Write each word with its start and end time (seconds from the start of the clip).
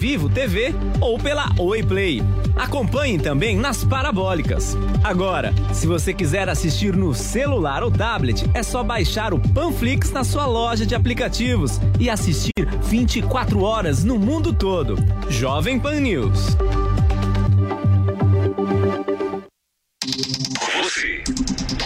Vivo 0.00 0.30
TV 0.30 0.74
ou 0.98 1.18
pela 1.18 1.50
Oi 1.58 1.82
Play. 1.82 2.22
Acompanhe 2.56 3.18
também 3.18 3.54
nas 3.54 3.84
parabólicas. 3.84 4.74
Agora, 5.04 5.52
se 5.74 5.86
você 5.86 6.14
quiser 6.14 6.48
assistir 6.48 6.96
no 6.96 7.14
celular 7.14 7.82
ou 7.82 7.90
tablet, 7.90 8.48
é 8.54 8.62
só 8.62 8.82
baixar 8.82 9.34
o 9.34 9.38
Panflix 9.38 10.10
na 10.10 10.24
sua 10.24 10.46
loja 10.46 10.86
de 10.86 10.94
aplicativos 10.94 11.78
e 11.98 12.08
assistir 12.08 12.66
24 12.84 13.62
horas 13.62 14.02
no 14.02 14.18
mundo 14.18 14.54
todo. 14.54 14.96
Jovem 15.28 15.78
Pan 15.78 16.00
News. 16.00 16.56
Você, 20.82 21.22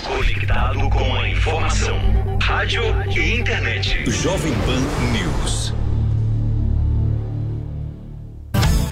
conectado 0.06 0.88
com 0.88 1.16
a 1.16 1.28
informação, 1.28 1.98
rádio 2.40 2.84
e 3.10 3.40
internet. 3.40 4.08
Jovem 4.08 4.54
Pan 4.64 4.80
News. 5.10 5.63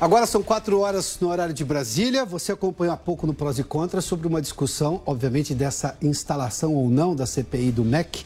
Agora 0.03 0.27
são 0.27 0.43
quatro 0.43 0.81
horas 0.81 1.19
no 1.21 1.29
horário 1.29 1.55
de 1.55 1.65
Brasília. 1.65 2.25
Você 2.25 2.51
acompanhou 2.51 2.93
há 2.93 2.97
pouco 2.97 3.25
no 3.25 3.33
Prós 3.33 3.61
e 3.61 3.63
Contras 3.63 4.05
sobre 4.05 4.27
uma 4.27 4.43
discussão, 4.43 5.01
obviamente, 5.07 5.55
dessa 5.55 5.97
instalação 6.03 6.75
ou 6.75 6.91
não 6.91 7.15
da 7.15 7.25
CPI 7.25 7.71
do 7.71 7.85
MEC. 7.85 8.25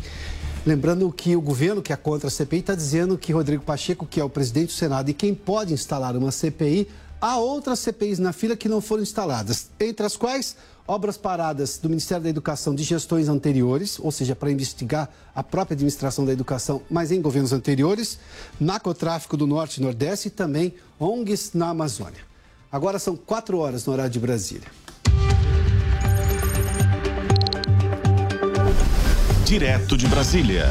Lembrando 0.65 1.13
que 1.13 1.37
o 1.37 1.41
governo 1.43 1.83
que 1.83 1.93
é 1.93 1.97
contra 1.97 2.29
a 2.29 2.31
CPI 2.31 2.61
está 2.61 2.75
dizendo 2.75 3.19
que 3.19 3.31
Rodrigo 3.31 3.63
Pacheco, 3.63 4.07
que 4.07 4.19
é 4.19 4.25
o 4.25 4.31
presidente 4.31 4.69
do 4.69 4.73
Senado 4.73 5.11
e 5.11 5.13
quem 5.13 5.35
pode 5.35 5.75
instalar 5.75 6.17
uma 6.17 6.33
CPI, 6.33 6.89
há 7.21 7.37
outras 7.37 7.81
CPIs 7.81 8.19
na 8.19 8.33
fila 8.33 8.57
que 8.57 8.71
não 8.71 8.81
foram 8.81 9.03
instaladas, 9.03 9.69
entre 9.79 10.07
as 10.07 10.17
quais 10.17 10.57
obras 10.89 11.19
paradas 11.19 11.77
do 11.79 11.91
Ministério 11.91 12.23
da 12.23 12.31
Educação 12.31 12.75
de 12.75 12.85
gestões 12.85 13.29
anteriores, 13.29 13.99
ou 13.99 14.11
seja, 14.11 14.35
para 14.35 14.51
investigar 14.51 15.11
a 15.35 15.43
própria 15.43 15.75
administração 15.75 16.25
da 16.25 16.33
educação, 16.33 16.81
mas 16.89 17.13
em 17.13 17.21
governos 17.21 17.53
anteriores, 17.53 18.19
narcotráfico 18.59 19.37
do 19.37 19.47
Norte 19.47 19.79
e 19.79 19.83
Nordeste 19.83 20.29
e 20.29 20.31
também 20.31 20.73
ONGs 20.99 21.53
na 21.53 21.69
Amazônia. 21.69 22.25
Agora 22.73 22.99
são 22.99 23.17
quatro 23.17 23.59
horas 23.59 23.85
no 23.87 23.93
horário 23.93 24.11
de 24.11 24.19
Brasília. 24.19 24.69
Direto 29.45 29.97
de 29.97 30.07
Brasília. 30.09 30.67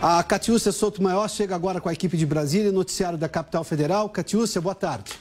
A 0.00 0.22
Catiúcia 0.22 0.72
Souto 0.72 1.02
Maior 1.02 1.30
chega 1.30 1.54
agora 1.54 1.80
com 1.80 1.88
a 1.88 1.92
equipe 1.92 2.16
de 2.16 2.26
Brasília, 2.26 2.72
noticiário 2.72 3.16
da 3.16 3.28
capital 3.28 3.62
federal. 3.62 4.08
Catiúcia, 4.08 4.60
boa 4.60 4.74
tarde. 4.74 5.12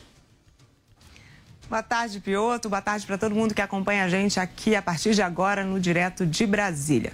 Boa 1.70 1.84
tarde, 1.84 2.20
Pioto. 2.20 2.68
Boa 2.68 2.82
tarde 2.82 3.06
para 3.06 3.18
todo 3.18 3.34
mundo 3.34 3.54
que 3.54 3.62
acompanha 3.62 4.04
a 4.04 4.10
gente 4.10 4.40
aqui 4.40 4.76
a 4.76 4.82
partir 4.82 5.14
de 5.14 5.22
agora 5.22 5.64
no 5.64 5.80
Direto 5.80 6.26
de 6.26 6.46
Brasília. 6.46 7.14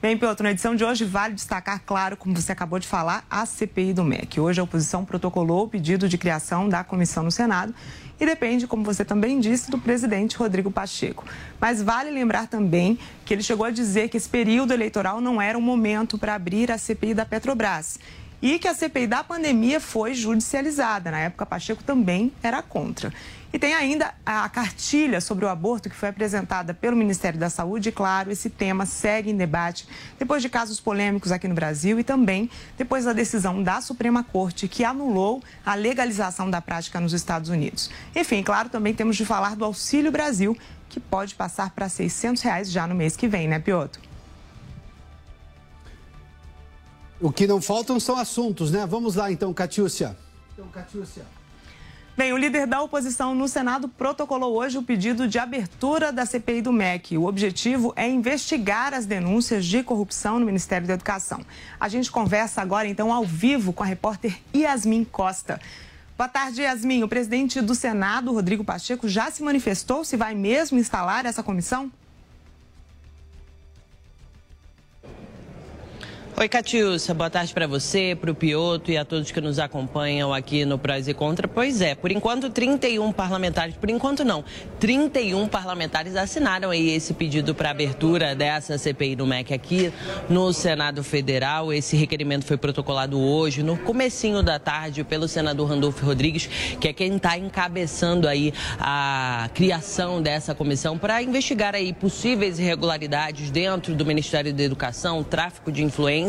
Bem, 0.00 0.16
Piotr, 0.16 0.44
na 0.44 0.52
edição 0.52 0.76
de 0.76 0.84
hoje 0.84 1.04
vale 1.04 1.34
destacar, 1.34 1.82
claro, 1.84 2.16
como 2.16 2.32
você 2.32 2.52
acabou 2.52 2.78
de 2.78 2.86
falar, 2.86 3.26
a 3.28 3.44
CPI 3.44 3.92
do 3.92 4.04
MEC. 4.04 4.38
Hoje 4.38 4.60
a 4.60 4.62
oposição 4.62 5.04
protocolou 5.04 5.64
o 5.64 5.68
pedido 5.68 6.08
de 6.08 6.16
criação 6.16 6.68
da 6.68 6.84
comissão 6.84 7.24
no 7.24 7.32
Senado 7.32 7.74
e 8.20 8.24
depende, 8.24 8.68
como 8.68 8.84
você 8.84 9.04
também 9.04 9.40
disse, 9.40 9.72
do 9.72 9.76
presidente 9.76 10.36
Rodrigo 10.36 10.70
Pacheco. 10.70 11.24
Mas 11.60 11.82
vale 11.82 12.12
lembrar 12.12 12.46
também 12.46 12.96
que 13.24 13.34
ele 13.34 13.42
chegou 13.42 13.66
a 13.66 13.72
dizer 13.72 14.08
que 14.08 14.16
esse 14.16 14.28
período 14.28 14.72
eleitoral 14.72 15.20
não 15.20 15.42
era 15.42 15.58
o 15.58 15.60
momento 15.60 16.16
para 16.16 16.36
abrir 16.36 16.70
a 16.70 16.78
CPI 16.78 17.14
da 17.14 17.26
Petrobras 17.26 17.98
e 18.40 18.56
que 18.60 18.68
a 18.68 18.74
CPI 18.74 19.08
da 19.08 19.24
pandemia 19.24 19.80
foi 19.80 20.14
judicializada. 20.14 21.10
Na 21.10 21.18
época, 21.18 21.44
Pacheco 21.44 21.82
também 21.82 22.32
era 22.40 22.62
contra. 22.62 23.12
E 23.50 23.58
tem 23.58 23.72
ainda 23.72 24.12
a 24.26 24.46
cartilha 24.48 25.20
sobre 25.20 25.44
o 25.44 25.48
aborto 25.48 25.88
que 25.88 25.96
foi 25.96 26.10
apresentada 26.10 26.74
pelo 26.74 26.94
Ministério 26.96 27.40
da 27.40 27.48
Saúde. 27.48 27.88
E, 27.88 27.92
claro, 27.92 28.30
esse 28.30 28.50
tema 28.50 28.84
segue 28.84 29.30
em 29.30 29.36
debate 29.36 29.88
depois 30.18 30.42
de 30.42 30.50
casos 30.50 30.78
polêmicos 30.78 31.32
aqui 31.32 31.48
no 31.48 31.54
Brasil 31.54 31.98
e 31.98 32.04
também 32.04 32.50
depois 32.76 33.06
da 33.06 33.14
decisão 33.14 33.62
da 33.62 33.80
Suprema 33.80 34.22
Corte 34.22 34.68
que 34.68 34.84
anulou 34.84 35.42
a 35.64 35.74
legalização 35.74 36.50
da 36.50 36.60
prática 36.60 37.00
nos 37.00 37.14
Estados 37.14 37.48
Unidos. 37.48 37.90
Enfim, 38.14 38.42
claro, 38.42 38.68
também 38.68 38.92
temos 38.92 39.16
de 39.16 39.24
falar 39.24 39.56
do 39.56 39.64
Auxílio 39.64 40.12
Brasil, 40.12 40.56
que 40.88 41.00
pode 41.00 41.34
passar 41.34 41.70
para 41.70 41.88
600 41.88 42.42
reais 42.42 42.70
já 42.70 42.86
no 42.86 42.94
mês 42.94 43.16
que 43.16 43.26
vem, 43.26 43.48
né, 43.48 43.58
Piotr? 43.58 43.98
O 47.20 47.32
que 47.32 47.46
não 47.46 47.60
faltam 47.60 47.98
são 47.98 48.16
assuntos, 48.16 48.70
né? 48.70 48.86
Vamos 48.86 49.14
lá 49.16 49.32
então, 49.32 49.52
Catiúcia. 49.52 50.16
Então, 50.52 50.68
Catiúcia. 50.68 51.37
Bem, 52.18 52.32
o 52.32 52.36
líder 52.36 52.66
da 52.66 52.82
oposição 52.82 53.32
no 53.32 53.46
Senado 53.46 53.88
protocolou 53.88 54.56
hoje 54.56 54.76
o 54.76 54.82
pedido 54.82 55.28
de 55.28 55.38
abertura 55.38 56.10
da 56.10 56.26
CPI 56.26 56.62
do 56.62 56.72
MEC. 56.72 57.16
O 57.16 57.26
objetivo 57.26 57.92
é 57.94 58.08
investigar 58.08 58.92
as 58.92 59.06
denúncias 59.06 59.64
de 59.64 59.84
corrupção 59.84 60.40
no 60.40 60.44
Ministério 60.44 60.84
da 60.84 60.94
Educação. 60.94 61.46
A 61.78 61.88
gente 61.88 62.10
conversa 62.10 62.60
agora, 62.60 62.88
então, 62.88 63.12
ao 63.12 63.22
vivo 63.22 63.72
com 63.72 63.84
a 63.84 63.86
repórter 63.86 64.36
Yasmin 64.52 65.04
Costa. 65.04 65.60
Boa 66.16 66.28
tarde, 66.28 66.62
Yasmin. 66.62 67.04
O 67.04 67.08
presidente 67.08 67.60
do 67.60 67.72
Senado, 67.72 68.32
Rodrigo 68.32 68.64
Pacheco, 68.64 69.08
já 69.08 69.30
se 69.30 69.40
manifestou 69.40 70.04
se 70.04 70.16
vai 70.16 70.34
mesmo 70.34 70.76
instalar 70.76 71.24
essa 71.24 71.44
comissão? 71.44 71.88
Oi, 76.40 76.48
Catiúcia, 76.48 77.12
boa 77.12 77.28
tarde 77.28 77.52
para 77.52 77.66
você, 77.66 78.16
para 78.18 78.30
o 78.30 78.34
Pioto 78.34 78.92
e 78.92 78.96
a 78.96 79.04
todos 79.04 79.32
que 79.32 79.40
nos 79.40 79.58
acompanham 79.58 80.32
aqui 80.32 80.64
no 80.64 80.78
Prós 80.78 81.08
e 81.08 81.12
Contra. 81.12 81.48
Pois 81.48 81.80
é, 81.80 81.96
por 81.96 82.12
enquanto 82.12 82.48
31 82.48 83.10
parlamentares, 83.10 83.74
por 83.74 83.90
enquanto 83.90 84.24
não, 84.24 84.44
31 84.78 85.48
parlamentares 85.48 86.14
assinaram 86.14 86.70
aí 86.70 86.90
esse 86.90 87.12
pedido 87.12 87.56
para 87.56 87.70
abertura 87.70 88.36
dessa 88.36 88.78
CPI 88.78 89.16
no 89.16 89.26
MEC 89.26 89.52
aqui 89.52 89.92
no 90.30 90.52
Senado 90.52 91.02
Federal. 91.02 91.72
Esse 91.72 91.96
requerimento 91.96 92.44
foi 92.44 92.56
protocolado 92.56 93.18
hoje, 93.18 93.64
no 93.64 93.76
comecinho 93.76 94.40
da 94.40 94.60
tarde, 94.60 95.02
pelo 95.02 95.26
senador 95.26 95.68
Randolfo 95.68 96.06
Rodrigues, 96.06 96.48
que 96.80 96.86
é 96.86 96.92
quem 96.92 97.16
está 97.16 97.36
encabeçando 97.36 98.28
aí 98.28 98.54
a 98.78 99.50
criação 99.54 100.22
dessa 100.22 100.54
comissão 100.54 100.96
para 100.96 101.20
investigar 101.20 101.74
aí 101.74 101.92
possíveis 101.92 102.60
irregularidades 102.60 103.50
dentro 103.50 103.92
do 103.92 104.06
Ministério 104.06 104.54
da 104.54 104.62
Educação, 104.62 105.24
tráfico 105.24 105.72
de 105.72 105.82
influência 105.82 106.27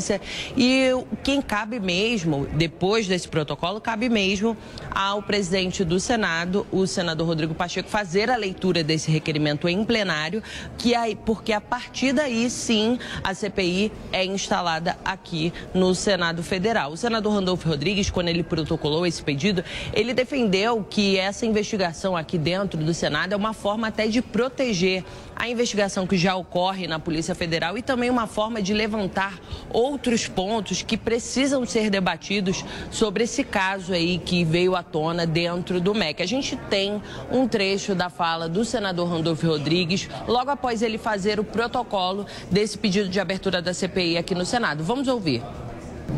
e 0.56 0.92
quem 1.24 1.42
cabe 1.42 1.80
mesmo, 1.80 2.48
depois 2.54 3.08
desse 3.08 3.28
protocolo, 3.28 3.82
cabe 3.82 4.10
mesmo 4.10 4.56
ao 4.92 5.22
presidente 5.22 5.84
do 5.84 6.00
Senado, 6.00 6.66
o 6.72 6.86
senador 6.88 7.28
Rodrigo 7.28 7.54
Pacheco, 7.54 7.90
fazer 7.90 8.30
a 8.30 8.36
leitura 8.36 8.84
desse 8.84 9.12
requerimento 9.12 9.68
em 9.68 9.84
plenário, 9.84 10.42
que 10.78 10.96
aí, 10.96 11.16
porque 11.16 11.52
a 11.54 11.62
partir 11.62 12.14
daí 12.14 12.50
sim 12.50 13.00
a 13.24 13.34
CPI 13.34 13.92
é 14.12 14.26
instalada 14.26 14.98
aqui 15.04 15.54
no 15.74 15.94
Senado 15.94 16.44
Federal. 16.44 16.92
O 16.92 16.98
senador 16.98 17.34
Randolfo 17.34 17.68
Rodrigues, 17.68 18.10
quando 18.10 18.30
ele 18.30 18.44
protocolou 18.44 19.06
esse 19.06 19.22
pedido, 19.22 19.64
ele 19.94 20.14
defendeu 20.14 20.86
que 20.88 21.18
essa 21.18 21.46
investigação 21.46 22.16
aqui 22.16 22.38
dentro 22.38 22.80
do 22.84 22.94
Senado 22.94 23.34
é 23.34 23.36
uma 23.36 23.54
forma 23.54 23.88
até 23.88 24.08
de 24.08 24.22
proteger 24.22 25.04
a 25.40 25.48
investigação 25.48 26.06
que 26.06 26.18
já 26.18 26.36
ocorre 26.36 26.86
na 26.86 27.00
Polícia 27.00 27.34
Federal 27.34 27.78
e 27.78 27.82
também 27.82 28.10
uma 28.10 28.28
forma 28.28 28.62
de 28.62 28.74
levantar 28.74 29.40
outros 29.72 30.28
pontos 30.28 30.82
que 30.82 30.98
precisam 30.98 31.66
ser 31.66 31.90
debatidos 31.90 32.66
sobre 32.92 33.24
esse 33.24 33.42
caso 33.46 33.94
aí 33.94 34.18
que 34.18 34.44
veio 34.44 34.76
à 34.76 34.84
tona 34.84 35.26
dentro 35.26 35.80
do 35.80 35.96
MEC. 35.96 36.22
A 36.22 36.28
gente 36.28 36.58
tem 36.70 37.02
um 37.32 37.48
trecho 37.48 37.96
da 37.96 38.10
fala 38.10 38.50
do 38.50 38.66
senador 38.66 39.08
Randolfo 39.08 39.48
Rodrigues, 39.48 40.10
logo 40.28 40.52
após 40.52 40.82
ele 40.82 40.98
fazer 40.98 41.40
o 41.40 41.44
protocolo 41.44 42.26
desse 42.52 42.78
pedido 42.78 43.08
de 43.08 43.20
abertura 43.20 43.62
da 43.62 43.74
CPI 43.74 44.18
aqui 44.18 44.36
no 44.36 44.46
Senado. 44.46 44.84
Vamos 44.84 45.08
ouvir. 45.08 45.42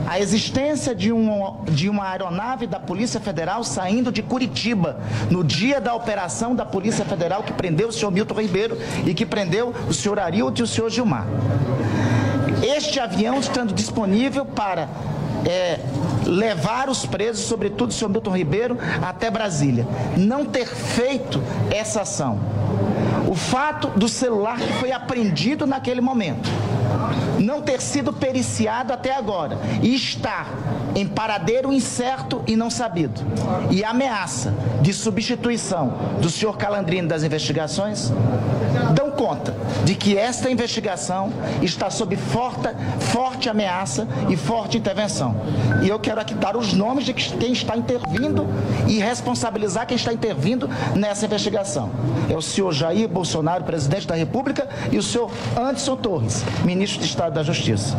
A 0.08 0.20
existência 0.20 0.94
de, 0.94 1.12
um, 1.12 1.64
de 1.66 1.90
uma 1.90 2.10
aeronave 2.10 2.68
da 2.68 2.80
Polícia 2.80 3.20
Federal 3.20 3.64
saindo 3.64 4.12
de 4.12 4.22
Curitiba 4.22 5.00
no 5.30 5.44
dia 5.44 5.80
da 5.80 5.94
operação 5.94 6.56
da 6.56 6.66
Polícia 6.66 7.06
Federal 7.06 7.44
que 7.44 7.54
prendeu 7.54 7.90
o 7.90 7.92
senhor 7.94 8.12
Milton 8.12 8.40
Ribeiro 8.42 8.78
e 9.06 9.14
que 9.14 9.26
prendeu 9.26 9.74
o 9.88 9.94
senhor 9.94 10.20
Arildo 10.20 10.60
e 10.60 10.64
o 10.64 10.68
senhor 10.68 10.90
Gilmar. 10.90 11.26
Este 12.62 13.00
avião 13.00 13.40
estando 13.40 13.74
disponível 13.74 14.46
para 14.46 14.88
é, 15.46 15.80
levar 16.26 16.90
os 16.90 17.06
presos, 17.06 17.46
sobretudo 17.46 17.90
o 17.90 17.94
senhor 17.94 18.10
Milton 18.10 18.36
Ribeiro, 18.36 18.78
até 19.02 19.32
Brasília. 19.32 19.88
Não 20.18 20.46
ter 20.46 20.68
feito 20.68 21.42
essa 21.72 22.02
ação. 22.02 22.40
O 23.28 23.36
fato 23.36 23.88
do 23.98 24.08
celular 24.08 24.58
que 24.58 24.74
foi 24.74 24.92
apreendido 24.92 25.66
naquele 25.66 26.02
momento 26.02 26.50
não 27.40 27.62
ter 27.62 27.82
sido 27.82 28.14
periciado 28.14 28.94
até 28.94 29.16
agora 29.16 29.58
e 29.82 29.94
estar 29.96 30.48
em 30.96 31.08
paradeiro 31.08 31.72
incerto 31.72 32.42
e 32.48 32.56
não 32.56 32.70
sabido, 32.70 33.22
e 33.70 33.84
ameaça 33.84 34.54
de 34.82 34.94
substituição 34.94 35.94
do 36.22 36.30
senhor 36.30 36.58
Calandrino 36.58 37.08
das 37.08 37.24
investigações, 37.24 38.12
dão 38.94 39.12
conta 39.12 39.56
de 39.86 39.96
que 39.96 40.18
esta 40.18 40.50
investigação 40.50 41.32
está 41.62 41.90
sob 41.90 42.16
forte, 42.16 42.70
forte 43.00 43.50
ameaça 43.50 44.08
e 44.30 44.36
forte 44.36 44.78
intervenção. 44.78 45.36
E 45.84 45.90
eu 45.90 46.00
quero 46.00 46.20
aqui 46.20 46.34
dar 46.34 46.58
os 46.58 46.74
nomes 46.74 47.06
de 47.06 47.14
quem 47.14 47.54
está 47.54 47.78
intervindo 47.78 48.48
e 48.88 49.00
responsabilizar 49.00 49.88
quem 49.88 49.96
está 49.96 50.12
intervindo 50.12 50.70
nessa 50.96 51.26
investigação. 51.26 51.90
É 52.30 52.36
o 52.36 52.42
senhor 52.42 52.72
Jair 52.74 53.08
Bolsonaro, 53.08 53.64
presidente 53.64 54.08
da 54.08 54.16
República, 54.16 54.68
e 54.92 54.98
o 54.98 55.04
senhor 55.04 55.32
Anderson 55.58 55.96
Torres, 55.96 56.44
ministro 56.64 56.81
de 56.90 57.06
Estado 57.06 57.36
da 57.36 57.44
Justiça. 57.44 57.96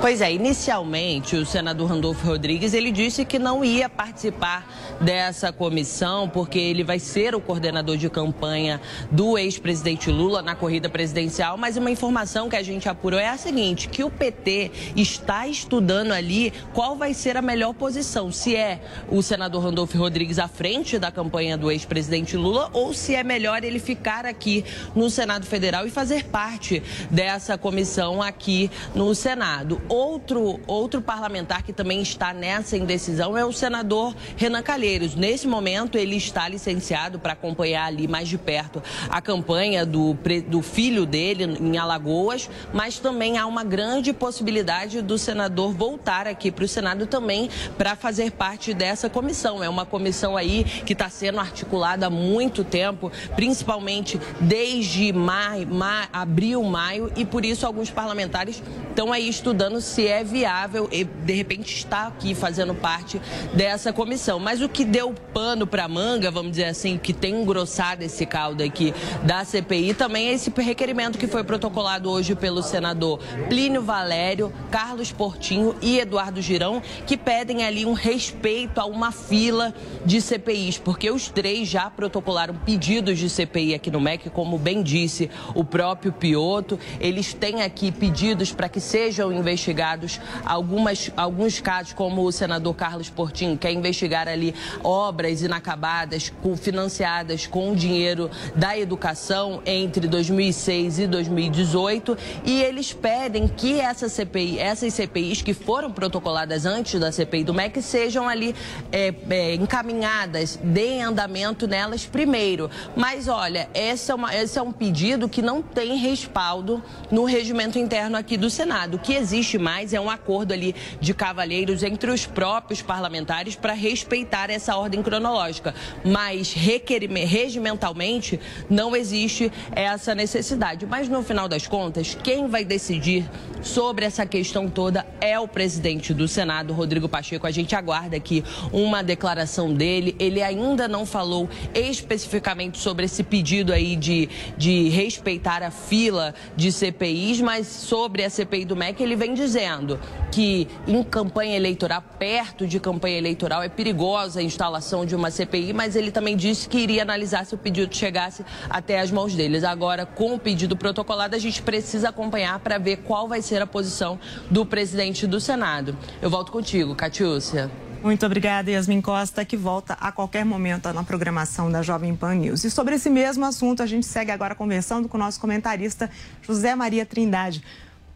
Pois 0.00 0.22
é, 0.22 0.32
inicialmente 0.32 1.36
o 1.36 1.44
senador 1.44 1.90
Randolfo 1.90 2.26
Rodrigues 2.26 2.72
ele 2.72 2.90
disse 2.90 3.22
que 3.22 3.38
não 3.38 3.62
ia 3.62 3.86
participar 3.86 4.66
dessa 4.98 5.52
comissão 5.52 6.26
porque 6.26 6.58
ele 6.58 6.82
vai 6.82 6.98
ser 6.98 7.34
o 7.34 7.40
coordenador 7.40 7.98
de 7.98 8.08
campanha 8.08 8.80
do 9.10 9.36
ex-presidente 9.36 10.10
Lula 10.10 10.40
na 10.40 10.54
corrida 10.54 10.88
presidencial, 10.88 11.58
mas 11.58 11.76
uma 11.76 11.90
informação 11.90 12.48
que 12.48 12.56
a 12.56 12.62
gente 12.62 12.88
apurou 12.88 13.20
é 13.20 13.28
a 13.28 13.36
seguinte, 13.36 13.90
que 13.90 14.02
o 14.02 14.10
PT 14.10 14.70
está 14.96 15.46
estudando 15.46 16.12
ali 16.12 16.50
qual 16.72 16.96
vai 16.96 17.12
ser 17.12 17.36
a 17.36 17.42
melhor 17.42 17.74
posição, 17.74 18.32
se 18.32 18.56
é 18.56 18.80
o 19.06 19.20
senador 19.20 19.64
Randolfo 19.64 19.98
Rodrigues 19.98 20.38
à 20.38 20.48
frente 20.48 20.98
da 20.98 21.12
campanha 21.12 21.58
do 21.58 21.70
ex-presidente 21.70 22.38
Lula 22.38 22.70
ou 22.72 22.94
se 22.94 23.14
é 23.14 23.22
melhor 23.22 23.64
ele 23.64 23.78
ficar 23.78 24.24
aqui 24.24 24.64
no 24.94 25.10
Senado 25.10 25.44
Federal 25.44 25.86
e 25.86 25.90
fazer 25.90 26.24
parte 26.24 26.82
dessa 27.10 27.58
comissão 27.58 28.22
aqui 28.22 28.70
no 28.94 29.14
Senado. 29.14 29.89
Outro, 29.90 30.60
outro 30.68 31.02
parlamentar 31.02 31.64
que 31.64 31.72
também 31.72 32.00
está 32.00 32.32
nessa 32.32 32.76
indecisão 32.76 33.36
é 33.36 33.44
o 33.44 33.52
senador 33.52 34.14
Renan 34.36 34.62
Calheiros. 34.62 35.16
Nesse 35.16 35.48
momento, 35.48 35.98
ele 35.98 36.14
está 36.14 36.48
licenciado 36.48 37.18
para 37.18 37.32
acompanhar 37.32 37.86
ali 37.86 38.06
mais 38.06 38.28
de 38.28 38.38
perto 38.38 38.80
a 39.08 39.20
campanha 39.20 39.84
do, 39.84 40.16
do 40.46 40.62
filho 40.62 41.04
dele 41.04 41.42
em 41.60 41.76
Alagoas, 41.76 42.48
mas 42.72 43.00
também 43.00 43.36
há 43.36 43.46
uma 43.46 43.64
grande 43.64 44.12
possibilidade 44.12 45.02
do 45.02 45.18
senador 45.18 45.72
voltar 45.72 46.28
aqui 46.28 46.52
para 46.52 46.64
o 46.64 46.68
Senado 46.68 47.04
também 47.08 47.50
para 47.76 47.96
fazer 47.96 48.30
parte 48.30 48.72
dessa 48.72 49.10
comissão. 49.10 49.60
É 49.60 49.68
uma 49.68 49.84
comissão 49.84 50.36
aí 50.36 50.62
que 50.62 50.92
está 50.92 51.10
sendo 51.10 51.40
articulada 51.40 52.06
há 52.06 52.10
muito 52.10 52.62
tempo, 52.62 53.10
principalmente 53.34 54.20
desde 54.40 55.12
maio, 55.12 55.66
maio, 55.66 56.08
abril, 56.12 56.62
maio, 56.62 57.12
e 57.16 57.24
por 57.24 57.44
isso 57.44 57.66
alguns 57.66 57.90
parlamentares 57.90 58.62
estão 58.88 59.12
aí 59.12 59.28
estudando 59.28 59.79
se 59.80 60.06
é 60.06 60.22
viável 60.22 60.88
e, 60.90 61.04
de 61.04 61.32
repente, 61.32 61.74
estar 61.74 62.06
aqui 62.08 62.34
fazendo 62.34 62.74
parte 62.74 63.20
dessa 63.54 63.92
comissão. 63.92 64.38
Mas 64.38 64.60
o 64.60 64.68
que 64.68 64.84
deu 64.84 65.14
pano 65.32 65.66
para 65.66 65.88
manga, 65.88 66.30
vamos 66.30 66.52
dizer 66.52 66.64
assim, 66.66 66.98
que 66.98 67.12
tem 67.12 67.42
engrossado 67.42 68.02
esse 68.04 68.26
caldo 68.26 68.62
aqui 68.62 68.92
da 69.22 69.44
CPI, 69.44 69.94
também 69.94 70.28
é 70.28 70.32
esse 70.32 70.50
requerimento 70.50 71.18
que 71.18 71.26
foi 71.26 71.44
protocolado 71.44 72.10
hoje 72.10 72.34
pelo 72.34 72.62
senador 72.62 73.20
Plínio 73.48 73.82
Valério, 73.82 74.52
Carlos 74.70 75.12
Portinho 75.12 75.74
e 75.80 75.98
Eduardo 75.98 76.42
Girão, 76.42 76.82
que 77.06 77.16
pedem 77.16 77.64
ali 77.64 77.86
um 77.86 77.92
respeito 77.92 78.80
a 78.80 78.84
uma 78.84 79.12
fila 79.12 79.74
de 80.04 80.20
CPIs, 80.20 80.78
porque 80.78 81.10
os 81.10 81.28
três 81.28 81.68
já 81.68 81.88
protocolaram 81.90 82.54
pedidos 82.54 83.18
de 83.18 83.28
CPI 83.28 83.74
aqui 83.74 83.90
no 83.90 84.00
MEC, 84.00 84.30
como 84.30 84.58
bem 84.58 84.82
disse 84.82 85.30
o 85.54 85.64
próprio 85.64 86.12
Pioto. 86.12 86.78
Eles 87.00 87.32
têm 87.32 87.62
aqui 87.62 87.92
pedidos 87.92 88.52
para 88.52 88.68
que 88.68 88.80
sejam 88.80 89.32
investigados 89.32 89.69
investigados 89.70 90.20
algumas, 90.44 91.10
alguns 91.16 91.60
casos, 91.60 91.92
como 91.92 92.24
o 92.24 92.32
senador 92.32 92.74
Carlos 92.74 93.08
Portinho, 93.08 93.56
quer 93.56 93.72
investigar 93.72 94.28
ali 94.28 94.54
obras 94.82 95.42
inacabadas 95.42 96.32
com, 96.42 96.56
financiadas 96.56 97.46
com 97.46 97.72
o 97.72 97.76
dinheiro 97.76 98.30
da 98.54 98.76
educação 98.76 99.62
entre 99.64 100.08
2006 100.08 100.98
e 101.00 101.06
2018. 101.06 102.16
E 102.44 102.62
eles 102.62 102.92
pedem 102.92 103.46
que 103.46 103.80
essa 103.80 104.08
CPI, 104.08 104.58
essas 104.58 104.92
CPIs 104.92 105.42
que 105.42 105.54
foram 105.54 105.92
protocoladas 105.92 106.66
antes 106.66 106.98
da 106.98 107.12
CPI 107.12 107.44
do 107.44 107.54
MEC 107.54 107.80
sejam 107.80 108.28
ali 108.28 108.54
é, 108.90 109.14
é, 109.30 109.54
encaminhadas, 109.54 110.58
deem 110.62 111.02
andamento 111.02 111.66
nelas 111.66 112.04
primeiro. 112.04 112.70
Mas 112.96 113.28
olha, 113.28 113.68
esse 113.72 114.10
é, 114.10 114.14
uma, 114.14 114.34
esse 114.34 114.58
é 114.58 114.62
um 114.62 114.72
pedido 114.72 115.28
que 115.28 115.42
não 115.42 115.62
tem 115.62 115.96
respaldo 115.96 116.82
no 117.10 117.24
regimento 117.24 117.78
interno 117.78 118.16
aqui 118.16 118.36
do 118.36 118.50
Senado. 118.50 118.96
O 118.96 118.98
que 118.98 119.14
existe 119.14 119.59
mais 119.60 119.92
é 119.92 120.00
um 120.00 120.10
acordo 120.10 120.52
ali 120.52 120.74
de 121.00 121.14
cavalheiros 121.14 121.82
entre 121.82 122.10
os 122.10 122.26
próprios 122.26 122.82
parlamentares 122.82 123.54
para 123.54 123.72
respeitar 123.72 124.50
essa 124.50 124.76
ordem 124.76 125.02
cronológica. 125.02 125.74
Mas 126.04 126.52
regimentalmente 126.52 128.40
não 128.68 128.96
existe 128.96 129.52
essa 129.72 130.14
necessidade. 130.14 130.86
Mas 130.86 131.08
no 131.08 131.22
final 131.22 131.48
das 131.48 131.66
contas, 131.66 132.16
quem 132.22 132.48
vai 132.48 132.64
decidir 132.64 133.28
sobre 133.62 134.04
essa 134.04 134.24
questão 134.24 134.68
toda 134.68 135.06
é 135.20 135.38
o 135.38 135.46
presidente 135.46 136.14
do 136.14 136.26
Senado, 136.26 136.72
Rodrigo 136.72 137.08
Pacheco. 137.08 137.46
A 137.46 137.50
gente 137.50 137.74
aguarda 137.74 138.16
aqui 138.16 138.42
uma 138.72 139.02
declaração 139.02 139.72
dele. 139.72 140.16
Ele 140.18 140.42
ainda 140.42 140.88
não 140.88 141.04
falou 141.04 141.48
especificamente 141.74 142.78
sobre 142.78 143.04
esse 143.04 143.22
pedido 143.22 143.72
aí 143.72 143.96
de, 143.96 144.28
de 144.56 144.88
respeitar 144.88 145.62
a 145.62 145.70
fila 145.70 146.34
de 146.56 146.72
CPIs, 146.72 147.40
mas 147.40 147.66
sobre 147.66 148.24
a 148.24 148.30
CPI 148.30 148.64
do 148.64 148.76
MEC 148.76 149.02
ele 149.02 149.16
vem 149.16 149.34
dizendo 149.34 149.49
dizendo 149.50 149.98
que 150.30 150.68
em 150.86 151.02
campanha 151.02 151.56
eleitoral, 151.56 152.02
perto 152.18 152.66
de 152.66 152.78
campanha 152.78 153.18
eleitoral, 153.18 153.62
é 153.62 153.68
perigosa 153.68 154.38
a 154.38 154.42
instalação 154.42 155.04
de 155.04 155.16
uma 155.16 155.30
CPI, 155.30 155.72
mas 155.72 155.96
ele 155.96 156.12
também 156.12 156.36
disse 156.36 156.68
que 156.68 156.78
iria 156.78 157.02
analisar 157.02 157.44
se 157.44 157.54
o 157.54 157.58
pedido 157.58 157.94
chegasse 157.94 158.44
até 158.68 159.00
as 159.00 159.10
mãos 159.10 159.34
deles. 159.34 159.64
Agora, 159.64 160.06
com 160.06 160.34
o 160.34 160.38
pedido 160.38 160.76
protocolado, 160.76 161.34
a 161.34 161.38
gente 161.38 161.62
precisa 161.62 162.10
acompanhar 162.10 162.60
para 162.60 162.78
ver 162.78 162.98
qual 162.98 163.26
vai 163.26 163.42
ser 163.42 163.60
a 163.60 163.66
posição 163.66 164.20
do 164.48 164.64
presidente 164.64 165.26
do 165.26 165.40
Senado. 165.40 165.96
Eu 166.22 166.30
volto 166.30 166.52
contigo, 166.52 166.94
Catiúcia. 166.94 167.70
Muito 168.02 168.24
obrigada, 168.24 168.70
Yasmin 168.70 169.02
Costa, 169.02 169.44
que 169.44 169.58
volta 169.58 169.92
a 170.00 170.10
qualquer 170.10 170.42
momento 170.42 170.90
na 170.90 171.04
programação 171.04 171.70
da 171.70 171.82
Jovem 171.82 172.16
Pan 172.16 172.34
News. 172.34 172.64
E 172.64 172.70
sobre 172.70 172.94
esse 172.94 173.10
mesmo 173.10 173.44
assunto, 173.44 173.82
a 173.82 173.86
gente 173.86 174.06
segue 174.06 174.30
agora 174.30 174.54
conversando 174.54 175.06
com 175.06 175.18
o 175.18 175.20
nosso 175.20 175.38
comentarista 175.38 176.08
José 176.40 176.74
Maria 176.74 177.04
Trindade. 177.04 177.62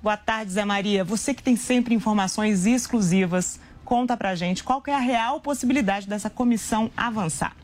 Boa 0.05 0.19
tarde, 0.19 0.53
Zé 0.53 0.67
Maria. 0.67 1.03
Você 1.03 1.33
que 1.33 1.43
tem 1.43 1.57
sempre 1.57 1.95
informações 1.95 2.67
exclusivas, 2.67 3.59
conta 3.87 4.15
pra 4.19 4.35
gente 4.35 4.63
qual 4.63 4.83
é 4.87 4.93
a 4.93 4.99
real 4.99 5.41
possibilidade 5.41 6.07
dessa 6.07 6.29
comissão 6.29 6.91
avançar. 6.95 7.57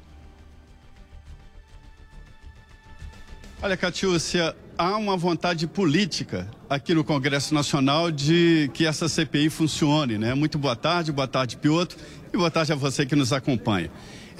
Olha, 3.60 3.76
Catiúcia, 3.76 4.56
há 4.78 4.96
uma 4.96 5.18
vontade 5.18 5.66
política 5.66 6.50
aqui 6.66 6.94
no 6.94 7.04
Congresso 7.04 7.52
Nacional 7.52 8.10
de 8.10 8.70
que 8.72 8.86
essa 8.86 9.06
CPI 9.06 9.50
funcione, 9.50 10.16
né? 10.16 10.32
Muito 10.32 10.56
boa 10.56 10.74
tarde, 10.74 11.12
boa 11.12 11.28
tarde, 11.28 11.58
Piotr, 11.58 11.94
e 12.32 12.38
boa 12.38 12.50
tarde 12.50 12.72
a 12.72 12.74
você 12.74 13.04
que 13.04 13.14
nos 13.14 13.34
acompanha. 13.34 13.90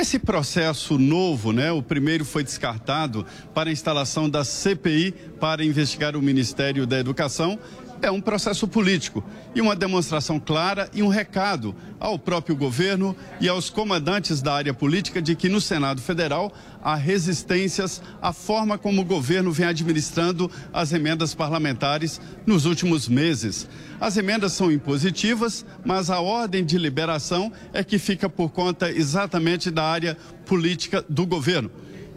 Esse 0.00 0.19
processo 0.19 0.97
novo, 0.97 1.52
né, 1.52 1.70
o 1.70 1.82
primeiro 1.82 2.25
foi 2.25 2.43
descartado 2.43 3.26
para 3.52 3.69
a 3.69 3.73
instalação 3.73 4.31
da 4.31 4.43
CPI 4.43 5.12
para 5.38 5.62
investigar 5.62 6.17
o 6.17 6.23
Ministério 6.23 6.87
da 6.87 6.99
Educação 6.99 7.58
é 8.02 8.11
um 8.11 8.20
processo 8.20 8.67
político 8.67 9.25
e 9.55 9.61
uma 9.61 9.76
demonstração 9.76 10.38
clara 10.38 10.88
e 10.93 11.02
um 11.02 11.08
recado 11.08 11.75
ao 11.99 12.19
próprio 12.19 12.57
governo 12.57 13.14
e 13.40 13.49
aos 13.49 13.69
comandantes 13.69 14.40
da 14.40 14.54
área 14.54 14.73
política 14.73 15.21
de 15.21 15.35
que 15.35 15.49
no 15.49 15.61
Senado 15.61 16.00
Federal 16.00 16.52
há 16.83 16.95
resistências 16.95 18.02
à 18.23 18.33
forma 18.33 18.78
como 18.78 19.02
o 19.02 19.04
governo 19.04 19.52
vem 19.52 19.66
administrando 19.66 20.50
as 20.73 20.92
emendas 20.92 21.35
parlamentares 21.35 22.21
nos 22.47 22.64
últimos 22.64 23.09
meses. 23.09 23.69
As 24.00 24.16
emendas 24.16 24.52
são 24.52 24.73
impositivas, 24.73 25.64
mas 25.85 26.09
a 26.11 26.21
ordem 26.21 26.64
de 26.64 26.78
liberação 26.78 27.52
é 27.73 27.85
que 27.85 27.99
fica 27.99 28.28
por 28.28 28.50
conta 28.50 28.90
exatamente 28.90 29.71
da 29.71 29.85
área 29.85 30.16
política 30.47 31.04
do 31.09 31.26
governo. 31.26 31.71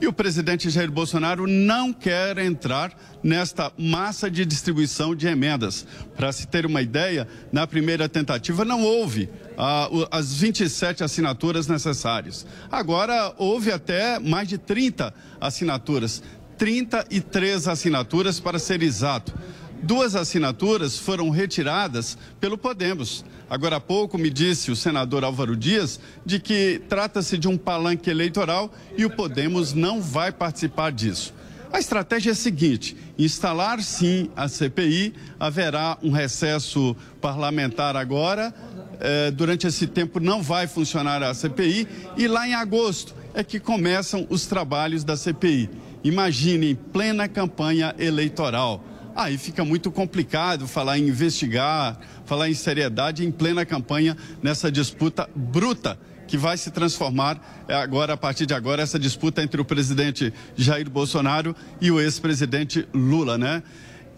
E 0.03 0.07
o 0.07 0.11
presidente 0.11 0.69
Jair 0.69 0.91
Bolsonaro 0.91 1.47
não 1.47 1.93
quer 1.93 2.37
entrar 2.37 2.91
nesta 3.23 3.71
massa 3.77 4.29
de 4.29 4.45
distribuição 4.45 5.15
de 5.15 5.27
emendas. 5.27 5.87
Para 6.13 6.29
se 6.33 6.45
ter 6.45 6.65
uma 6.65 6.81
ideia, 6.81 7.25
na 7.53 7.65
primeira 7.65 8.09
tentativa 8.09 8.65
não 8.65 8.83
houve 8.83 9.29
ah, 9.57 9.87
as 10.11 10.33
27 10.33 11.05
assinaturas 11.05 11.67
necessárias. 11.67 12.45
Agora 12.69 13.33
houve 13.37 13.71
até 13.71 14.19
mais 14.19 14.49
de 14.49 14.57
30 14.57 15.13
assinaturas. 15.39 16.21
33 16.57 17.69
assinaturas 17.69 18.41
para 18.41 18.59
ser 18.59 18.83
exato. 18.83 19.33
Duas 19.81 20.17
assinaturas 20.17 20.97
foram 20.97 21.29
retiradas 21.29 22.17
pelo 22.41 22.57
Podemos. 22.57 23.23
Agora 23.53 23.75
há 23.75 23.79
pouco 23.79 24.17
me 24.17 24.31
disse 24.31 24.71
o 24.71 24.75
senador 24.75 25.23
Álvaro 25.23 25.55
Dias 25.55 25.99
de 26.25 26.39
que 26.39 26.81
trata-se 26.89 27.37
de 27.37 27.47
um 27.47 27.55
palanque 27.55 28.09
eleitoral 28.09 28.73
e 28.97 29.05
o 29.05 29.11
Podemos 29.11 29.73
não 29.73 30.01
vai 30.01 30.31
participar 30.31 30.91
disso. 30.91 31.35
A 31.71 31.77
estratégia 31.77 32.31
é 32.31 32.33
a 32.33 32.35
seguinte: 32.35 32.97
instalar 33.15 33.79
sim 33.83 34.27
a 34.35 34.47
CPI, 34.47 35.13
haverá 35.39 35.99
um 36.01 36.09
recesso 36.09 36.95
parlamentar 37.21 37.95
agora. 37.95 38.51
Eh, 38.99 39.29
durante 39.29 39.67
esse 39.67 39.85
tempo 39.85 40.19
não 40.19 40.41
vai 40.41 40.65
funcionar 40.65 41.21
a 41.21 41.31
CPI 41.31 41.87
e 42.17 42.27
lá 42.27 42.47
em 42.47 42.55
agosto 42.55 43.13
é 43.35 43.43
que 43.43 43.59
começam 43.59 44.25
os 44.31 44.47
trabalhos 44.47 45.03
da 45.03 45.15
CPI. 45.15 45.69
Imagine 46.03 46.73
plena 46.73 47.27
campanha 47.27 47.93
eleitoral 47.99 48.83
Aí 49.15 49.37
fica 49.37 49.63
muito 49.63 49.91
complicado 49.91 50.67
falar 50.67 50.97
em 50.97 51.07
investigar, 51.07 51.99
falar 52.25 52.49
em 52.49 52.53
seriedade 52.53 53.25
em 53.25 53.31
plena 53.31 53.65
campanha 53.65 54.17
nessa 54.41 54.71
disputa 54.71 55.29
bruta 55.35 55.99
que 56.27 56.37
vai 56.37 56.57
se 56.57 56.71
transformar 56.71 57.65
é, 57.67 57.75
agora, 57.75 58.13
a 58.13 58.17
partir 58.17 58.45
de 58.45 58.53
agora, 58.53 58.81
essa 58.81 58.97
disputa 58.97 59.43
entre 59.43 59.61
o 59.61 59.65
presidente 59.65 60.33
Jair 60.55 60.89
Bolsonaro 60.89 61.55
e 61.79 61.91
o 61.91 61.99
ex-presidente 61.99 62.87
Lula, 62.93 63.37
né? 63.37 63.61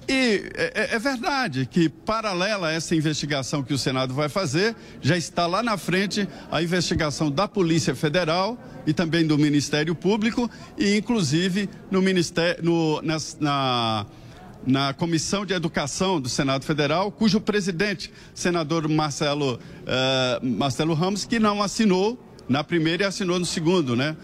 E 0.08 0.50
é, 0.56 0.72
é, 0.76 0.96
é, 0.96 1.00
verdade 1.00 1.66
que, 1.66 1.90
paralela 1.90 2.68
a 2.68 2.72
essa 2.72 2.96
investigação 2.96 3.64
que 3.64 3.74
o 3.74 3.78
Senado 3.78 4.14
vai 4.14 4.30
fazer, 4.30 4.76
já 5.02 5.18
está 5.18 5.48
lá 5.48 5.64
na 5.64 5.78
frente 5.78 6.28
a 6.52 6.62
investigação 6.62 7.32
da 7.32 7.48
Polícia 7.48 7.96
Federal 7.96 8.58
e 8.86 8.94
também 8.94 9.26
do 9.26 9.38
Ministério 9.38 9.96
Público, 9.96 10.50
e 10.78 10.96
inclusive 10.96 11.68
no 11.90 12.04
Ministério, 12.04 12.64
no, 12.64 13.02
na, 13.02 14.06
na 14.66 14.94
Comissão 14.94 15.46
de 15.46 15.54
Educação 15.54 16.20
do 16.20 16.28
Senado 16.28 16.66
Federal, 16.66 17.12
cujo 17.12 17.40
presidente, 17.40 18.12
senador 18.34 18.88
Marcelo, 18.90 19.56
uh, 19.56 20.46
Marcelo 20.46 20.94
Ramos, 20.94 21.26
que 21.26 21.40
não 21.40 21.62
assinou 21.62 22.20
na 22.50 22.64
primeira 22.64 23.04
e 23.04 23.06
assinou 23.06 23.40
no 23.40 23.46
segundo, 23.46 23.96
né? 23.96 24.16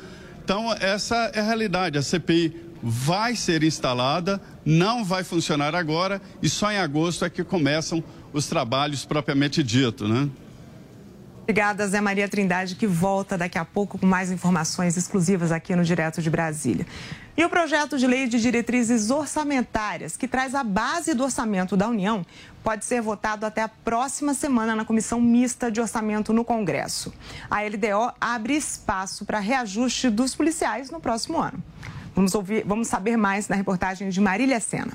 Então, 0.44 0.74
essa 0.80 1.32
é 1.34 1.40
a 1.40 1.44
realidade. 1.44 1.98
A 1.98 2.02
CPI 2.02 2.56
vai 2.82 3.36
ser 3.36 3.64
instalada, 3.64 4.42
não 4.66 5.06
vai 5.06 5.24
funcionar 5.24 5.76
agora 5.76 6.22
e 6.42 6.50
só 6.50 6.72
em 6.72 6.78
agosto 6.78 7.24
é 7.24 7.30
que 7.30 7.44
começam 7.44 8.04
os 8.34 8.48
trabalhos 8.48 9.06
propriamente 9.06 9.62
dito, 9.62 10.08
né? 10.08 10.28
Obrigada, 11.44 11.88
Zé 11.88 12.00
Maria 12.00 12.30
Trindade, 12.30 12.76
que 12.76 12.86
volta 12.86 13.38
daqui 13.38 13.58
a 13.58 13.66
pouco 13.66 13.98
com 13.98 14.06
mais 14.06 14.32
informações 14.32 14.96
exclusivas 14.96 15.52
aqui 15.52 15.76
no 15.76 15.84
Direto 15.84 16.22
de 16.22 16.30
Brasília. 16.30 16.86
E 17.36 17.44
o 17.44 17.50
projeto 17.50 17.98
de 17.98 18.06
lei 18.06 18.28
de 18.28 18.40
diretrizes 18.40 19.10
orçamentárias, 19.10 20.16
que 20.16 20.28
traz 20.28 20.54
a 20.54 20.64
base 20.64 21.14
do 21.14 21.24
orçamento 21.24 21.76
da 21.76 21.88
União, 21.90 22.26
pode 22.64 22.86
ser 22.86 23.02
votado 23.02 23.46
até 23.46 23.64
a 23.64 23.68
próxima 23.68 24.34
semana 24.34 24.76
na 24.76 24.86
Comissão 24.86 25.20
Mista 25.20 25.72
de 25.72 25.82
Orçamento 25.82 26.32
no 26.32 26.46
Congresso. 26.46 27.12
A 27.50 27.64
LDO 27.64 28.14
abre 28.22 28.54
espaço 28.54 29.26
para 29.26 29.40
reajuste 29.40 30.10
dos 30.10 30.36
policiais 30.36 30.92
no 30.92 31.02
próximo 31.02 31.40
ano. 31.42 31.62
Vamos, 32.14 32.36
ouvir, 32.36 32.64
vamos 32.66 32.88
saber 32.88 33.18
mais 33.18 33.48
na 33.48 33.56
reportagem 33.56 34.10
de 34.10 34.22
Marília 34.22 34.60
Sena. 34.60 34.92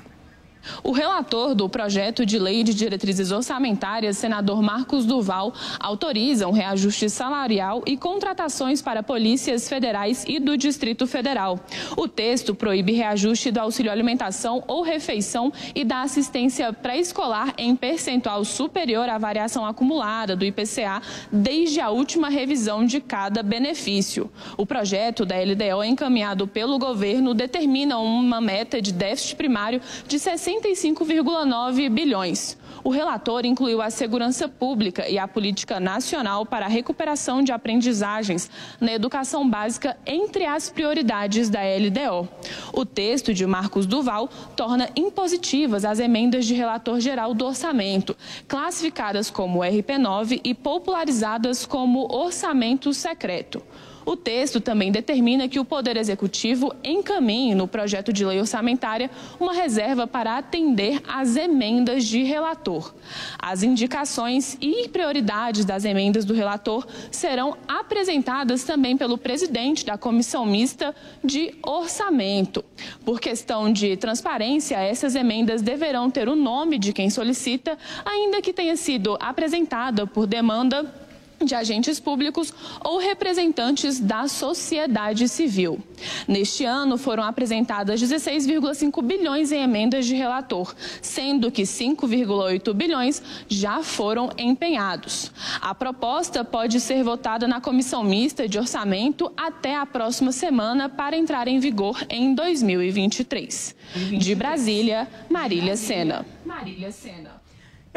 O 0.83 0.91
relator 0.91 1.55
do 1.55 1.69
projeto 1.69 2.25
de 2.25 2.39
lei 2.39 2.63
de 2.63 2.73
diretrizes 2.73 3.31
orçamentárias, 3.31 4.17
senador 4.17 4.61
Marcos 4.61 5.05
Duval, 5.05 5.53
autoriza 5.79 6.47
um 6.47 6.51
reajuste 6.51 7.09
salarial 7.09 7.83
e 7.85 7.95
contratações 7.95 8.81
para 8.81 9.03
polícias 9.03 9.67
federais 9.69 10.25
e 10.27 10.39
do 10.39 10.57
Distrito 10.57 11.05
Federal. 11.05 11.59
O 11.95 12.07
texto 12.07 12.55
proíbe 12.55 12.93
reajuste 12.93 13.51
do 13.51 13.59
auxílio 13.59 13.91
alimentação 13.91 14.63
ou 14.67 14.81
refeição 14.81 15.51
e 15.75 15.83
da 15.83 16.01
assistência 16.01 16.71
pré-escolar 16.73 17.53
em 17.57 17.75
percentual 17.75 18.43
superior 18.43 19.07
à 19.09 19.17
variação 19.17 19.65
acumulada 19.65 20.35
do 20.35 20.45
IPCA 20.45 21.01
desde 21.31 21.79
a 21.79 21.89
última 21.89 22.29
revisão 22.29 22.85
de 22.85 22.99
cada 22.99 23.41
benefício. 23.43 24.29
O 24.57 24.65
projeto 24.65 25.25
da 25.25 25.35
LDO 25.35 25.83
encaminhado 25.83 26.47
pelo 26.47 26.79
governo 26.79 27.33
determina 27.33 27.97
uma 27.99 28.41
meta 28.41 28.81
de 28.81 28.91
déficit 28.91 29.35
primário 29.35 29.81
de 30.07 30.17
60 30.17 30.56
65,9 30.61 31.89
bilhões. 31.89 32.57
O 32.83 32.89
relator 32.89 33.45
incluiu 33.45 33.81
a 33.81 33.89
segurança 33.89 34.47
pública 34.47 35.09
e 35.09 35.17
a 35.17 35.27
política 35.27 35.79
nacional 35.79 36.45
para 36.45 36.65
a 36.65 36.69
recuperação 36.69 37.41
de 37.41 37.51
aprendizagens 37.51 38.49
na 38.79 38.93
educação 38.93 39.49
básica 39.49 39.97
entre 40.05 40.45
as 40.45 40.69
prioridades 40.69 41.49
da 41.49 41.59
LDO. 41.59 42.29
O 42.71 42.85
texto 42.85 43.33
de 43.33 43.45
Marcos 43.45 43.85
Duval 43.85 44.29
torna 44.55 44.89
impositivas 44.95 45.83
as 45.83 45.99
emendas 45.99 46.45
de 46.45 46.53
relator 46.53 46.99
geral 46.99 47.33
do 47.33 47.45
orçamento, 47.45 48.15
classificadas 48.47 49.29
como 49.29 49.59
RP9 49.59 50.39
e 50.43 50.53
popularizadas 50.53 51.65
como 51.65 52.07
orçamento 52.09 52.93
secreto. 52.93 53.61
O 54.07 54.15
texto 54.15 54.61
também 54.61 54.89
determina 54.89 55.49
que 55.49 55.59
o 55.59 55.65
Poder 55.65 55.97
Executivo 55.97 56.73
encaminhe 56.81 57.53
no 57.53 57.67
projeto 57.67 58.13
de 58.13 58.25
lei 58.25 58.39
orçamentária 58.39 59.11
uma 59.37 59.51
reserva 59.51 60.07
para 60.07 60.37
atender 60.37 61.01
às 61.05 61.35
emendas 61.35 62.05
de 62.05 62.23
relator. 62.23 62.95
As 63.37 63.63
indicações 63.63 64.57
e 64.61 64.87
prioridades 64.87 65.65
das 65.65 65.83
emendas 65.83 66.23
do 66.23 66.33
relator 66.33 66.87
serão 67.11 67.57
apresentadas 67.67 68.63
também 68.63 68.95
pelo 68.95 69.17
presidente 69.17 69.85
da 69.85 69.97
Comissão 69.97 70.45
Mista 70.45 70.95
de 71.21 71.53
Orçamento. 71.61 72.63
Por 73.03 73.19
questão 73.19 73.73
de 73.73 73.97
transparência, 73.97 74.77
essas 74.77 75.15
emendas 75.15 75.61
deverão 75.61 76.09
ter 76.09 76.29
o 76.29 76.35
nome 76.35 76.79
de 76.79 76.93
quem 76.93 77.09
solicita, 77.09 77.77
ainda 78.05 78.41
que 78.41 78.53
tenha 78.53 78.77
sido 78.77 79.17
apresentada 79.19 80.07
por 80.07 80.25
demanda 80.25 81.06
de 81.43 81.55
agentes 81.55 81.99
públicos 81.99 82.53
ou 82.83 82.99
representantes 82.99 83.99
da 83.99 84.27
sociedade 84.27 85.27
civil. 85.27 85.79
Neste 86.27 86.65
ano, 86.65 86.97
foram 86.97 87.23
apresentadas 87.23 88.01
16,5 88.01 89.01
bilhões 89.03 89.51
em 89.51 89.61
emendas 89.63 90.05
de 90.05 90.15
relator, 90.15 90.73
sendo 91.01 91.51
que 91.51 91.63
5,8 91.63 92.73
bilhões 92.73 93.21
já 93.47 93.81
foram 93.81 94.29
empenhados. 94.37 95.31
A 95.61 95.73
proposta 95.73 96.43
pode 96.43 96.79
ser 96.79 97.03
votada 97.03 97.47
na 97.47 97.61
Comissão 97.61 98.03
Mista 98.03 98.47
de 98.47 98.57
Orçamento 98.57 99.31
até 99.35 99.75
a 99.75 99.85
próxima 99.85 100.31
semana 100.31 100.89
para 100.89 101.17
entrar 101.17 101.47
em 101.47 101.59
vigor 101.59 102.05
em 102.09 102.33
2023. 102.33 103.75
De 104.19 104.35
Brasília, 104.35 105.07
Marília 105.29 105.75
Sena. 105.75 106.25
Marília 106.45 106.91
Sena. 106.91 107.36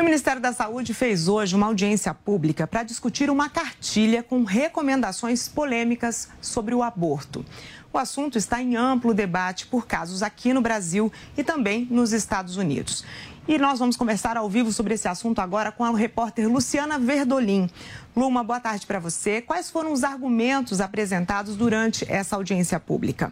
O 0.01 0.03
Ministério 0.03 0.41
da 0.41 0.51
Saúde 0.51 0.95
fez 0.95 1.29
hoje 1.29 1.55
uma 1.55 1.67
audiência 1.67 2.15
pública 2.15 2.67
para 2.67 2.83
discutir 2.83 3.29
uma 3.29 3.51
cartilha 3.51 4.23
com 4.23 4.45
recomendações 4.45 5.47
polêmicas 5.47 6.31
sobre 6.41 6.75
o 6.75 6.83
aborto. 6.83 7.45
O 7.93 7.99
assunto 7.99 8.39
está 8.39 8.63
em 8.63 8.77
amplo 8.77 9.13
debate 9.13 9.67
por 9.67 9.87
casos 9.87 10.23
aqui 10.23 10.55
no 10.55 10.63
Brasil 10.63 11.13
e 11.37 11.45
também 11.45 11.87
nos 11.91 12.15
Estados 12.15 12.57
Unidos. 12.57 13.05
E 13.47 13.59
nós 13.59 13.79
vamos 13.79 13.95
conversar 13.95 14.39
ao 14.39 14.49
vivo 14.49 14.73
sobre 14.73 14.95
esse 14.95 15.07
assunto 15.07 15.39
agora 15.41 15.71
com 15.71 15.85
a 15.85 15.95
repórter 15.95 16.51
Luciana 16.51 16.99
Verdolim. 16.99 17.69
Lu, 18.17 18.27
uma 18.27 18.43
boa 18.43 18.59
tarde 18.59 18.87
para 18.87 18.99
você. 18.99 19.43
Quais 19.43 19.71
foram 19.71 19.93
os 19.93 20.03
argumentos 20.03 20.81
apresentados 20.81 21.57
durante 21.57 22.11
essa 22.11 22.37
audiência 22.37 22.81
pública? 22.81 23.31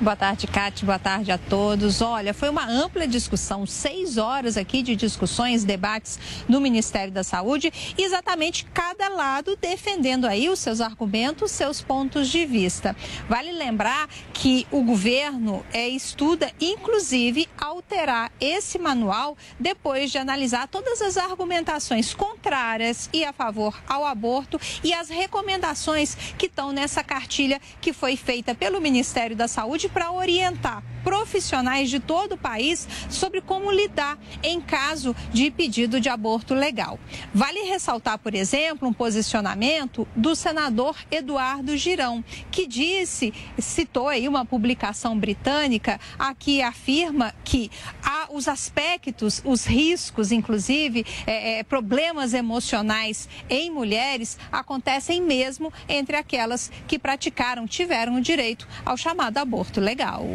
Boa 0.00 0.16
tarde, 0.16 0.46
Cátia. 0.46 0.86
Boa 0.86 0.98
tarde 0.98 1.30
a 1.30 1.36
todos. 1.36 2.00
Olha, 2.00 2.32
foi 2.32 2.48
uma 2.48 2.66
ampla 2.66 3.06
discussão, 3.06 3.66
seis 3.66 4.16
horas 4.16 4.56
aqui 4.56 4.80
de 4.80 4.96
discussões, 4.96 5.62
debates 5.62 6.18
no 6.48 6.58
Ministério 6.58 7.12
da 7.12 7.22
Saúde, 7.22 7.70
exatamente 7.98 8.64
cada 8.72 9.10
lado 9.10 9.58
defendendo 9.60 10.24
aí 10.24 10.48
os 10.48 10.58
seus 10.58 10.80
argumentos, 10.80 11.50
seus 11.50 11.82
pontos 11.82 12.28
de 12.28 12.46
vista. 12.46 12.96
Vale 13.28 13.52
lembrar 13.52 14.08
que 14.32 14.66
o 14.70 14.82
governo 14.82 15.62
é, 15.70 15.86
estuda, 15.86 16.50
inclusive, 16.58 17.46
alterar 17.58 18.32
esse 18.40 18.78
manual 18.78 19.36
depois 19.58 20.10
de 20.10 20.16
analisar 20.16 20.66
todas 20.66 21.02
as 21.02 21.18
argumentações 21.18 22.14
contrárias 22.14 23.10
e 23.12 23.22
a 23.22 23.34
favor 23.34 23.78
ao 23.86 24.06
aborto 24.06 24.58
e 24.82 24.94
as 24.94 25.10
recomendações 25.10 26.14
que 26.38 26.46
estão 26.46 26.72
nessa 26.72 27.04
cartilha 27.04 27.60
que 27.82 27.92
foi 27.92 28.16
feita 28.16 28.54
pelo 28.54 28.80
Ministério 28.80 29.36
da 29.36 29.46
Saúde 29.46 29.89
para 29.92 30.12
orientar 30.12 30.82
profissionais 31.02 31.90
de 31.90 31.98
todo 31.98 32.32
o 32.32 32.38
país 32.38 32.86
sobre 33.08 33.40
como 33.40 33.70
lidar 33.70 34.18
em 34.42 34.60
caso 34.60 35.14
de 35.32 35.50
pedido 35.50 36.00
de 36.00 36.08
aborto 36.08 36.54
legal. 36.54 36.98
Vale 37.32 37.60
ressaltar, 37.60 38.18
por 38.18 38.34
exemplo, 38.34 38.88
um 38.88 38.92
posicionamento 38.92 40.06
do 40.14 40.34
senador 40.34 40.96
Eduardo 41.10 41.76
Girão, 41.76 42.24
que 42.50 42.66
disse, 42.66 43.32
citou 43.58 44.08
aí 44.08 44.28
uma 44.28 44.44
publicação 44.44 45.18
britânica, 45.18 45.98
aqui 46.18 46.62
afirma 46.62 47.34
que 47.44 47.70
há 48.02 48.28
os 48.30 48.48
aspectos, 48.48 49.42
os 49.44 49.64
riscos, 49.64 50.30
inclusive, 50.32 51.04
é, 51.26 51.58
é, 51.58 51.62
problemas 51.62 52.34
emocionais 52.34 53.28
em 53.48 53.70
mulheres 53.70 54.38
acontecem 54.52 55.20
mesmo 55.20 55.72
entre 55.88 56.16
aquelas 56.16 56.70
que 56.86 56.98
praticaram, 56.98 57.66
tiveram 57.66 58.16
o 58.16 58.20
direito 58.20 58.68
ao 58.84 58.96
chamado 58.96 59.38
aborto 59.38 59.79
legal. 59.80 60.26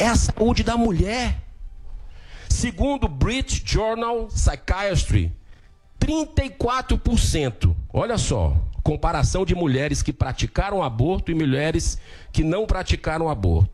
É 0.00 0.08
a 0.08 0.16
saúde 0.16 0.62
da 0.62 0.76
mulher. 0.76 1.38
Segundo 2.48 3.04
o 3.04 3.08
British 3.08 3.62
Journal 3.64 4.26
Psychiatry, 4.26 5.32
34%. 6.00 7.74
Olha 7.92 8.18
só, 8.18 8.56
comparação 8.82 9.44
de 9.44 9.54
mulheres 9.54 10.02
que 10.02 10.12
praticaram 10.12 10.82
aborto 10.82 11.30
e 11.30 11.34
mulheres 11.34 11.98
que 12.32 12.42
não 12.42 12.66
praticaram 12.66 13.28
aborto. 13.28 13.70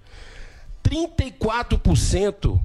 34% 0.85 2.61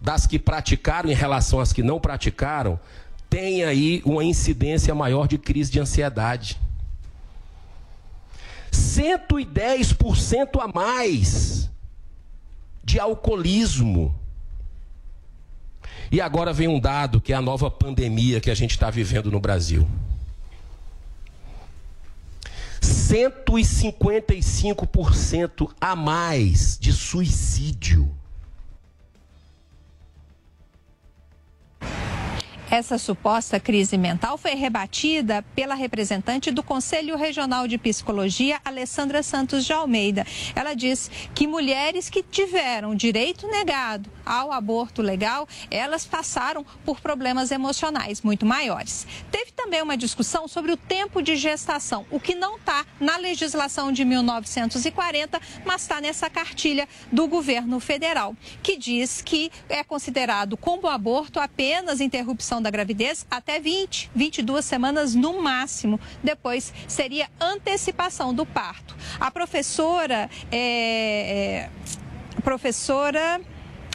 das 0.00 0.26
que 0.26 0.38
praticaram 0.38 1.10
em 1.10 1.14
relação 1.14 1.60
às 1.60 1.72
que 1.72 1.82
não 1.82 1.98
praticaram 1.98 2.78
tem 3.28 3.64
aí 3.64 4.02
uma 4.04 4.22
incidência 4.22 4.94
maior 4.94 5.26
de 5.26 5.36
crise 5.36 5.70
de 5.70 5.80
ansiedade. 5.80 6.60
110% 8.76 10.60
a 10.60 10.68
mais 10.68 11.70
de 12.84 13.00
alcoolismo. 13.00 14.14
E 16.10 16.20
agora 16.20 16.52
vem 16.52 16.68
um 16.68 16.78
dado 16.78 17.18
que 17.20 17.32
é 17.32 17.36
a 17.36 17.42
nova 17.42 17.68
pandemia 17.70 18.40
que 18.40 18.50
a 18.50 18.54
gente 18.54 18.72
está 18.72 18.90
vivendo 18.90 19.30
no 19.30 19.40
Brasil. 19.40 19.88
155% 22.80 25.72
a 25.80 25.96
mais 25.96 26.78
de 26.78 26.92
suicídio. 26.92 28.14
Essa 32.68 32.98
suposta 32.98 33.60
crise 33.60 33.96
mental 33.96 34.36
foi 34.36 34.54
rebatida 34.54 35.44
pela 35.54 35.76
representante 35.76 36.50
do 36.50 36.64
Conselho 36.64 37.16
Regional 37.16 37.68
de 37.68 37.78
Psicologia, 37.78 38.60
Alessandra 38.64 39.22
Santos 39.22 39.64
de 39.64 39.72
Almeida. 39.72 40.26
Ela 40.54 40.74
diz 40.74 41.08
que 41.32 41.46
mulheres 41.46 42.10
que 42.10 42.24
tiveram 42.24 42.94
direito 42.94 43.46
negado 43.46 44.10
ao 44.26 44.50
aborto 44.50 45.00
legal, 45.00 45.46
elas 45.70 46.04
passaram 46.04 46.66
por 46.84 47.00
problemas 47.00 47.52
emocionais 47.52 48.20
muito 48.22 48.44
maiores. 48.44 49.06
Teve 49.30 49.52
também 49.52 49.80
uma 49.80 49.96
discussão 49.96 50.48
sobre 50.48 50.72
o 50.72 50.76
tempo 50.76 51.22
de 51.22 51.36
gestação, 51.36 52.04
o 52.10 52.18
que 52.18 52.34
não 52.34 52.56
está 52.56 52.84
na 52.98 53.16
legislação 53.16 53.92
de 53.92 54.04
1940, 54.04 55.40
mas 55.64 55.82
está 55.82 56.00
nessa 56.00 56.28
cartilha 56.28 56.88
do 57.12 57.28
governo 57.28 57.78
federal, 57.78 58.34
que 58.60 58.76
diz 58.76 59.22
que 59.22 59.52
é 59.68 59.84
considerado 59.84 60.56
como 60.56 60.88
aborto 60.88 61.38
apenas 61.38 62.00
interrupção 62.00 62.55
da 62.60 62.70
gravidez 62.70 63.26
até 63.30 63.60
20, 63.60 64.10
22 64.14 64.64
semanas 64.64 65.14
no 65.14 65.42
máximo. 65.42 66.00
Depois 66.22 66.72
seria 66.88 67.28
antecipação 67.40 68.34
do 68.34 68.44
parto. 68.44 68.96
A 69.18 69.30
professora 69.30 70.30
é, 70.50 71.68
é 71.68 71.70
professora 72.46 73.40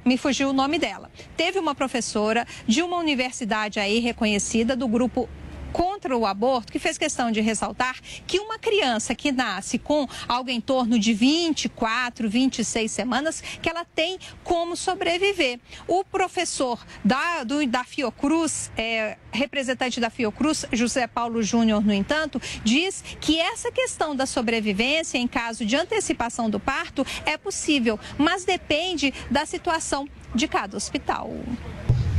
me 0.03 0.17
fugiu 0.17 0.49
o 0.49 0.53
nome 0.53 0.77
dela. 0.77 1.09
Teve 1.37 1.57
uma 1.57 1.73
professora 1.73 2.45
de 2.67 2.81
uma 2.81 2.97
universidade 2.97 3.79
aí 3.79 3.99
reconhecida 3.99 4.75
do 4.75 4.89
grupo 4.89 5.29
contra 5.71 6.17
o 6.17 6.25
aborto, 6.25 6.71
que 6.71 6.79
fez 6.79 6.97
questão 6.97 7.31
de 7.31 7.41
ressaltar 7.41 7.95
que 8.27 8.39
uma 8.39 8.57
criança 8.57 9.15
que 9.15 9.31
nasce 9.31 9.77
com 9.77 10.07
algo 10.27 10.49
em 10.49 10.61
torno 10.61 10.99
de 10.99 11.13
24, 11.13 12.29
26 12.29 12.91
semanas, 12.91 13.41
que 13.61 13.69
ela 13.69 13.85
tem 13.85 14.19
como 14.43 14.75
sobreviver. 14.75 15.59
O 15.87 16.03
professor 16.03 16.79
da, 17.03 17.43
do, 17.43 17.65
da 17.67 17.83
Fiocruz, 17.83 18.71
é, 18.77 19.17
representante 19.31 19.99
da 19.99 20.09
Fiocruz, 20.09 20.65
José 20.71 21.07
Paulo 21.07 21.41
Júnior, 21.41 21.83
no 21.83 21.93
entanto, 21.93 22.41
diz 22.63 23.03
que 23.19 23.39
essa 23.39 23.71
questão 23.71 24.15
da 24.15 24.25
sobrevivência 24.25 25.17
em 25.17 25.27
caso 25.27 25.65
de 25.65 25.75
antecipação 25.75 26.49
do 26.49 26.59
parto 26.59 27.05
é 27.25 27.37
possível, 27.37 27.99
mas 28.17 28.43
depende 28.43 29.13
da 29.29 29.45
situação 29.45 30.07
de 30.33 30.47
cada 30.47 30.77
hospital. 30.77 31.31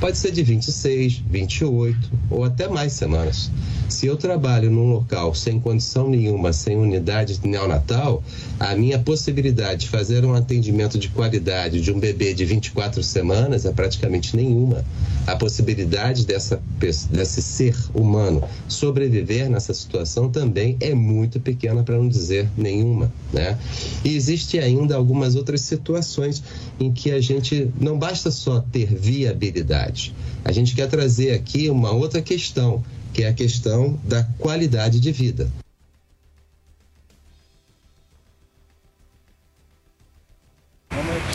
Pode 0.03 0.19
ser 0.19 0.33
de 0.33 0.43
26, 0.43 1.23
28 1.31 2.11
ou 2.29 2.43
até 2.43 2.67
mais 2.67 2.93
semanas. 2.93 3.49
Se 3.89 4.07
eu 4.07 4.17
trabalho 4.17 4.69
num 4.69 4.91
local 4.91 5.33
sem 5.33 5.61
condição 5.61 6.09
nenhuma, 6.09 6.53
sem 6.53 6.77
unidade 6.77 7.39
neonatal, 7.45 8.21
a 8.59 8.75
minha 8.75 8.99
possibilidade 8.99 9.83
de 9.83 9.89
fazer 9.91 10.25
um 10.25 10.35
atendimento 10.35 10.99
de 10.99 11.09
qualidade 11.09 11.81
de 11.81 11.93
um 11.93 12.01
bebê 12.01 12.35
de 12.35 12.45
24 12.45 13.01
semanas 13.01 13.65
é 13.65 13.71
praticamente 13.71 14.35
nenhuma. 14.35 14.85
A 15.25 15.37
possibilidade 15.37 16.27
dessa, 16.27 16.61
desse 16.81 17.41
ser 17.41 17.77
humano 17.95 18.43
sobreviver 18.67 19.49
nessa 19.49 19.73
situação 19.73 20.29
também 20.29 20.77
é 20.81 20.95
muito 20.95 21.39
pequena, 21.39 21.85
para 21.85 21.97
não 21.97 22.09
dizer 22.09 22.49
nenhuma. 22.57 23.13
Né? 23.33 23.57
E 24.05 24.17
existe 24.17 24.59
ainda 24.59 24.97
algumas 24.97 25.37
outras 25.37 25.61
situações 25.61 26.43
em 26.81 26.91
que 26.91 27.13
a 27.13 27.21
gente 27.21 27.71
não 27.79 27.97
basta 27.97 28.33
só 28.33 28.61
ter 28.73 28.93
viabilidade 28.93 29.92
a 30.45 30.53
gente 30.53 30.75
quer 30.75 30.89
trazer 30.89 31.33
aqui 31.33 31.71
uma 31.71 31.93
outra 31.93 32.21
questão, 32.21 32.83
que 33.13 33.23
é 33.23 33.29
a 33.29 33.33
questão 33.33 33.99
da 34.05 34.25
qualidade 34.39 34.99
de 34.99 35.13
vida. 35.13 35.51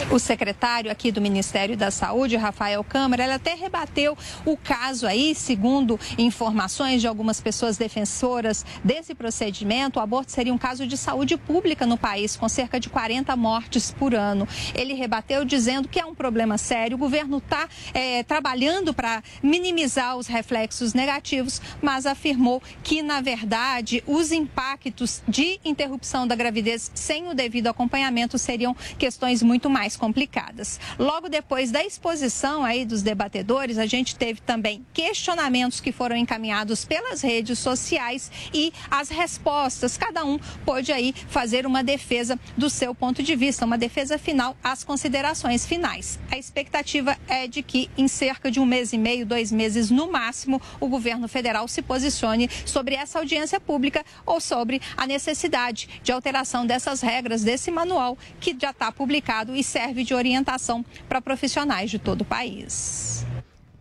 O 0.09 0.19
secretário 0.19 0.89
aqui 0.89 1.11
do 1.11 1.19
Ministério 1.19 1.75
da 1.75 1.91
Saúde, 1.91 2.37
Rafael 2.37 2.81
Câmara, 2.81 3.25
ele 3.25 3.33
até 3.33 3.53
rebateu 3.55 4.17
o 4.45 4.55
caso 4.55 5.05
aí, 5.05 5.35
segundo 5.35 5.99
informações 6.17 7.01
de 7.01 7.07
algumas 7.07 7.41
pessoas 7.41 7.75
defensoras 7.75 8.65
desse 8.81 9.13
procedimento, 9.13 9.99
o 9.99 10.01
aborto 10.01 10.31
seria 10.31 10.53
um 10.53 10.57
caso 10.57 10.87
de 10.87 10.95
saúde 10.95 11.35
pública 11.35 11.85
no 11.85 11.97
país, 11.97 12.37
com 12.37 12.47
cerca 12.47 12.79
de 12.79 12.87
40 12.87 13.35
mortes 13.35 13.91
por 13.91 14.15
ano. 14.15 14.47
Ele 14.73 14.93
rebateu 14.93 15.43
dizendo 15.43 15.89
que 15.89 15.99
é 15.99 16.05
um 16.05 16.15
problema 16.15 16.57
sério, 16.57 16.95
o 16.95 16.99
governo 16.99 17.39
está 17.39 17.67
é, 17.93 18.23
trabalhando 18.23 18.93
para 18.93 19.21
minimizar 19.43 20.15
os 20.15 20.27
reflexos 20.27 20.93
negativos, 20.93 21.61
mas 21.81 22.05
afirmou 22.05 22.63
que, 22.81 23.01
na 23.01 23.19
verdade, 23.19 24.01
os 24.07 24.31
impactos 24.31 25.21
de 25.27 25.59
interrupção 25.65 26.25
da 26.25 26.33
gravidez 26.33 26.89
sem 26.95 27.27
o 27.27 27.33
devido 27.33 27.67
acompanhamento 27.67 28.37
seriam 28.37 28.73
questões 28.97 29.43
muito 29.43 29.69
mais 29.69 29.96
complicadas. 29.97 30.79
Logo 30.97 31.29
depois 31.29 31.71
da 31.71 31.83
exposição 31.83 32.63
aí 32.63 32.85
dos 32.85 33.01
debatedores, 33.01 33.77
a 33.77 33.85
gente 33.85 34.15
teve 34.15 34.41
também 34.41 34.85
questionamentos 34.93 35.79
que 35.79 35.91
foram 35.91 36.15
encaminhados 36.15 36.85
pelas 36.85 37.21
redes 37.21 37.59
sociais 37.59 38.31
e 38.53 38.71
as 38.89 39.09
respostas. 39.09 39.97
Cada 39.97 40.23
um 40.23 40.39
pôde 40.65 40.91
aí 40.91 41.13
fazer 41.27 41.65
uma 41.65 41.83
defesa 41.83 42.39
do 42.55 42.69
seu 42.69 42.93
ponto 42.93 43.21
de 43.23 43.35
vista, 43.35 43.65
uma 43.65 43.77
defesa 43.77 44.17
final 44.17 44.55
às 44.63 44.83
considerações 44.83 45.65
finais. 45.65 46.19
A 46.31 46.37
expectativa 46.37 47.17
é 47.27 47.47
de 47.47 47.63
que 47.63 47.89
em 47.97 48.07
cerca 48.07 48.51
de 48.51 48.59
um 48.59 48.65
mês 48.65 48.93
e 48.93 48.97
meio, 48.97 49.25
dois 49.25 49.51
meses 49.51 49.89
no 49.89 50.11
máximo, 50.11 50.61
o 50.79 50.87
governo 50.87 51.27
federal 51.27 51.67
se 51.67 51.81
posicione 51.81 52.49
sobre 52.65 52.95
essa 52.95 53.19
audiência 53.19 53.59
pública 53.59 54.05
ou 54.25 54.39
sobre 54.39 54.81
a 54.95 55.07
necessidade 55.07 55.89
de 56.03 56.11
alteração 56.11 56.65
dessas 56.65 57.01
regras 57.01 57.43
desse 57.43 57.71
manual 57.71 58.17
que 58.39 58.55
já 58.59 58.71
está 58.71 58.91
publicado 58.91 59.55
e 59.55 59.63
serve 59.63 59.86
serve 59.87 60.03
de 60.03 60.13
orientação 60.13 60.83
para 61.07 61.21
profissionais 61.21 61.89
de 61.89 61.97
todo 61.97 62.21
o 62.21 62.25
país. 62.25 63.25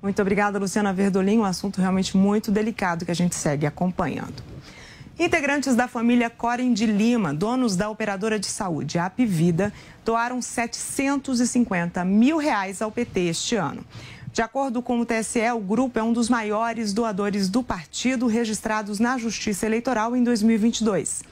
Muito 0.01 0.23
obrigada, 0.23 0.57
Luciana 0.57 0.93
Verdolim. 0.93 1.39
Um 1.39 1.45
assunto 1.45 1.81
realmente 1.81 2.17
muito 2.17 2.53
delicado 2.53 3.05
que 3.05 3.11
a 3.11 3.15
gente 3.15 3.35
segue 3.35 3.67
acompanhando. 3.67 4.41
Integrantes 5.19 5.75
da 5.75 5.89
família 5.89 6.31
Corem 6.31 6.73
de 6.73 6.87
Lima, 6.87 7.35
donos 7.35 7.75
da 7.75 7.91
operadora 7.91 8.39
de 8.39 8.47
saúde 8.47 8.99
Apivida, 8.99 9.73
doaram 10.05 10.41
750 10.41 12.05
mil 12.05 12.37
reais 12.37 12.81
ao 12.81 12.93
PT 12.93 13.21
este 13.21 13.57
ano. 13.57 13.85
De 14.33 14.43
acordo 14.43 14.83
com 14.83 15.01
o 15.01 15.07
TSE, 15.07 15.51
o 15.57 15.59
grupo 15.59 15.99
é 15.99 16.03
um 16.03 16.13
dos 16.13 16.29
maiores 16.29 16.93
doadores 16.93 17.49
do 17.49 17.65
partido 17.65 18.29
registrados 18.29 19.01
na 19.01 19.19
Justiça 19.19 19.67
Eleitoral 19.67 20.15
em 20.15 20.23
2022. 20.23 21.25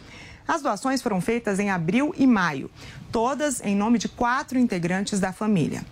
As 0.48 0.60
doações 0.60 1.00
foram 1.00 1.20
feitas 1.20 1.58
em 1.58 1.70
abril 1.70 2.14
e 2.18 2.26
maio, 2.26 2.70
todas 3.14 3.60
em 3.64 3.76
nome 3.76 3.96
de 3.96 4.08
quatro 4.08 4.58
integrantes 4.58 5.20
da 5.20 5.32
família. 5.32 5.84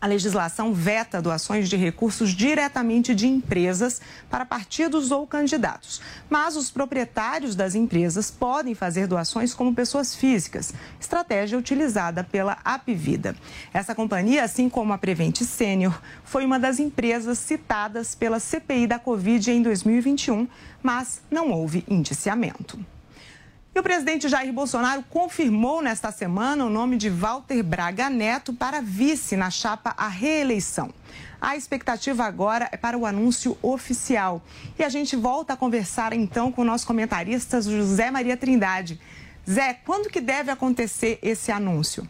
A 0.00 0.06
legislação 0.06 0.72
veta 0.72 1.20
doações 1.20 1.68
de 1.68 1.76
recursos 1.76 2.30
diretamente 2.30 3.16
de 3.16 3.26
empresas 3.26 4.00
para 4.30 4.46
partidos 4.46 5.10
ou 5.10 5.26
candidatos, 5.26 6.00
mas 6.30 6.54
os 6.54 6.70
proprietários 6.70 7.56
das 7.56 7.74
empresas 7.74 8.30
podem 8.30 8.76
fazer 8.76 9.08
doações 9.08 9.52
como 9.54 9.74
pessoas 9.74 10.14
físicas, 10.14 10.72
estratégia 11.00 11.58
utilizada 11.58 12.22
pela 12.22 12.58
Apivida. 12.64 13.34
Essa 13.74 13.92
companhia, 13.92 14.44
assim 14.44 14.68
como 14.68 14.92
a 14.92 14.98
Prevent 14.98 15.42
Sênior, 15.42 16.00
foi 16.22 16.44
uma 16.44 16.60
das 16.60 16.78
empresas 16.78 17.38
citadas 17.38 18.14
pela 18.14 18.38
CPI 18.38 18.86
da 18.86 19.00
Covid 19.00 19.50
em 19.50 19.62
2021, 19.62 20.46
mas 20.80 21.20
não 21.28 21.50
houve 21.50 21.84
indiciamento. 21.88 22.78
E 23.76 23.78
o 23.78 23.82
presidente 23.82 24.26
Jair 24.26 24.50
Bolsonaro 24.54 25.04
confirmou 25.10 25.82
nesta 25.82 26.10
semana 26.10 26.64
o 26.64 26.70
nome 26.70 26.96
de 26.96 27.10
Walter 27.10 27.62
Braga 27.62 28.08
Neto 28.08 28.54
para 28.54 28.80
vice 28.80 29.36
na 29.36 29.50
chapa 29.50 29.92
à 29.98 30.08
reeleição. 30.08 30.94
A 31.38 31.58
expectativa 31.58 32.24
agora 32.24 32.70
é 32.72 32.78
para 32.78 32.96
o 32.96 33.04
anúncio 33.04 33.54
oficial. 33.60 34.40
E 34.78 34.82
a 34.82 34.88
gente 34.88 35.14
volta 35.14 35.52
a 35.52 35.56
conversar 35.58 36.14
então 36.14 36.50
com 36.50 36.62
o 36.62 36.64
nosso 36.64 36.86
comentarista 36.86 37.60
José 37.60 38.10
Maria 38.10 38.34
Trindade. 38.34 38.98
Zé, 39.46 39.74
quando 39.84 40.08
que 40.08 40.22
deve 40.22 40.50
acontecer 40.50 41.18
esse 41.20 41.52
anúncio? 41.52 42.08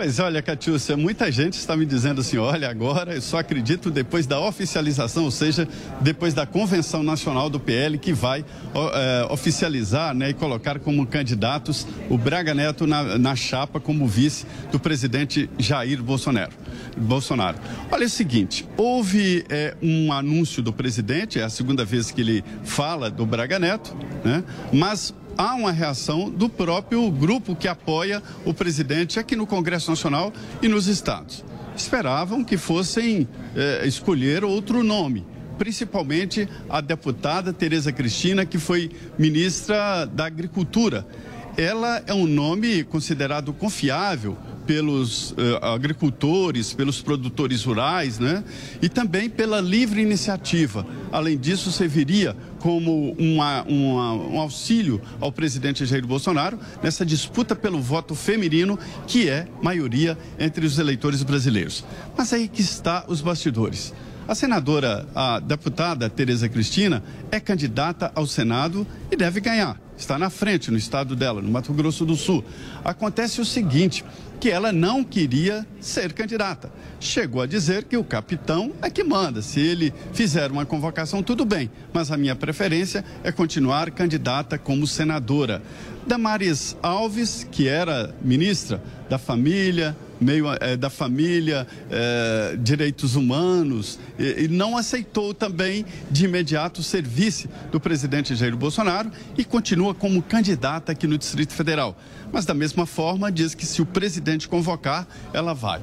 Pois 0.00 0.18
olha, 0.18 0.40
Catiúcia, 0.40 0.96
muita 0.96 1.30
gente 1.30 1.58
está 1.58 1.76
me 1.76 1.84
dizendo 1.84 2.22
assim: 2.22 2.38
olha, 2.38 2.70
agora 2.70 3.16
eu 3.16 3.20
só 3.20 3.38
acredito 3.38 3.90
depois 3.90 4.26
da 4.26 4.40
oficialização, 4.40 5.24
ou 5.24 5.30
seja, 5.30 5.68
depois 6.00 6.32
da 6.32 6.46
Convenção 6.46 7.02
Nacional 7.02 7.50
do 7.50 7.60
PL, 7.60 7.98
que 7.98 8.10
vai 8.10 8.42
é, 8.74 9.26
oficializar 9.30 10.14
né, 10.14 10.30
e 10.30 10.32
colocar 10.32 10.78
como 10.78 11.06
candidatos 11.06 11.86
o 12.08 12.16
Braga 12.16 12.54
Neto 12.54 12.86
na, 12.86 13.18
na 13.18 13.36
chapa 13.36 13.78
como 13.78 14.06
vice 14.08 14.46
do 14.72 14.80
presidente 14.80 15.50
Jair 15.58 16.02
Bolsonaro. 16.02 16.52
Bolsonaro. 16.96 17.58
Olha 17.90 18.04
é 18.04 18.06
o 18.06 18.08
seguinte: 18.08 18.66
houve 18.78 19.44
é, 19.50 19.76
um 19.82 20.14
anúncio 20.14 20.62
do 20.62 20.72
presidente, 20.72 21.38
é 21.38 21.42
a 21.42 21.50
segunda 21.50 21.84
vez 21.84 22.10
que 22.10 22.22
ele 22.22 22.42
fala 22.64 23.10
do 23.10 23.26
Braga 23.26 23.58
Neto, 23.58 23.94
né? 24.24 24.42
mas 24.72 25.12
há 25.40 25.54
uma 25.54 25.72
reação 25.72 26.28
do 26.28 26.50
próprio 26.50 27.10
grupo 27.10 27.56
que 27.56 27.66
apoia 27.66 28.22
o 28.44 28.52
presidente 28.52 29.18
aqui 29.18 29.34
no 29.34 29.46
Congresso 29.46 29.90
Nacional 29.90 30.32
e 30.60 30.68
nos 30.68 30.86
estados. 30.86 31.42
Esperavam 31.74 32.44
que 32.44 32.58
fossem 32.58 33.26
é, 33.56 33.86
escolher 33.86 34.44
outro 34.44 34.84
nome 34.84 35.24
principalmente 35.56 36.48
a 36.70 36.80
deputada 36.80 37.52
Tereza 37.52 37.92
Cristina, 37.92 38.46
que 38.46 38.56
foi 38.56 38.90
ministra 39.18 40.06
da 40.06 40.24
Agricultura. 40.24 41.06
Ela 41.54 42.02
é 42.06 42.14
um 42.14 42.26
nome 42.26 42.82
considerado 42.84 43.52
confiável 43.52 44.38
pelos 44.66 45.32
uh, 45.32 45.36
agricultores, 45.60 46.72
pelos 46.72 47.02
produtores 47.02 47.64
rurais, 47.64 48.18
né? 48.18 48.42
E 48.80 48.88
também 48.88 49.28
pela 49.28 49.60
livre 49.60 50.00
iniciativa. 50.00 50.86
Além 51.12 51.36
disso, 51.36 51.70
serviria 51.72 52.36
como 52.60 53.12
uma, 53.18 53.62
uma, 53.62 54.12
um 54.12 54.40
auxílio 54.40 55.00
ao 55.18 55.32
presidente 55.32 55.84
Jair 55.84 56.06
Bolsonaro 56.06 56.58
nessa 56.82 57.04
disputa 57.04 57.56
pelo 57.56 57.80
voto 57.80 58.14
feminino, 58.14 58.78
que 59.06 59.28
é 59.28 59.48
maioria 59.62 60.16
entre 60.38 60.64
os 60.64 60.78
eleitores 60.78 61.22
brasileiros. 61.22 61.84
Mas 62.16 62.32
aí 62.32 62.46
que 62.46 62.60
está 62.60 63.04
os 63.08 63.20
bastidores. 63.20 63.92
A 64.28 64.34
senadora, 64.34 65.08
a 65.14 65.40
deputada 65.40 66.08
Tereza 66.08 66.48
Cristina, 66.48 67.02
é 67.32 67.40
candidata 67.40 68.12
ao 68.14 68.26
Senado 68.26 68.86
e 69.10 69.16
deve 69.16 69.40
ganhar. 69.40 69.80
Está 70.00 70.18
na 70.18 70.30
frente 70.30 70.70
no 70.70 70.78
estado 70.78 71.14
dela, 71.14 71.42
no 71.42 71.50
Mato 71.50 71.74
Grosso 71.74 72.06
do 72.06 72.16
Sul. 72.16 72.42
Acontece 72.82 73.38
o 73.38 73.44
seguinte: 73.44 74.02
que 74.40 74.48
ela 74.48 74.72
não 74.72 75.04
queria 75.04 75.66
ser 75.78 76.14
candidata. 76.14 76.72
Chegou 76.98 77.42
a 77.42 77.46
dizer 77.46 77.84
que 77.84 77.98
o 77.98 78.02
capitão 78.02 78.72
é 78.80 78.88
que 78.88 79.04
manda. 79.04 79.42
Se 79.42 79.60
ele 79.60 79.92
fizer 80.14 80.50
uma 80.50 80.64
convocação, 80.64 81.22
tudo 81.22 81.44
bem, 81.44 81.70
mas 81.92 82.10
a 82.10 82.16
minha 82.16 82.34
preferência 82.34 83.04
é 83.22 83.30
continuar 83.30 83.90
candidata 83.90 84.56
como 84.56 84.86
senadora. 84.86 85.62
Damares 86.06 86.74
Alves, 86.82 87.46
que 87.52 87.68
era 87.68 88.14
ministra 88.22 88.82
da 89.08 89.18
Família, 89.18 89.94
meio 90.20 90.46
é, 90.60 90.76
da 90.76 90.90
família, 90.90 91.66
é, 91.90 92.56
direitos 92.60 93.16
humanos, 93.16 93.98
e, 94.18 94.44
e, 94.44 94.48
não 94.48 94.76
aceitou 94.76 95.32
também 95.32 95.84
de 96.10 96.26
imediato 96.26 96.82
ser 96.82 97.02
vice 97.02 97.48
do 97.72 97.80
presidente 97.80 98.34
Jair 98.34 98.56
Bolsonaro 98.56 99.10
e 99.36 99.44
continua 99.44 99.94
como 99.94 100.22
candidata 100.22 100.92
aqui 100.92 101.06
no 101.06 101.16
Distrito 101.16 101.54
Federal. 101.54 101.96
Mas 102.32 102.44
da 102.44 102.54
mesma 102.54 102.84
forma 102.86 103.32
diz 103.32 103.54
que 103.54 103.64
se 103.64 103.80
o 103.80 103.86
presidente 103.86 104.48
convocar, 104.48 105.06
ela 105.32 105.54
vai. 105.54 105.80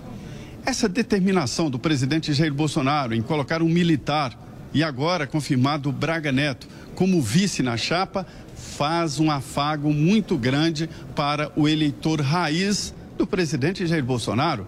Essa 0.65 0.87
determinação 0.87 1.69
do 1.69 1.79
presidente 1.79 2.33
Jair 2.33 2.53
Bolsonaro 2.53 3.15
em 3.15 3.21
colocar 3.21 3.61
um 3.61 3.69
militar 3.69 4.37
e 4.73 4.83
agora 4.83 5.25
confirmado 5.25 5.91
Braga 5.91 6.31
Neto 6.31 6.67
como 6.93 7.21
vice 7.21 7.63
na 7.63 7.77
chapa 7.77 8.25
faz 8.55 9.19
um 9.19 9.31
afago 9.31 9.93
muito 9.93 10.37
grande 10.37 10.89
para 11.15 11.51
o 11.55 11.67
eleitor 11.67 12.21
raiz 12.21 12.93
do 13.17 13.25
presidente 13.25 13.85
Jair 13.85 14.03
Bolsonaro, 14.03 14.67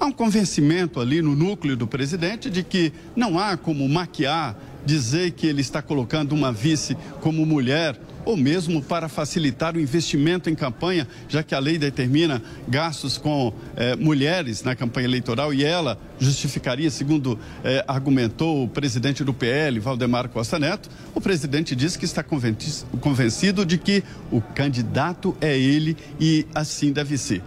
há 0.00 0.06
um 0.06 0.12
convencimento 0.12 0.98
ali 1.00 1.22
no 1.22 1.36
núcleo 1.36 1.76
do 1.76 1.86
presidente 1.86 2.50
de 2.50 2.62
que 2.62 2.92
não 3.14 3.38
há 3.38 3.56
como 3.56 3.88
maquiar, 3.88 4.56
dizer 4.84 5.30
que 5.32 5.46
ele 5.46 5.60
está 5.60 5.80
colocando 5.80 6.32
uma 6.32 6.50
vice 6.50 6.96
como 7.20 7.46
mulher 7.46 7.96
ou 8.24 8.36
mesmo 8.36 8.82
para 8.82 9.08
facilitar 9.08 9.76
o 9.76 9.80
investimento 9.80 10.48
em 10.48 10.54
campanha, 10.54 11.06
já 11.28 11.42
que 11.42 11.54
a 11.54 11.58
lei 11.58 11.78
determina 11.78 12.42
gastos 12.68 13.18
com 13.18 13.52
eh, 13.76 13.96
mulheres 13.96 14.62
na 14.62 14.74
campanha 14.76 15.06
eleitoral 15.06 15.52
e 15.52 15.64
ela 15.64 15.98
justificaria, 16.18 16.90
segundo 16.90 17.38
eh, 17.64 17.84
argumentou 17.86 18.64
o 18.64 18.68
presidente 18.68 19.24
do 19.24 19.34
PL, 19.34 19.78
Valdemar 19.80 20.28
Costa 20.28 20.58
Neto, 20.58 20.88
o 21.14 21.20
presidente 21.20 21.74
disse 21.74 21.98
que 21.98 22.04
está 22.04 22.24
convencido 22.24 23.66
de 23.66 23.78
que 23.78 24.04
o 24.30 24.40
candidato 24.40 25.36
é 25.40 25.56
ele 25.58 25.96
e 26.20 26.46
assim 26.54 26.92
deve 26.92 27.18
ser. 27.18 27.42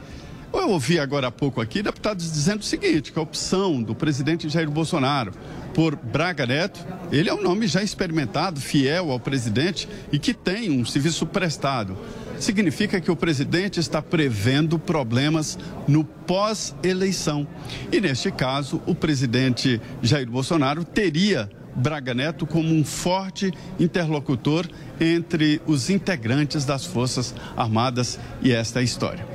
Eu 0.58 0.72
ouvi 0.72 1.00
agora 1.00 1.28
há 1.28 1.32
pouco 1.32 1.62
aqui 1.62 1.84
deputados 1.84 2.32
dizendo 2.32 2.62
o 2.62 2.64
seguinte, 2.64 3.12
que 3.12 3.20
a 3.20 3.22
opção 3.22 3.84
do 3.84 3.94
presidente 3.94 4.50
Jair 4.50 4.70
Bolsonaro 4.70 5.32
por 5.76 5.96
Braga 5.96 6.46
Neto, 6.46 6.84
ele 7.12 7.30
é 7.30 7.34
um 7.34 7.42
nome 7.42 7.68
já 7.68 7.84
experimentado, 7.84 8.60
fiel 8.60 9.12
ao 9.12 9.20
presidente 9.20 9.88
e 10.12 10.18
que 10.18 10.34
tem 10.34 10.72
um 10.72 10.84
serviço 10.84 11.28
prestado. 11.28 11.96
Significa 12.40 13.00
que 13.00 13.12
o 13.12 13.16
presidente 13.16 13.80
está 13.80 14.02
prevendo 14.02 14.80
problemas 14.80 15.56
no 15.88 16.04
pós-eleição. 16.04 17.48
E 17.92 18.02
neste 18.02 18.32
caso, 18.32 18.82
o 18.88 18.96
presidente 18.96 19.80
Jair 20.02 20.28
Bolsonaro 20.28 20.84
teria 20.84 21.48
Braga 21.76 22.14
Neto 22.14 22.48
como 22.48 22.74
um 22.74 22.84
forte 22.84 23.52
interlocutor 23.80 24.68
entre 25.00 25.62
os 25.68 25.90
integrantes 25.90 26.66
das 26.66 26.86
Forças 26.86 27.36
Armadas 27.56 28.18
e 28.42 28.52
esta 28.52 28.80
é 28.80 28.82
a 28.82 28.84
história. 28.84 29.28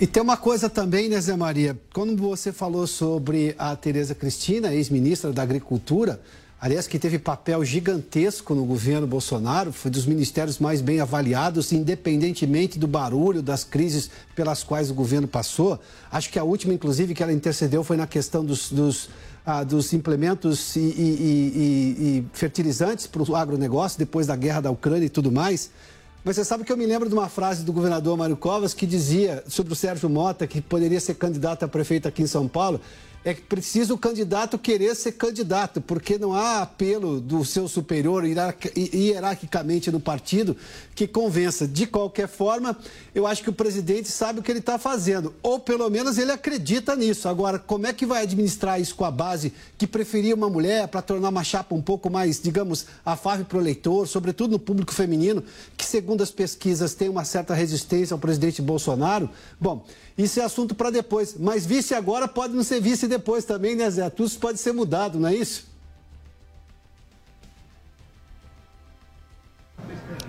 E 0.00 0.06
tem 0.06 0.22
uma 0.22 0.36
coisa 0.36 0.70
também, 0.70 1.08
né, 1.08 1.20
Zé 1.20 1.34
Maria? 1.34 1.76
Quando 1.92 2.16
você 2.16 2.52
falou 2.52 2.86
sobre 2.86 3.52
a 3.58 3.74
Tereza 3.74 4.14
Cristina, 4.14 4.72
ex-ministra 4.72 5.32
da 5.32 5.42
Agricultura, 5.42 6.20
aliás, 6.60 6.86
que 6.86 7.00
teve 7.00 7.18
papel 7.18 7.64
gigantesco 7.64 8.54
no 8.54 8.64
governo 8.64 9.08
Bolsonaro, 9.08 9.72
foi 9.72 9.90
dos 9.90 10.06
ministérios 10.06 10.60
mais 10.60 10.80
bem 10.80 11.00
avaliados, 11.00 11.72
independentemente 11.72 12.78
do 12.78 12.86
barulho, 12.86 13.42
das 13.42 13.64
crises 13.64 14.08
pelas 14.36 14.62
quais 14.62 14.88
o 14.88 14.94
governo 14.94 15.26
passou. 15.26 15.80
Acho 16.12 16.30
que 16.30 16.38
a 16.38 16.44
última, 16.44 16.72
inclusive, 16.72 17.12
que 17.12 17.20
ela 17.20 17.32
intercedeu 17.32 17.82
foi 17.82 17.96
na 17.96 18.06
questão 18.06 18.44
dos, 18.44 18.70
dos, 18.70 19.10
ah, 19.44 19.64
dos 19.64 19.92
implementos 19.92 20.76
e, 20.76 20.78
e, 20.78 20.92
e, 20.92 22.18
e 22.18 22.24
fertilizantes 22.34 23.08
para 23.08 23.20
o 23.20 23.34
agronegócio, 23.34 23.98
depois 23.98 24.28
da 24.28 24.36
guerra 24.36 24.60
da 24.60 24.70
Ucrânia 24.70 25.06
e 25.06 25.10
tudo 25.10 25.32
mais. 25.32 25.70
Mas 26.24 26.36
você 26.36 26.44
sabe 26.44 26.64
que 26.64 26.72
eu 26.72 26.76
me 26.76 26.84
lembro 26.84 27.08
de 27.08 27.14
uma 27.14 27.28
frase 27.28 27.64
do 27.64 27.72
governador 27.72 28.16
Mário 28.16 28.36
Covas 28.36 28.74
que 28.74 28.86
dizia 28.86 29.42
sobre 29.46 29.72
o 29.72 29.76
Sérgio 29.76 30.10
Mota, 30.10 30.46
que 30.46 30.60
poderia 30.60 31.00
ser 31.00 31.14
candidato 31.14 31.64
a 31.64 31.68
prefeito 31.68 32.08
aqui 32.08 32.22
em 32.22 32.26
São 32.26 32.48
Paulo, 32.48 32.80
é 33.28 33.34
que 33.34 33.42
precisa 33.42 33.92
o 33.92 33.98
candidato 33.98 34.58
querer 34.58 34.94
ser 34.94 35.12
candidato, 35.12 35.80
porque 35.82 36.16
não 36.16 36.32
há 36.32 36.62
apelo 36.62 37.20
do 37.20 37.44
seu 37.44 37.68
superior 37.68 38.24
hierarquicamente 38.24 39.90
no 39.90 40.00
partido 40.00 40.56
que 40.94 41.06
convença. 41.06 41.68
De 41.68 41.86
qualquer 41.86 42.26
forma, 42.26 42.76
eu 43.14 43.26
acho 43.26 43.42
que 43.42 43.50
o 43.50 43.52
presidente 43.52 44.08
sabe 44.08 44.40
o 44.40 44.42
que 44.42 44.50
ele 44.50 44.60
está 44.60 44.78
fazendo, 44.78 45.34
ou 45.42 45.60
pelo 45.60 45.88
menos 45.90 46.16
ele 46.16 46.32
acredita 46.32 46.96
nisso. 46.96 47.28
Agora, 47.28 47.58
como 47.58 47.86
é 47.86 47.92
que 47.92 48.06
vai 48.06 48.22
administrar 48.22 48.80
isso 48.80 48.94
com 48.94 49.04
a 49.04 49.10
base 49.10 49.52
que 49.76 49.86
preferia 49.86 50.34
uma 50.34 50.48
mulher 50.48 50.88
para 50.88 51.02
tornar 51.02 51.28
uma 51.28 51.44
chapa 51.44 51.74
um 51.74 51.82
pouco 51.82 52.08
mais, 52.08 52.40
digamos, 52.40 52.86
afável 53.04 53.44
para 53.44 53.58
o 53.58 53.60
eleitor, 53.60 54.08
sobretudo 54.08 54.52
no 54.52 54.58
público 54.58 54.94
feminino, 54.94 55.44
que 55.76 55.84
segundo 55.84 56.22
as 56.22 56.30
pesquisas 56.30 56.94
tem 56.94 57.10
uma 57.10 57.24
certa 57.24 57.52
resistência 57.52 58.14
ao 58.14 58.18
presidente 58.18 58.62
Bolsonaro? 58.62 59.28
Bom, 59.60 59.84
isso 60.18 60.40
é 60.40 60.42
assunto 60.42 60.74
para 60.74 60.90
depois. 60.90 61.36
Mas 61.38 61.64
vice 61.64 61.94
agora 61.94 62.26
pode 62.26 62.52
não 62.52 62.64
ser 62.64 62.80
vice 62.80 63.06
depois 63.06 63.44
também, 63.44 63.76
né, 63.76 63.88
Zé? 63.88 64.10
Tudo 64.10 64.26
isso 64.26 64.38
pode 64.40 64.58
ser 64.58 64.72
mudado, 64.72 65.18
não 65.18 65.28
é 65.28 65.34
isso? 65.36 65.68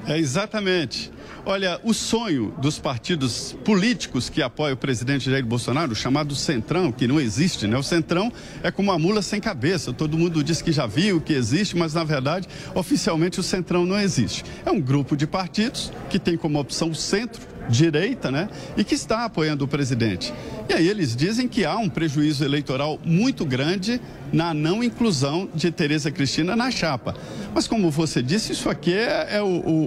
É 0.06 0.18
exatamente. 0.18 1.12
Olha, 1.46 1.80
o 1.84 1.94
sonho 1.94 2.54
dos 2.60 2.78
partidos 2.78 3.56
políticos 3.66 4.30
que 4.30 4.42
apoiam 4.42 4.74
o 4.74 4.78
presidente 4.78 5.30
Jair 5.30 5.46
Bolsonaro, 5.46 5.96
chamado 5.96 6.36
Centrão, 6.36 6.92
que 6.92 7.08
não 7.08 7.20
existe, 7.20 7.66
né? 7.66 7.78
O 7.78 7.84
Centrão 7.84 8.32
é 8.62 8.70
como 8.70 8.92
uma 8.92 9.00
mula 9.00 9.22
sem 9.22 9.40
cabeça. 9.40 9.92
Todo 9.94 10.18
mundo 10.18 10.44
diz 10.44 10.62
que 10.62 10.72
já 10.72 10.86
viu, 10.86 11.20
que 11.22 11.34
existe, 11.34 11.76
mas 11.76 11.94
na 11.94 12.04
verdade, 12.04 12.48
oficialmente 12.76 13.40
o 13.40 13.44
Centrão 13.44 13.86
não 13.86 14.00
existe. 14.00 14.44
É 14.66 14.72
um 14.72 14.80
grupo 14.80 15.16
de 15.16 15.26
partidos 15.26 15.92
que 16.10 16.20
tem 16.20 16.38
como 16.38 16.60
opção 16.60 16.92
o 16.92 16.96
centro 16.96 17.42
direita, 17.70 18.32
né? 18.32 18.50
E 18.76 18.84
que 18.84 18.96
está 18.96 19.26
apoiando 19.26 19.64
o 19.64 19.68
presidente. 19.68 20.34
E 20.68 20.74
aí 20.74 20.88
eles 20.88 21.16
dizem 21.16 21.48
que 21.48 21.64
há 21.64 21.78
um 21.78 21.88
prejuízo 21.88 22.44
eleitoral 22.44 23.00
muito 23.06 23.46
grande 23.46 24.02
na 24.34 24.54
não 24.54 24.84
inclusão 24.84 25.50
de 25.54 25.72
Tereza 25.72 26.12
Cristina 26.12 26.56
na 26.56 26.72
chapa. 26.72 27.16
Mas 27.54 27.68
como 27.68 27.90
você 27.90 28.22
disse, 28.22 28.52
isso 28.52 28.70
aqui 28.70 28.94
é, 28.94 29.28
é 29.38 29.42
o, 29.42 29.46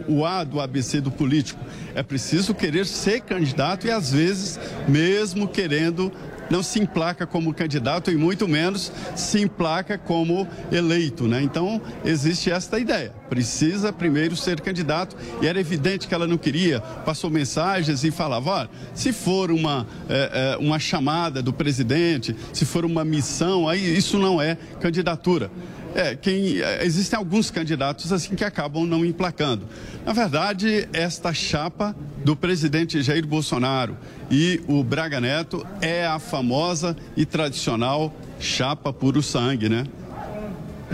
o, 0.09 0.18
o 0.18 0.27
A 0.27 0.45
do 0.45 0.61
ABC 0.61 1.01
do 1.01 1.11
político. 1.11 1.61
É 1.95 2.03
preciso 2.03 2.55
querer 2.55 2.87
ser 2.87 3.21
candidato 3.21 3.87
e 3.87 3.90
às 3.90 4.12
vezes, 4.12 4.59
mesmo 4.88 5.47
querendo 5.47 6.12
não 6.53 6.62
se 6.62 6.79
emplaca 6.79 7.27
como 7.27 7.55
candidato 7.55 8.11
e 8.11 8.17
muito 8.17 8.47
menos 8.47 8.93
se 9.17 9.41
emplaca 9.41 9.97
como 9.97 10.47
eleito, 10.71 11.27
né? 11.27 11.43
Então, 11.43 11.81
existe 12.05 12.51
esta 12.51 12.79
ideia. 12.79 13.11
Precisa 13.31 13.91
primeiro 13.91 14.37
ser 14.37 14.61
candidato 14.61 15.17
e 15.41 15.47
era 15.47 15.59
evidente 15.59 16.07
que 16.07 16.15
ela 16.15 16.27
não 16.27 16.37
queria. 16.37 16.83
Passou 17.07 17.31
mensagens 17.31 18.05
e 18.05 18.11
falava, 18.11 18.51
olha, 18.51 18.71
se 18.93 19.15
for 19.15 19.51
uma, 19.51 19.87
é, 20.11 20.57
é, 20.57 20.57
uma 20.59 20.79
chamada 20.79 21.43
do 21.43 21.55
presidente, 21.55 22.37
se 22.53 22.67
for 22.67 22.85
uma 22.85 23.03
missão, 23.03 23.67
aí 23.67 23.97
isso 23.97 24.19
não 24.19 24.41
é 24.41 24.59
candidatura. 24.79 25.51
É, 25.94 26.16
quem, 26.16 26.61
é, 26.61 26.85
existem 26.85 27.18
alguns 27.18 27.50
candidatos 27.50 28.12
assim 28.12 28.35
que 28.35 28.44
acabam 28.44 28.87
não 28.87 29.05
emplacando. 29.05 29.66
Na 30.05 30.12
verdade, 30.12 30.88
esta 30.92 31.33
chapa 31.35 31.94
do 32.24 32.35
presidente 32.35 33.02
Jair 33.02 33.26
Bolsonaro 33.26 33.96
e 34.31 34.62
o 34.66 34.83
Braga 34.83 35.20
Neto 35.20 35.66
é 35.81 36.07
a 36.07 36.18
famosa 36.18 36.96
e 37.16 37.26
tradicional 37.26 38.14
chapa 38.40 38.92
puro 38.92 39.22
sangue, 39.22 39.68
né? 39.68 39.85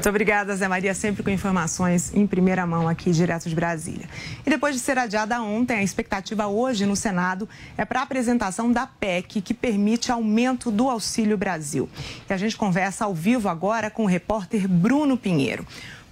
Muito 0.08 0.14
obrigada, 0.14 0.56
Zé 0.56 0.66
Maria, 0.66 0.94
sempre 0.94 1.22
com 1.22 1.28
informações 1.28 2.14
em 2.14 2.26
primeira 2.26 2.66
mão 2.66 2.88
aqui, 2.88 3.10
direto 3.10 3.46
de 3.46 3.54
Brasília. 3.54 4.08
E 4.46 4.48
depois 4.48 4.74
de 4.74 4.80
ser 4.80 4.96
adiada 4.96 5.38
ontem, 5.42 5.76
a 5.76 5.82
expectativa 5.82 6.46
hoje 6.46 6.86
no 6.86 6.96
Senado 6.96 7.46
é 7.76 7.84
para 7.84 8.00
a 8.00 8.04
apresentação 8.04 8.72
da 8.72 8.86
PEC, 8.86 9.42
que 9.42 9.52
permite 9.52 10.10
aumento 10.10 10.70
do 10.70 10.88
Auxílio 10.88 11.36
Brasil. 11.36 11.90
E 12.26 12.32
a 12.32 12.38
gente 12.38 12.56
conversa 12.56 13.04
ao 13.04 13.14
vivo 13.14 13.50
agora 13.50 13.90
com 13.90 14.04
o 14.04 14.06
repórter 14.06 14.66
Bruno 14.66 15.14
Pinheiro. 15.14 15.66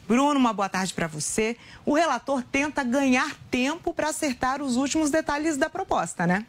Bruno, 0.06 0.38
uma 0.38 0.52
boa 0.52 0.68
tarde 0.68 0.92
para 0.92 1.06
você. 1.06 1.56
O 1.82 1.94
relator 1.94 2.42
tenta 2.42 2.84
ganhar 2.84 3.34
tempo 3.50 3.94
para 3.94 4.10
acertar 4.10 4.60
os 4.60 4.76
últimos 4.76 5.10
detalhes 5.10 5.56
da 5.56 5.70
proposta, 5.70 6.26
né? 6.26 6.44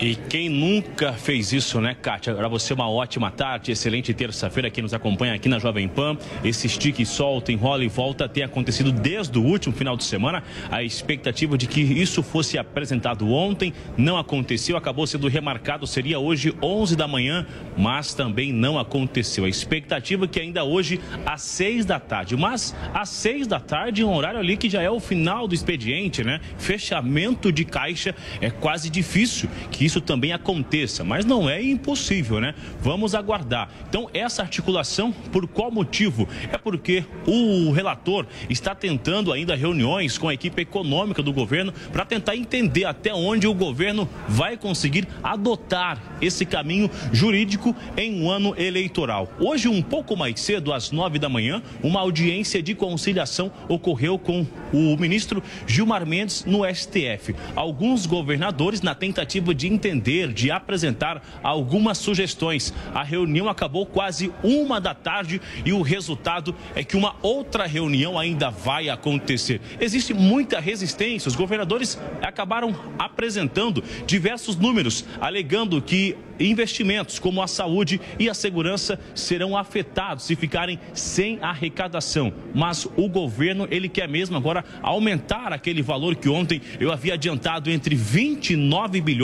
E 0.00 0.16
quem 0.16 0.48
nunca 0.48 1.12
fez 1.12 1.52
isso, 1.52 1.80
né, 1.80 1.94
Kátia? 1.94 2.34
Para 2.34 2.48
você, 2.48 2.74
uma 2.74 2.90
ótima 2.90 3.30
tarde, 3.30 3.70
excelente 3.70 4.12
terça-feira. 4.12 4.68
Quem 4.68 4.82
nos 4.82 4.92
acompanha 4.92 5.32
aqui 5.32 5.48
na 5.48 5.60
Jovem 5.60 5.86
Pan, 5.86 6.18
esse 6.42 6.68
stick 6.68 7.06
solta, 7.06 7.52
enrola 7.52 7.84
e 7.84 7.88
volta 7.88 8.28
tem 8.28 8.42
acontecido 8.42 8.90
desde 8.90 9.38
o 9.38 9.42
último 9.44 9.72
final 9.72 9.96
de 9.96 10.02
semana. 10.02 10.42
A 10.72 10.82
expectativa 10.82 11.56
de 11.56 11.68
que 11.68 11.80
isso 11.80 12.20
fosse 12.20 12.58
apresentado 12.58 13.30
ontem 13.30 13.72
não 13.96 14.18
aconteceu, 14.18 14.76
acabou 14.76 15.06
sendo 15.06 15.28
remarcado, 15.28 15.86
seria 15.86 16.18
hoje 16.18 16.52
11 16.60 16.96
da 16.96 17.06
manhã, 17.06 17.46
mas 17.78 18.12
também 18.12 18.52
não 18.52 18.80
aconteceu. 18.80 19.44
A 19.44 19.48
expectativa 19.48 20.24
é 20.24 20.28
que 20.28 20.40
ainda 20.40 20.64
hoje 20.64 21.00
às 21.24 21.42
6 21.42 21.84
da 21.84 22.00
tarde, 22.00 22.36
mas 22.36 22.74
às 22.92 23.08
6 23.10 23.46
da 23.46 23.60
tarde, 23.60 24.02
um 24.02 24.12
horário 24.12 24.40
ali 24.40 24.56
que 24.56 24.68
já 24.68 24.82
é 24.82 24.90
o 24.90 24.98
final 24.98 25.46
do 25.46 25.54
expediente, 25.54 26.24
né? 26.24 26.40
Fechamento 26.58 27.52
de 27.52 27.64
caixa, 27.64 28.16
é 28.40 28.50
quase 28.50 28.90
difícil 28.90 29.48
que 29.70 29.84
isso 29.84 30.00
também 30.00 30.32
aconteça, 30.32 31.04
mas 31.04 31.24
não 31.24 31.48
é 31.48 31.62
impossível, 31.62 32.40
né? 32.40 32.54
Vamos 32.80 33.14
aguardar. 33.14 33.70
Então, 33.88 34.08
essa 34.12 34.42
articulação, 34.42 35.12
por 35.12 35.46
qual 35.46 35.70
motivo? 35.70 36.28
É 36.50 36.58
porque 36.58 37.04
o 37.26 37.70
relator 37.72 38.26
está 38.48 38.74
tentando 38.74 39.32
ainda 39.32 39.54
reuniões 39.54 40.18
com 40.18 40.28
a 40.28 40.34
equipe 40.34 40.62
econômica 40.62 41.22
do 41.22 41.32
governo 41.32 41.72
para 41.92 42.04
tentar 42.04 42.36
entender 42.36 42.84
até 42.84 43.12
onde 43.14 43.46
o 43.46 43.54
governo 43.54 44.08
vai 44.28 44.56
conseguir 44.56 45.06
adotar 45.22 46.00
esse 46.20 46.44
caminho 46.44 46.90
jurídico 47.12 47.74
em 47.96 48.22
um 48.22 48.30
ano 48.30 48.54
eleitoral. 48.56 49.28
Hoje, 49.40 49.68
um 49.68 49.82
pouco 49.82 50.16
mais 50.16 50.40
cedo, 50.40 50.72
às 50.72 50.90
nove 50.90 51.18
da 51.18 51.28
manhã, 51.28 51.62
uma 51.82 52.00
audiência 52.00 52.62
de 52.62 52.74
conciliação 52.74 53.50
ocorreu 53.68 54.18
com 54.18 54.46
o 54.72 54.96
ministro 54.96 55.42
Gilmar 55.66 56.06
Mendes 56.06 56.44
no 56.44 56.62
STF. 56.64 57.34
Alguns 57.54 58.06
governadores, 58.06 58.82
na 58.82 58.94
tentativa 58.94 59.31
de 59.40 59.66
entender, 59.66 60.32
de 60.32 60.50
apresentar 60.50 61.22
algumas 61.42 61.98
sugestões. 61.98 62.72
A 62.94 63.02
reunião 63.02 63.48
acabou 63.48 63.86
quase 63.86 64.32
uma 64.42 64.80
da 64.80 64.94
tarde 64.94 65.40
e 65.64 65.72
o 65.72 65.82
resultado 65.82 66.54
é 66.74 66.84
que 66.84 66.96
uma 66.96 67.16
outra 67.22 67.66
reunião 67.66 68.18
ainda 68.18 68.50
vai 68.50 68.88
acontecer. 68.88 69.60
Existe 69.80 70.12
muita 70.12 70.60
resistência. 70.60 71.28
Os 71.28 71.36
governadores 71.36 71.98
acabaram 72.20 72.74
apresentando 72.98 73.82
diversos 74.06 74.56
números, 74.56 75.04
alegando 75.20 75.80
que 75.80 76.16
investimentos 76.40 77.18
como 77.18 77.42
a 77.42 77.46
saúde 77.46 78.00
e 78.18 78.28
a 78.28 78.34
segurança 78.34 78.98
serão 79.14 79.56
afetados 79.56 80.24
se 80.24 80.34
ficarem 80.34 80.78
sem 80.92 81.38
arrecadação. 81.40 82.32
Mas 82.54 82.86
o 82.96 83.08
governo, 83.08 83.68
ele 83.70 83.88
quer 83.88 84.08
mesmo 84.08 84.36
agora 84.36 84.64
aumentar 84.82 85.52
aquele 85.52 85.82
valor 85.82 86.16
que 86.16 86.28
ontem 86.28 86.60
eu 86.80 86.92
havia 86.92 87.14
adiantado 87.14 87.70
entre 87.70 87.94
29 87.94 89.00
bilhões 89.00 89.21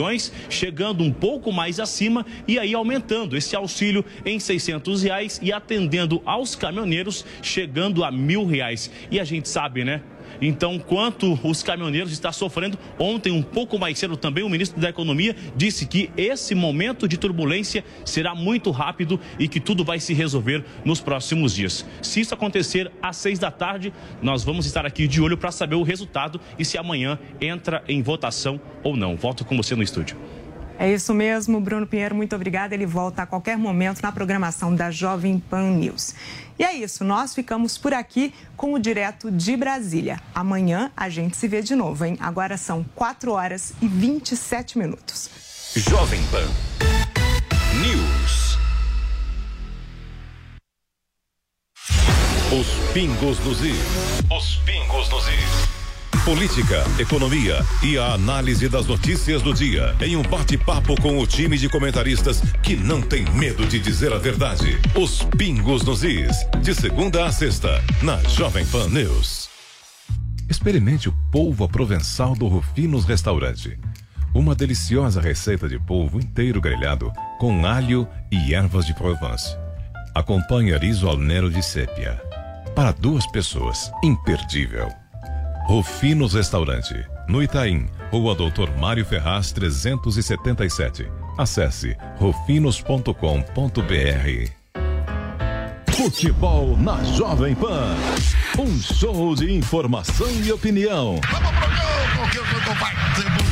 chegando 0.49 1.03
um 1.03 1.11
pouco 1.11 1.51
mais 1.51 1.79
acima 1.79 2.25
e 2.47 2.59
aí 2.59 2.73
aumentando 2.73 3.35
esse 3.35 3.55
auxílio 3.55 4.03
em 4.25 4.39
600 4.39 5.03
reais 5.03 5.39
e 5.41 5.51
atendendo 5.51 6.21
aos 6.25 6.55
caminhoneiros 6.55 7.25
chegando 7.41 8.03
a 8.03 8.11
mil 8.11 8.45
reais. 8.45 8.91
E 9.09 9.19
a 9.19 9.23
gente 9.23 9.47
sabe, 9.49 9.83
né? 9.83 10.01
Então, 10.41 10.79
quanto 10.79 11.39
os 11.43 11.63
caminhoneiros 11.63 12.11
estão 12.11 12.31
sofrendo, 12.31 12.77
ontem, 12.97 13.31
um 13.31 13.41
pouco 13.41 13.77
mais 13.77 13.97
cedo 13.97 14.15
também, 14.15 14.43
o 14.43 14.49
ministro 14.49 14.79
da 14.79 14.89
Economia 14.89 15.35
disse 15.55 15.85
que 15.85 16.09
esse 16.15 16.55
momento 16.55 17.07
de 17.07 17.17
turbulência 17.17 17.83
será 18.05 18.33
muito 18.33 18.71
rápido 18.71 19.19
e 19.37 19.47
que 19.47 19.59
tudo 19.59 19.83
vai 19.83 19.99
se 19.99 20.13
resolver 20.13 20.63
nos 20.85 21.01
próximos 21.01 21.53
dias. 21.53 21.85
Se 22.01 22.21
isso 22.21 22.33
acontecer 22.33 22.91
às 23.01 23.17
seis 23.17 23.39
da 23.39 23.51
tarde, 23.51 23.93
nós 24.21 24.43
vamos 24.43 24.65
estar 24.65 24.85
aqui 24.85 25.07
de 25.07 25.21
olho 25.21 25.37
para 25.37 25.51
saber 25.51 25.75
o 25.75 25.83
resultado 25.83 26.39
e 26.57 26.65
se 26.65 26.77
amanhã 26.77 27.19
entra 27.41 27.83
em 27.87 28.01
votação 28.01 28.59
ou 28.83 28.95
não. 28.95 29.15
Volto 29.15 29.45
com 29.45 29.57
você 29.57 29.75
no 29.75 29.83
estúdio. 29.83 30.17
É 30.81 30.89
isso 30.89 31.13
mesmo, 31.13 31.59
Bruno 31.59 31.85
Pinheiro, 31.85 32.15
muito 32.15 32.33
obrigada. 32.33 32.73
Ele 32.73 32.85
volta 32.85 33.23
a 33.23 33.25
qualquer 33.25 33.57
momento 33.57 34.01
na 34.01 34.13
programação 34.13 34.73
da 34.73 34.89
Jovem 34.89 35.37
Pan 35.37 35.71
News. 35.71 36.15
E 36.57 36.63
é 36.63 36.73
isso, 36.73 37.03
nós 37.03 37.35
ficamos 37.35 37.77
por 37.77 37.93
aqui 37.93 38.33
com 38.55 38.73
o 38.73 38.79
Direto 38.79 39.29
de 39.29 39.57
Brasília. 39.57 40.21
Amanhã 40.33 40.89
a 40.95 41.09
gente 41.09 41.35
se 41.35 41.49
vê 41.49 41.61
de 41.61 41.75
novo, 41.75 42.05
hein? 42.05 42.15
Agora 42.21 42.55
são 42.55 42.85
4 42.95 43.33
horas 43.33 43.73
e 43.81 43.89
27 43.89 44.77
minutos. 44.77 45.29
Jovem 45.75 46.21
Pan 46.31 46.47
News. 47.81 48.57
Os 52.57 52.93
pingos 52.93 53.37
dos 53.39 53.61
is. 53.61 53.77
Os 54.31 54.55
pingos 54.65 55.09
nos 55.09 55.27
is. 55.27 55.78
Política, 56.25 56.83
economia 56.99 57.65
e 57.81 57.97
a 57.97 58.13
análise 58.13 58.67
das 58.67 58.85
notícias 58.85 59.41
do 59.41 59.53
dia 59.53 59.95
em 60.01 60.15
um 60.15 60.21
bate-papo 60.21 60.99
com 61.01 61.17
o 61.17 61.25
time 61.25 61.57
de 61.57 61.69
comentaristas 61.69 62.41
que 62.61 62.75
não 62.75 63.01
tem 63.01 63.23
medo 63.31 63.65
de 63.65 63.79
dizer 63.79 64.13
a 64.13 64.17
verdade. 64.17 64.77
Os 64.95 65.23
pingos 65.37 65.83
nos 65.83 66.03
is. 66.03 66.45
De 66.61 66.75
segunda 66.75 67.25
a 67.25 67.31
sexta, 67.31 67.81
na 68.03 68.17
Jovem 68.23 68.65
Pan 68.65 68.89
News. 68.89 69.49
Experimente 70.49 71.09
o 71.09 71.13
polvo 71.31 71.67
provençal 71.69 72.35
do 72.35 72.47
Rufinos 72.47 73.05
Restaurante. 73.05 73.79
Uma 74.33 74.53
deliciosa 74.53 75.21
receita 75.21 75.67
de 75.67 75.79
polvo 75.79 76.19
inteiro 76.19 76.59
grelhado 76.61 77.11
com 77.39 77.65
alho 77.65 78.07
e 78.31 78.53
ervas 78.53 78.85
de 78.85 78.93
Provence. 78.93 79.55
Acompanhe 80.13 80.77
riso 80.77 81.07
ao 81.07 81.17
nero 81.17 81.49
de 81.49 81.63
sépia. 81.63 82.21
Para 82.75 82.91
duas 82.91 83.25
pessoas, 83.27 83.91
imperdível. 84.03 84.98
Rufinos 85.69 86.33
Restaurante, 86.33 86.95
no 87.27 87.43
Itaim, 87.43 87.85
Rua 88.11 88.33
Doutor 88.33 88.75
Mário 88.79 89.05
Ferraz 89.05 89.51
377. 89.51 91.07
Acesse 91.37 91.95
rufinos.com.br. 92.17 93.13
Futebol 95.95 96.75
na 96.75 97.03
Jovem 97.03 97.53
Pan. 97.53 97.95
Um 98.57 98.79
show 98.79 99.35
de 99.35 99.53
informação 99.53 100.27
e 100.43 100.51
opinião. 100.51 101.19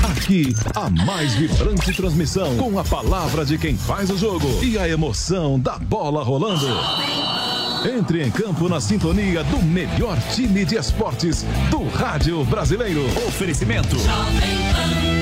Aqui, 0.09 0.55
a 0.73 0.89
mais 0.89 1.35
vibrante 1.35 1.93
transmissão 1.93 2.57
com 2.57 2.79
a 2.79 2.83
palavra 2.83 3.45
de 3.45 3.59
quem 3.59 3.77
faz 3.77 4.09
o 4.09 4.17
jogo 4.17 4.63
e 4.63 4.75
a 4.75 4.89
emoção 4.89 5.59
da 5.59 5.77
bola 5.77 6.23
rolando. 6.23 6.65
Entre 7.85 8.23
em 8.23 8.31
campo 8.31 8.67
na 8.67 8.79
sintonia 8.79 9.43
do 9.43 9.61
melhor 9.61 10.17
time 10.33 10.65
de 10.65 10.75
esportes 10.75 11.45
do 11.69 11.87
rádio 11.89 12.43
brasileiro. 12.45 13.05
Oferecimento. 13.27 13.95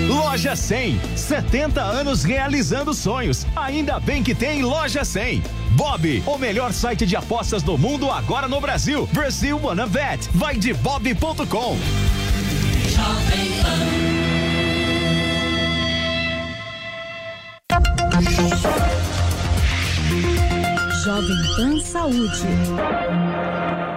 Loja 0.08 0.56
100. 0.56 1.00
70 1.16 1.82
anos 1.82 2.24
realizando 2.24 2.94
sonhos. 2.94 3.46
Ainda 3.56 4.00
bem 4.00 4.24
que 4.24 4.34
tem 4.34 4.64
Loja 4.64 5.04
100. 5.04 5.44
Bob, 5.72 6.24
o 6.26 6.38
melhor 6.38 6.72
site 6.72 7.06
de 7.06 7.16
apostas 7.16 7.62
do 7.62 7.78
mundo 7.78 8.10
agora 8.10 8.48
no 8.48 8.62
Brasil. 8.62 9.08
Brasil 9.12 9.60
Wanna 9.62 9.88
Bet. 9.88 10.30
Vai 10.34 10.56
de 10.56 10.74
bob.com. 10.74 11.78
Jovem 12.90 13.62
Pan 13.62 14.06
Saúde. 21.06 22.48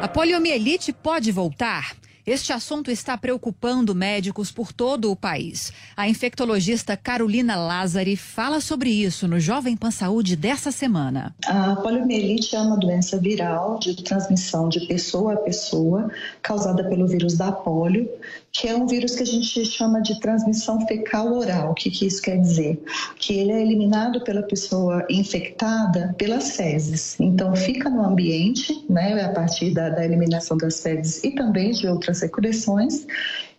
A 0.02 0.06
poliomielite 0.08 0.92
pode 0.92 1.32
voltar? 1.32 1.96
Este 2.26 2.52
assunto 2.52 2.90
está 2.90 3.16
preocupando 3.16 3.94
médicos 3.94 4.52
por 4.52 4.74
todo 4.74 5.10
o 5.10 5.16
país. 5.16 5.72
A 5.96 6.06
infectologista 6.06 6.98
Carolina 6.98 7.56
Lázari 7.56 8.14
fala 8.14 8.60
sobre 8.60 8.90
isso 8.90 9.26
no 9.26 9.40
Jovem 9.40 9.74
Pan 9.74 9.90
Saúde 9.90 10.36
dessa 10.36 10.70
semana. 10.70 11.34
A 11.46 11.76
poliomielite 11.76 12.54
é 12.54 12.60
uma 12.60 12.76
doença 12.76 13.18
viral 13.18 13.78
de 13.78 13.96
transmissão 14.02 14.68
de 14.68 14.80
pessoa 14.86 15.32
a 15.32 15.36
pessoa, 15.38 16.10
causada 16.42 16.86
pelo 16.86 17.08
vírus 17.08 17.38
da 17.38 17.50
polio, 17.50 18.06
que 18.52 18.66
é 18.66 18.74
um 18.74 18.86
vírus 18.86 19.14
que 19.14 19.22
a 19.22 19.26
gente 19.26 19.64
chama 19.64 20.00
de 20.00 20.18
transmissão 20.20 20.86
fecal 20.86 21.32
oral. 21.32 21.70
O 21.70 21.74
que, 21.74 21.90
que 21.90 22.06
isso 22.06 22.22
quer 22.22 22.40
dizer? 22.40 22.82
Que 23.16 23.38
ele 23.38 23.52
é 23.52 23.62
eliminado 23.62 24.22
pela 24.22 24.42
pessoa 24.42 25.06
infectada 25.08 26.14
pelas 26.18 26.56
fezes. 26.56 27.18
Então, 27.20 27.54
fica 27.54 27.88
no 27.88 28.04
ambiente, 28.04 28.84
né, 28.88 29.22
a 29.22 29.28
partir 29.30 29.72
da, 29.72 29.88
da 29.90 30.04
eliminação 30.04 30.56
das 30.56 30.80
fezes 30.80 31.22
e 31.22 31.30
também 31.32 31.70
de 31.72 31.86
outras 31.86 32.18
secreções 32.18 33.06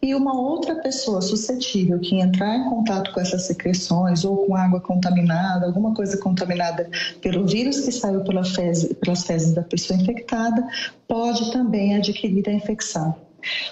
e 0.02 0.16
uma 0.16 0.40
outra 0.40 0.76
pessoa 0.76 1.22
suscetível 1.22 2.00
que 2.00 2.16
entrar 2.20 2.56
em 2.56 2.70
contato 2.70 3.14
com 3.14 3.20
essas 3.20 3.44
secreções 3.44 4.24
ou 4.24 4.46
com 4.46 4.56
água 4.56 4.80
contaminada, 4.80 5.66
alguma 5.66 5.94
coisa 5.94 6.18
contaminada 6.18 6.90
pelo 7.22 7.46
vírus 7.46 7.82
que 7.82 7.92
saiu 7.92 8.24
pela 8.24 8.44
fezes, 8.44 8.94
pelas 8.94 9.26
fezes 9.26 9.54
da 9.54 9.62
pessoa 9.62 10.00
infectada, 10.00 10.66
pode 11.08 11.52
também 11.52 11.96
adquirir 11.96 12.48
a 12.48 12.54
infecção. 12.54 13.29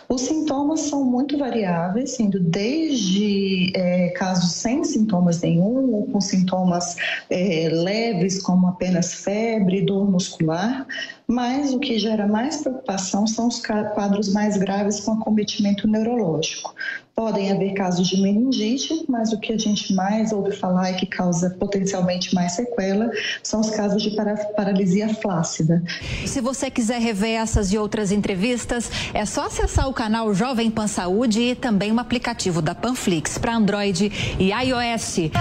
Os 0.07 0.21
sintomas 0.21 0.81
são 0.81 1.03
muito 1.03 1.37
variáveis, 1.37 2.19
indo 2.19 2.39
desde 2.39 3.71
é, 3.75 4.09
casos 4.09 4.53
sem 4.53 4.83
sintomas 4.83 5.41
nenhum, 5.41 5.93
ou 5.93 6.07
com 6.07 6.21
sintomas 6.21 6.95
é, 7.29 7.69
leves, 7.69 8.41
como 8.41 8.67
apenas 8.67 9.13
febre, 9.13 9.81
dor 9.81 10.09
muscular, 10.09 10.85
mas 11.27 11.73
o 11.73 11.79
que 11.79 11.99
gera 11.99 12.25
mais 12.25 12.57
preocupação 12.57 13.27
são 13.27 13.47
os 13.47 13.59
quadros 13.59 14.31
mais 14.31 14.55
graves 14.55 15.01
com 15.01 15.11
acometimento 15.11 15.85
neurológico. 15.85 16.73
Podem 17.13 17.51
haver 17.51 17.73
casos 17.73 18.07
de 18.07 18.21
meningite, 18.21 19.03
mas 19.09 19.33
o 19.33 19.39
que 19.39 19.51
a 19.51 19.57
gente 19.57 19.93
mais 19.93 20.31
ouve 20.31 20.55
falar 20.55 20.91
e 20.91 20.95
que 20.95 21.05
causa 21.05 21.49
potencialmente 21.49 22.33
mais 22.33 22.53
sequela 22.53 23.09
são 23.43 23.59
os 23.59 23.71
casos 23.71 24.01
de 24.03 24.15
paralisia 24.55 25.09
flácida. 25.15 25.83
Se 26.25 26.39
você 26.39 26.69
quiser 26.69 27.01
rever 27.01 27.41
essas 27.41 27.73
e 27.73 27.77
outras 27.77 28.11
entrevistas, 28.11 28.89
é 29.13 29.25
só 29.25 29.47
acessar 29.47 29.89
o 29.89 29.93
canal 29.93 30.33
Jovem 30.33 30.71
Pan 30.71 30.87
Saúde 30.87 31.41
e 31.41 31.55
também 31.55 31.91
o 31.91 31.99
aplicativo 31.99 32.61
da 32.61 32.75
Panflix 32.75 33.37
para 33.37 33.55
Android 33.55 34.11
e 34.39 34.51
iOS. 34.51 35.31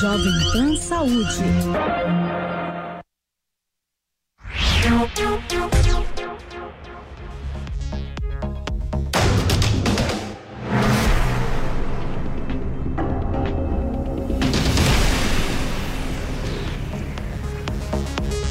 Jovem 0.00 0.32
Pan 0.52 0.76
Saúde. 0.76 2.29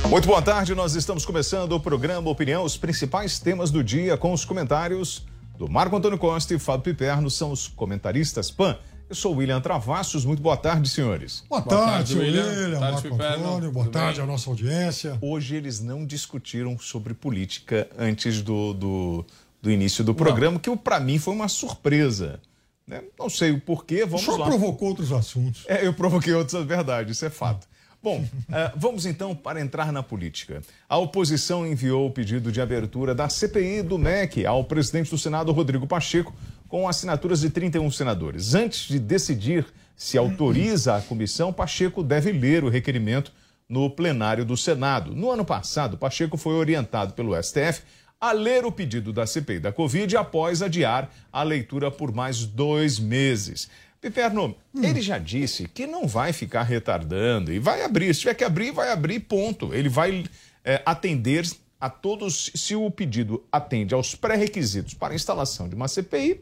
Muito 0.09 0.27
boa 0.27 0.41
tarde, 0.41 0.75
nós 0.75 0.93
estamos 0.95 1.25
começando 1.25 1.71
o 1.71 1.79
programa 1.79 2.29
Opinião, 2.29 2.63
os 2.63 2.77
principais 2.77 3.39
temas 3.39 3.71
do 3.71 3.83
dia 3.83 4.15
com 4.15 4.31
os 4.31 4.45
comentários 4.45 5.25
do 5.57 5.67
Marco 5.67 5.95
Antônio 5.95 6.17
Costa 6.17 6.53
e 6.53 6.59
Fábio 6.59 6.83
Piperno, 6.83 7.29
são 7.29 7.51
os 7.51 7.67
comentaristas 7.67 8.51
PAN. 8.51 8.77
Eu 9.09 9.15
sou 9.15 9.33
o 9.33 9.37
William 9.37 9.59
Travassos, 9.59 10.23
muito 10.23 10.39
boa 10.39 10.55
tarde, 10.55 10.87
senhores. 10.87 11.43
Boa, 11.49 11.61
boa 11.61 11.77
tarde, 11.77 12.13
tarde, 12.13 12.19
William. 12.19 12.45
William 12.45 12.79
tarde, 12.79 13.09
Marco. 13.09 13.23
Antônio, 13.23 13.71
boa 13.71 13.85
Tudo 13.85 13.93
tarde 13.93 14.17
bem? 14.17 14.23
à 14.23 14.31
nossa 14.31 14.49
audiência. 14.51 15.17
Hoje 15.19 15.55
eles 15.55 15.79
não 15.79 16.05
discutiram 16.05 16.77
sobre 16.77 17.15
política 17.15 17.89
antes 17.97 18.43
do, 18.43 18.71
do, 18.71 19.25
do 19.59 19.71
início 19.71 20.03
do 20.03 20.13
programa, 20.13 20.53
não. 20.53 20.59
que 20.59 20.77
para 20.77 20.99
mim 20.99 21.17
foi 21.17 21.33
uma 21.33 21.47
surpresa. 21.47 22.39
Né? 22.85 23.01
Não 23.17 23.31
sei 23.31 23.49
o 23.49 23.59
porquê, 23.59 24.05
vamos 24.05 24.27
o 24.27 24.37
lá. 24.37 24.45
provocou 24.45 24.89
outros 24.89 25.11
assuntos. 25.11 25.63
É, 25.67 25.87
eu 25.87 25.93
provoquei 25.93 26.35
outros, 26.35 26.61
é 26.61 26.63
verdade, 26.63 27.11
isso 27.11 27.25
é 27.25 27.31
fato. 27.31 27.67
Bom, 28.01 28.21
uh, 28.21 28.71
vamos 28.77 29.07
então 29.07 29.35
para 29.35 29.59
entrar 29.59 29.91
na 29.91 30.03
política. 30.03 30.61
A 30.87 30.97
oposição 30.97 31.65
enviou 31.65 32.05
o 32.07 32.11
pedido 32.11 32.51
de 32.51 32.61
abertura 32.61 33.15
da 33.15 33.27
CPI 33.27 33.81
do 33.81 33.97
MEC 33.97 34.45
ao 34.45 34.63
presidente 34.63 35.09
do 35.09 35.17
Senado, 35.17 35.51
Rodrigo 35.51 35.85
Pacheco, 35.87 36.33
com 36.69 36.87
assinaturas 36.87 37.41
de 37.41 37.49
31 37.49 37.91
senadores. 37.91 38.53
Antes 38.53 38.87
de 38.87 38.99
decidir 38.99 39.65
se 39.95 40.17
autoriza 40.17 40.95
a 40.95 41.01
comissão, 41.01 41.51
Pacheco 41.51 42.01
deve 42.01 42.31
ler 42.31 42.63
o 42.63 42.69
requerimento 42.69 43.33
no 43.67 43.89
plenário 43.89 44.45
do 44.45 44.55
Senado. 44.55 45.13
No 45.13 45.29
ano 45.29 45.43
passado, 45.43 45.97
Pacheco 45.97 46.37
foi 46.37 46.53
orientado 46.53 47.13
pelo 47.13 47.35
STF 47.41 47.81
a 48.21 48.31
ler 48.31 48.65
o 48.65 48.71
pedido 48.71 49.11
da 49.11 49.25
CPI 49.25 49.59
da 49.59 49.71
Covid 49.71 50.15
após 50.15 50.61
adiar 50.61 51.09
a 51.33 51.43
leitura 51.43 51.89
por 51.89 52.13
mais 52.13 52.45
dois 52.45 52.99
meses. 52.99 53.69
Piperno, 53.99 54.55
hum. 54.73 54.83
ele 54.83 55.01
já 55.01 55.17
disse 55.17 55.67
que 55.67 55.85
não 55.85 56.07
vai 56.07 56.31
ficar 56.31 56.63
retardando 56.63 57.51
e 57.51 57.59
vai 57.59 57.83
abrir. 57.83 58.13
Se 58.13 58.21
tiver 58.21 58.35
que 58.35 58.43
abrir, 58.43 58.71
vai 58.71 58.91
abrir, 58.91 59.19
ponto. 59.21 59.73
Ele 59.73 59.89
vai 59.89 60.25
é, 60.63 60.81
atender 60.85 61.45
a 61.79 61.89
todos. 61.89 62.51
Se 62.55 62.75
o 62.75 62.89
pedido 62.89 63.43
atende 63.51 63.93
aos 63.93 64.15
pré-requisitos 64.15 64.93
para 64.93 65.13
a 65.13 65.15
instalação 65.15 65.67
de 65.67 65.75
uma 65.75 65.87
CPI, 65.87 66.41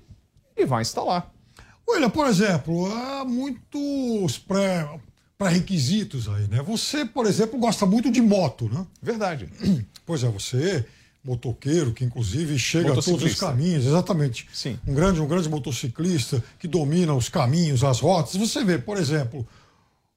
ele 0.58 0.66
vai 0.66 0.82
instalar. 0.82 1.32
Olha, 1.88 2.10
por 2.10 2.28
exemplo, 2.28 2.92
há 2.92 3.24
muitos 3.24 4.38
pré, 4.40 4.90
pré-requisitos 5.38 6.28
aí, 6.28 6.48
né? 6.48 6.62
Você, 6.64 7.06
por 7.06 7.26
exemplo, 7.26 7.58
gosta 7.58 7.86
muito 7.86 8.12
de 8.12 8.22
moto, 8.22 8.68
né? 8.70 8.86
Verdade. 9.02 9.50
Pois 10.08 10.24
é, 10.24 10.30
você 10.30 10.86
motoqueiro, 11.22 11.92
que 11.92 12.06
inclusive 12.06 12.58
chega 12.58 12.94
a 12.94 13.02
todos 13.02 13.24
os 13.24 13.36
caminhos, 13.36 13.86
exatamente. 13.86 14.48
Sim. 14.54 14.80
Um 14.88 14.94
grande, 14.94 15.20
um 15.20 15.28
grande 15.28 15.50
motociclista 15.50 16.42
que 16.58 16.70
domina 16.70 17.14
os 17.14 17.28
caminhos, 17.28 17.84
as 17.84 18.00
rotas. 18.00 18.38
Você 18.38 18.64
vê, 18.64 18.78
por 18.78 18.98
exemplo, 18.98 19.46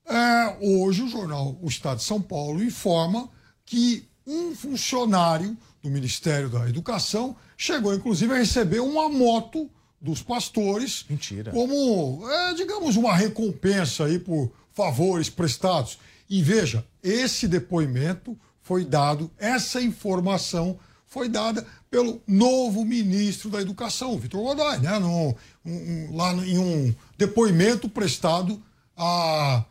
é, 0.07 0.57
hoje 0.61 1.03
o 1.03 1.09
jornal 1.09 1.59
O 1.61 1.66
Estado 1.66 1.98
de 1.98 2.05
São 2.05 2.22
Paulo 2.22 2.62
informa 2.62 3.29
que 3.66 4.09
um 4.24 4.55
funcionário 4.55 5.57
do 5.83 5.90
Ministério 5.90 6.48
da 6.48 6.68
Educação 6.68 7.35
chegou, 7.57 7.92
inclusive, 7.92 8.33
a 8.33 8.37
receber 8.38 8.79
uma 8.79 9.09
moto 9.09 9.68
dos 10.01 10.23
pastores. 10.23 11.05
Mentira. 11.09 11.53
Como, 11.53 12.29
é, 12.29 12.55
digamos, 12.55 12.97
uma 12.97 13.15
recompensa 13.15 14.07
aí 14.07 14.19
por 14.19 14.51
favores 14.73 15.29
prestados. 15.29 15.99
E 16.29 16.43
veja, 16.43 16.85
esse 17.03 17.47
depoimento 17.47 18.39
foi 18.63 18.85
dado, 18.85 19.31
essa 19.39 19.83
informação 19.83 20.79
foi 21.07 21.29
dada 21.29 21.67
pelo 21.91 22.23
novo 22.27 22.85
ministro 22.85 23.51
da 23.51 23.61
Educação, 23.61 24.17
Vitor 24.17 24.41
Godoy, 24.43 24.79
né? 24.79 24.97
No, 25.01 25.37
um, 25.67 26.17
lá 26.17 26.33
em 26.35 26.57
um 26.57 26.95
depoimento 27.19 27.89
prestado 27.89 28.63
à 28.97 29.65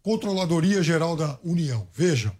Controladoria 0.00 0.80
Geral 0.80 1.16
da 1.16 1.36
União. 1.42 1.88
Veja, 1.92 2.32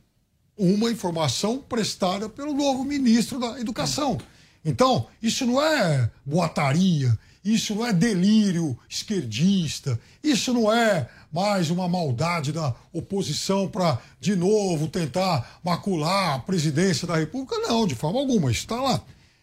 uma 0.57 0.93
informação 0.93 1.59
prestada 1.59 2.29
pelo 2.29 2.55
novo 2.55 2.85
ministro 2.85 3.41
da 3.41 3.59
Educação. 3.59 4.19
Então, 4.65 5.07
isso 5.21 5.45
não 5.45 5.61
é 5.61 6.11
boataria, 6.25 7.19
isso 7.45 7.75
não 7.75 7.85
é 7.85 7.93
delírio 7.93 8.79
esquerdista, 8.89 9.99
isso 10.23 10.53
não 10.53 10.73
é 10.73 11.09
mais 11.33 11.71
uma 11.71 11.89
maldade 11.89 12.53
da 12.53 12.75
oposição 12.93 13.69
para, 13.69 13.99
de 14.21 14.37
novo, 14.37 14.87
tentar 14.87 15.61
macular 15.65 16.37
a 16.37 16.39
presidência 16.39 17.07
da 17.07 17.17
República. 17.17 17.59
Não, 17.59 17.87
de 17.87 17.97
forma 17.97 18.21
alguma, 18.21 18.51
está 18.51 18.81
lá. 18.81 19.03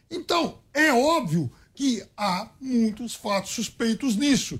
Então, 0.09 0.57
é 0.73 0.93
óbvio 0.93 1.51
que 1.75 2.03
há 2.15 2.47
muitos 2.61 3.15
fatos 3.15 3.51
suspeitos 3.51 4.15
nisso. 4.15 4.59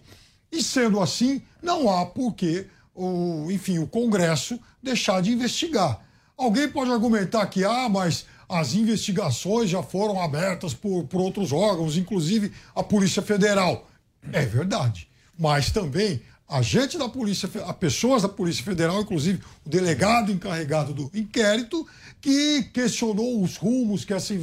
E 0.52 0.62
sendo 0.62 1.00
assim, 1.00 1.42
não 1.62 1.90
há 1.90 2.06
por 2.06 2.34
que, 2.34 2.68
o, 2.94 3.50
enfim, 3.50 3.80
o 3.80 3.88
Congresso 3.88 4.60
deixar 4.84 5.22
de 5.22 5.32
investigar. 5.32 6.02
Alguém 6.38 6.70
pode 6.70 6.92
argumentar 6.92 7.46
que, 7.48 7.64
ah, 7.64 7.88
mas 7.90 8.26
as 8.50 8.74
investigações 8.74 9.70
já 9.70 9.84
foram 9.84 10.20
abertas 10.20 10.74
por, 10.74 11.04
por 11.04 11.22
outros 11.22 11.52
órgãos, 11.52 11.96
inclusive 11.96 12.52
a 12.76 12.82
Polícia 12.82 13.22
Federal. 13.22 13.88
É 14.34 14.44
verdade. 14.44 15.08
Mas 15.38 15.72
também 15.72 16.22
agente 16.50 16.98
da 16.98 17.08
Polícia, 17.08 17.48
a 17.68 17.74
pessoas 17.74 18.24
da 18.24 18.30
Polícia 18.30 18.64
Federal, 18.64 19.00
inclusive 19.02 19.40
o 19.64 19.70
delegado 19.70 20.32
encarregado 20.32 20.94
do 20.96 21.12
inquérito, 21.14 21.88
que 22.20 22.64
questionou 22.74 23.44
os 23.44 23.56
rumos 23.56 24.04
que 24.04 24.14
essa, 24.14 24.34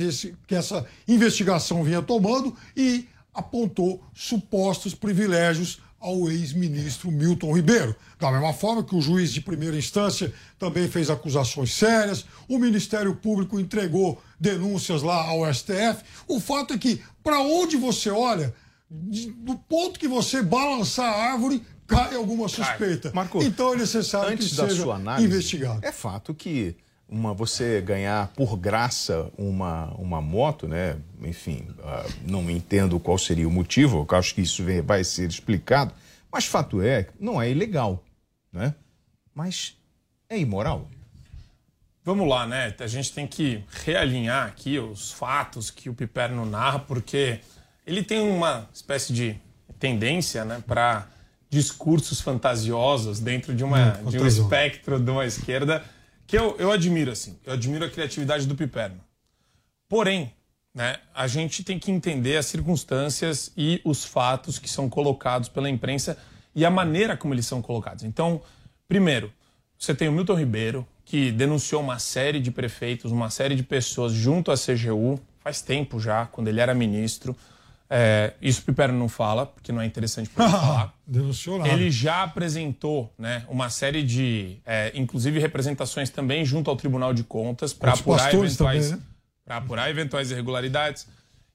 que 0.47 0.55
essa 0.55 0.87
investigação 1.09 1.83
vinha 1.83 2.01
tomando 2.01 2.57
e 2.77 3.09
apontou 3.35 4.03
supostos 4.15 4.95
privilégios 4.95 5.81
ao 6.07 6.31
ex-ministro 6.31 7.11
Milton 7.11 7.53
Ribeiro. 7.53 7.97
Da 8.19 8.31
mesma 8.31 8.53
forma 8.53 8.85
que 8.85 8.95
o 8.95 9.01
juiz 9.01 9.33
de 9.33 9.41
primeira 9.41 9.77
instância 9.77 10.33
também 10.57 10.89
fez 10.89 11.11
acusações 11.11 11.73
sérias, 11.73 12.25
o 12.49 12.61
Ministério 12.61 13.17
Público 13.17 13.59
entregou 13.59 14.23
denúncias 14.39 15.03
lá 15.03 15.27
ao 15.27 15.53
STF. 15.53 16.05
O 16.29 16.39
fato 16.39 16.75
é 16.75 16.79
que, 16.79 17.03
para 17.25 17.41
onde 17.41 17.77
você 17.77 18.09
olha, 18.09 18.55
do 18.89 19.57
ponto 19.69 19.99
que 19.99 20.07
você 20.07 20.43
balançar 20.43 21.13
a 21.13 21.33
árvore, 21.33 21.61
cai 21.89 22.15
alguma 22.15 22.49
suspeita. 22.49 23.11
Marco, 23.13 23.43
então 23.43 23.75
é 23.75 23.77
necessário 23.79 24.33
antes 24.33 24.51
que 24.51 24.57
da 24.57 24.69
seja 24.69 24.83
sua 24.85 24.95
análise, 24.95 25.27
investigado. 25.27 25.85
É 25.85 25.91
fato 25.91 26.33
que 26.33 26.77
uma, 27.09 27.33
você 27.33 27.81
ganhar 27.81 28.29
por 28.29 28.57
graça 28.57 29.31
uma, 29.39 29.87
uma 29.95 30.21
moto, 30.21 30.67
né? 30.67 30.97
Enfim, 31.23 31.67
uh, 31.79 32.13
não 32.27 32.51
entendo 32.51 32.99
qual 32.99 33.17
seria 33.17 33.47
o 33.47 33.51
motivo, 33.51 34.07
eu 34.09 34.19
acho 34.19 34.35
que 34.35 34.41
isso 34.41 34.65
vai 34.85 35.05
ser 35.05 35.29
explicado, 35.29 35.95
mas 36.31 36.47
fato 36.47 36.83
é, 36.83 37.09
não 37.19 37.41
é 37.41 37.51
ilegal, 37.51 38.03
né? 38.53 38.75
Mas 39.35 39.77
é 40.29 40.39
imoral. 40.39 40.89
Vamos 42.05 42.29
lá, 42.29 42.47
né? 42.47 42.75
A 42.79 42.87
gente 42.87 43.13
tem 43.13 43.27
que 43.27 43.65
realinhar 43.85 44.47
aqui 44.47 44.79
os 44.79 45.13
fatos 45.13 45.71
que 45.71 45.91
o 45.91 45.95
Piperno 45.95 46.45
narra, 46.45 46.79
porque 46.79 47.41
ele 47.87 48.03
tem 48.03 48.21
uma 48.21 48.69
espécie 48.73 49.13
de 49.13 49.37
tendência, 49.79 50.45
né, 50.45 50.63
para 50.67 51.07
discursos 51.51 52.21
fantasiosos 52.21 53.21
dentro 53.21 53.55
de, 53.55 53.63
uma, 53.63 53.99
hum, 53.99 54.11
de 54.11 54.19
um 54.19 54.27
espectro 54.27 54.99
de 54.99 55.11
uma 55.11 55.25
esquerda 55.25 55.85
que 56.27 56.37
eu, 56.37 56.57
eu 56.59 56.73
admiro, 56.73 57.11
assim. 57.11 57.39
Eu 57.45 57.53
admiro 57.53 57.85
a 57.85 57.91
criatividade 57.91 58.47
do 58.47 58.55
Piperno. 58.55 59.01
Porém, 59.89 60.33
né, 60.75 60.99
a 61.15 61.27
gente 61.27 61.65
tem 61.65 61.79
que 61.79 61.91
entender 61.91 62.37
as 62.37 62.47
circunstâncias 62.47 63.51
e 63.57 63.81
os 63.85 64.05
fatos 64.05 64.59
que 64.59 64.69
são 64.69 64.91
colocados 64.91 65.49
pela 65.49 65.71
imprensa 65.71 66.19
e 66.55 66.65
a 66.65 66.71
maneira 66.71 67.17
como 67.17 67.33
eles 67.33 67.47
são 67.47 67.63
colocados. 67.63 68.05
Então, 68.05 68.43
primeiro, 68.89 69.33
você 69.79 69.95
tem 69.95 70.09
o 70.09 70.13
Milton 70.13 70.35
Ribeiro, 70.35 70.87
que 71.05 71.31
denunciou 71.31 71.81
uma 71.81 71.99
série 71.99 72.41
de 72.41 72.51
prefeitos, 72.51 73.13
uma 73.13 73.31
série 73.31 73.55
de 73.55 73.63
pessoas 73.63 74.13
junto 74.13 74.51
à 74.51 74.55
CGU, 74.55 75.21
faz 75.41 75.63
tempo 75.63 76.01
já, 76.01 76.27
quando 76.27 76.49
ele 76.49 76.61
era 76.61 76.75
ministro. 76.75 77.37
É, 77.89 78.33
isso 78.43 78.61
o 78.61 78.65
Pipero 78.65 78.93
não 78.93 79.09
fala, 79.09 79.47
porque 79.47 79.71
não 79.71 79.81
é 79.81 79.87
interessante 79.87 80.29
para 80.29 80.45
ele 80.45 80.53
falar. 80.59 80.95
Denunciou 81.07 81.59
nada. 81.59 81.71
Ele 81.71 81.91
já 81.91 82.23
apresentou 82.25 83.13
né, 83.19 83.45
uma 83.49 83.71
série 83.71 84.03
de, 84.03 84.59
é, 84.67 84.91
inclusive, 84.95 85.39
representações 85.39 86.11
também 86.11 86.45
junto 86.45 86.69
ao 86.69 86.77
Tribunal 86.77 87.15
de 87.15 87.23
Contas 87.23 87.73
para 87.73 87.93
apurar, 87.93 88.35
eventuais, 88.35 88.91
também, 88.91 88.99
né? 88.99 89.57
apurar 89.57 89.91
eventuais 89.91 90.31
irregularidades. 90.31 91.07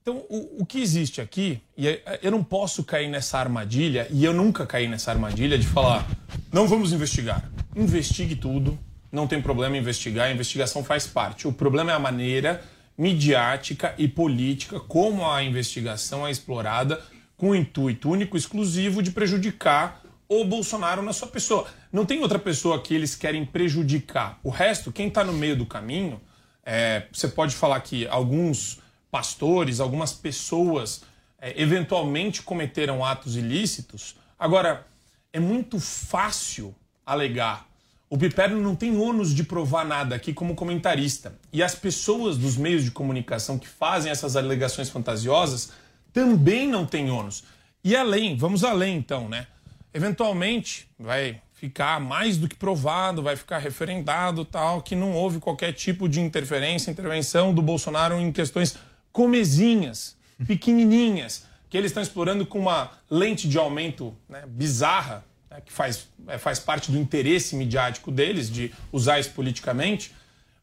Então, 0.01 0.23
o, 0.29 0.63
o 0.63 0.65
que 0.65 0.81
existe 0.81 1.21
aqui, 1.21 1.61
e 1.77 1.87
é- 1.87 2.19
eu 2.23 2.31
não 2.31 2.43
posso 2.43 2.83
cair 2.83 3.07
nessa 3.09 3.37
armadilha, 3.37 4.07
e 4.09 4.25
eu 4.25 4.33
nunca 4.33 4.65
caí 4.65 4.87
nessa 4.87 5.11
armadilha 5.11 5.57
de 5.59 5.67
falar, 5.67 6.07
não 6.51 6.67
vamos 6.67 6.91
investigar. 6.91 7.43
Investigue 7.75 8.35
tudo, 8.35 8.79
não 9.11 9.27
tem 9.27 9.41
problema 9.41 9.77
investigar, 9.77 10.27
a 10.27 10.31
investigação 10.31 10.83
faz 10.83 11.05
parte. 11.05 11.47
O 11.47 11.51
problema 11.53 11.91
é 11.91 11.93
a 11.93 11.99
maneira 11.99 12.63
midiática 12.97 13.95
e 13.97 14.07
política 14.07 14.79
como 14.79 15.29
a 15.29 15.43
investigação 15.43 16.25
é 16.25 16.31
explorada 16.31 17.01
com 17.37 17.49
o 17.49 17.55
intuito 17.55 18.09
único, 18.09 18.37
exclusivo 18.37 19.01
de 19.01 19.11
prejudicar 19.11 20.01
o 20.29 20.45
Bolsonaro 20.45 21.01
na 21.01 21.11
sua 21.11 21.27
pessoa. 21.27 21.67
Não 21.91 22.05
tem 22.05 22.21
outra 22.21 22.39
pessoa 22.39 22.81
que 22.81 22.93
eles 22.93 23.15
querem 23.15 23.43
prejudicar. 23.45 24.39
O 24.43 24.49
resto, 24.49 24.91
quem 24.91 25.07
está 25.07 25.23
no 25.23 25.33
meio 25.33 25.57
do 25.57 25.65
caminho, 25.65 26.21
é, 26.63 27.07
você 27.11 27.27
pode 27.27 27.55
falar 27.55 27.79
que 27.81 28.07
alguns 28.07 28.79
pastores, 29.09 29.79
algumas 29.79 30.13
pessoas 30.13 31.03
é, 31.39 31.59
eventualmente 31.61 32.43
cometeram 32.43 33.03
atos 33.03 33.35
ilícitos. 33.35 34.15
Agora, 34.39 34.87
é 35.33 35.39
muito 35.39 35.79
fácil 35.79 36.73
alegar. 37.05 37.67
O 38.11 38.17
Piperno 38.17 38.59
não 38.59 38.75
tem 38.75 38.97
ônus 38.97 39.33
de 39.33 39.41
provar 39.41 39.85
nada 39.85 40.17
aqui 40.17 40.33
como 40.33 40.53
comentarista. 40.53 41.33
E 41.49 41.63
as 41.63 41.75
pessoas 41.75 42.37
dos 42.37 42.57
meios 42.57 42.83
de 42.83 42.91
comunicação 42.91 43.57
que 43.57 43.69
fazem 43.69 44.11
essas 44.11 44.35
alegações 44.35 44.89
fantasiosas 44.89 45.71
também 46.11 46.67
não 46.67 46.85
têm 46.85 47.09
ônus. 47.09 47.45
E 47.81 47.95
além, 47.95 48.35
vamos 48.35 48.65
além 48.65 48.97
então, 48.97 49.29
né? 49.29 49.47
Eventualmente 49.93 50.89
vai 50.99 51.41
ficar 51.53 52.01
mais 52.01 52.35
do 52.35 52.49
que 52.49 52.55
provado, 52.57 53.23
vai 53.23 53.37
ficar 53.37 53.59
referendado 53.59 54.43
tal, 54.43 54.81
que 54.81 54.93
não 54.93 55.13
houve 55.13 55.39
qualquer 55.39 55.71
tipo 55.71 56.09
de 56.09 56.19
interferência, 56.19 56.91
intervenção 56.91 57.53
do 57.53 57.61
Bolsonaro 57.61 58.19
em 58.19 58.29
questões 58.29 58.77
comezinhas, 59.13 60.17
pequenininhas, 60.45 61.45
que 61.69 61.77
eles 61.77 61.91
estão 61.91 62.03
explorando 62.03 62.45
com 62.45 62.59
uma 62.59 62.91
lente 63.09 63.47
de 63.47 63.57
aumento 63.57 64.13
né, 64.27 64.43
bizarra, 64.45 65.23
né, 65.51 65.61
que 65.63 65.71
faz, 65.71 66.07
é, 66.27 66.37
faz 66.37 66.57
parte 66.59 66.89
do 66.91 66.97
interesse 66.97 67.55
midiático 67.55 68.09
deles 68.09 68.49
de 68.49 68.73
usar 68.91 69.19
isso 69.19 69.31
politicamente, 69.31 70.11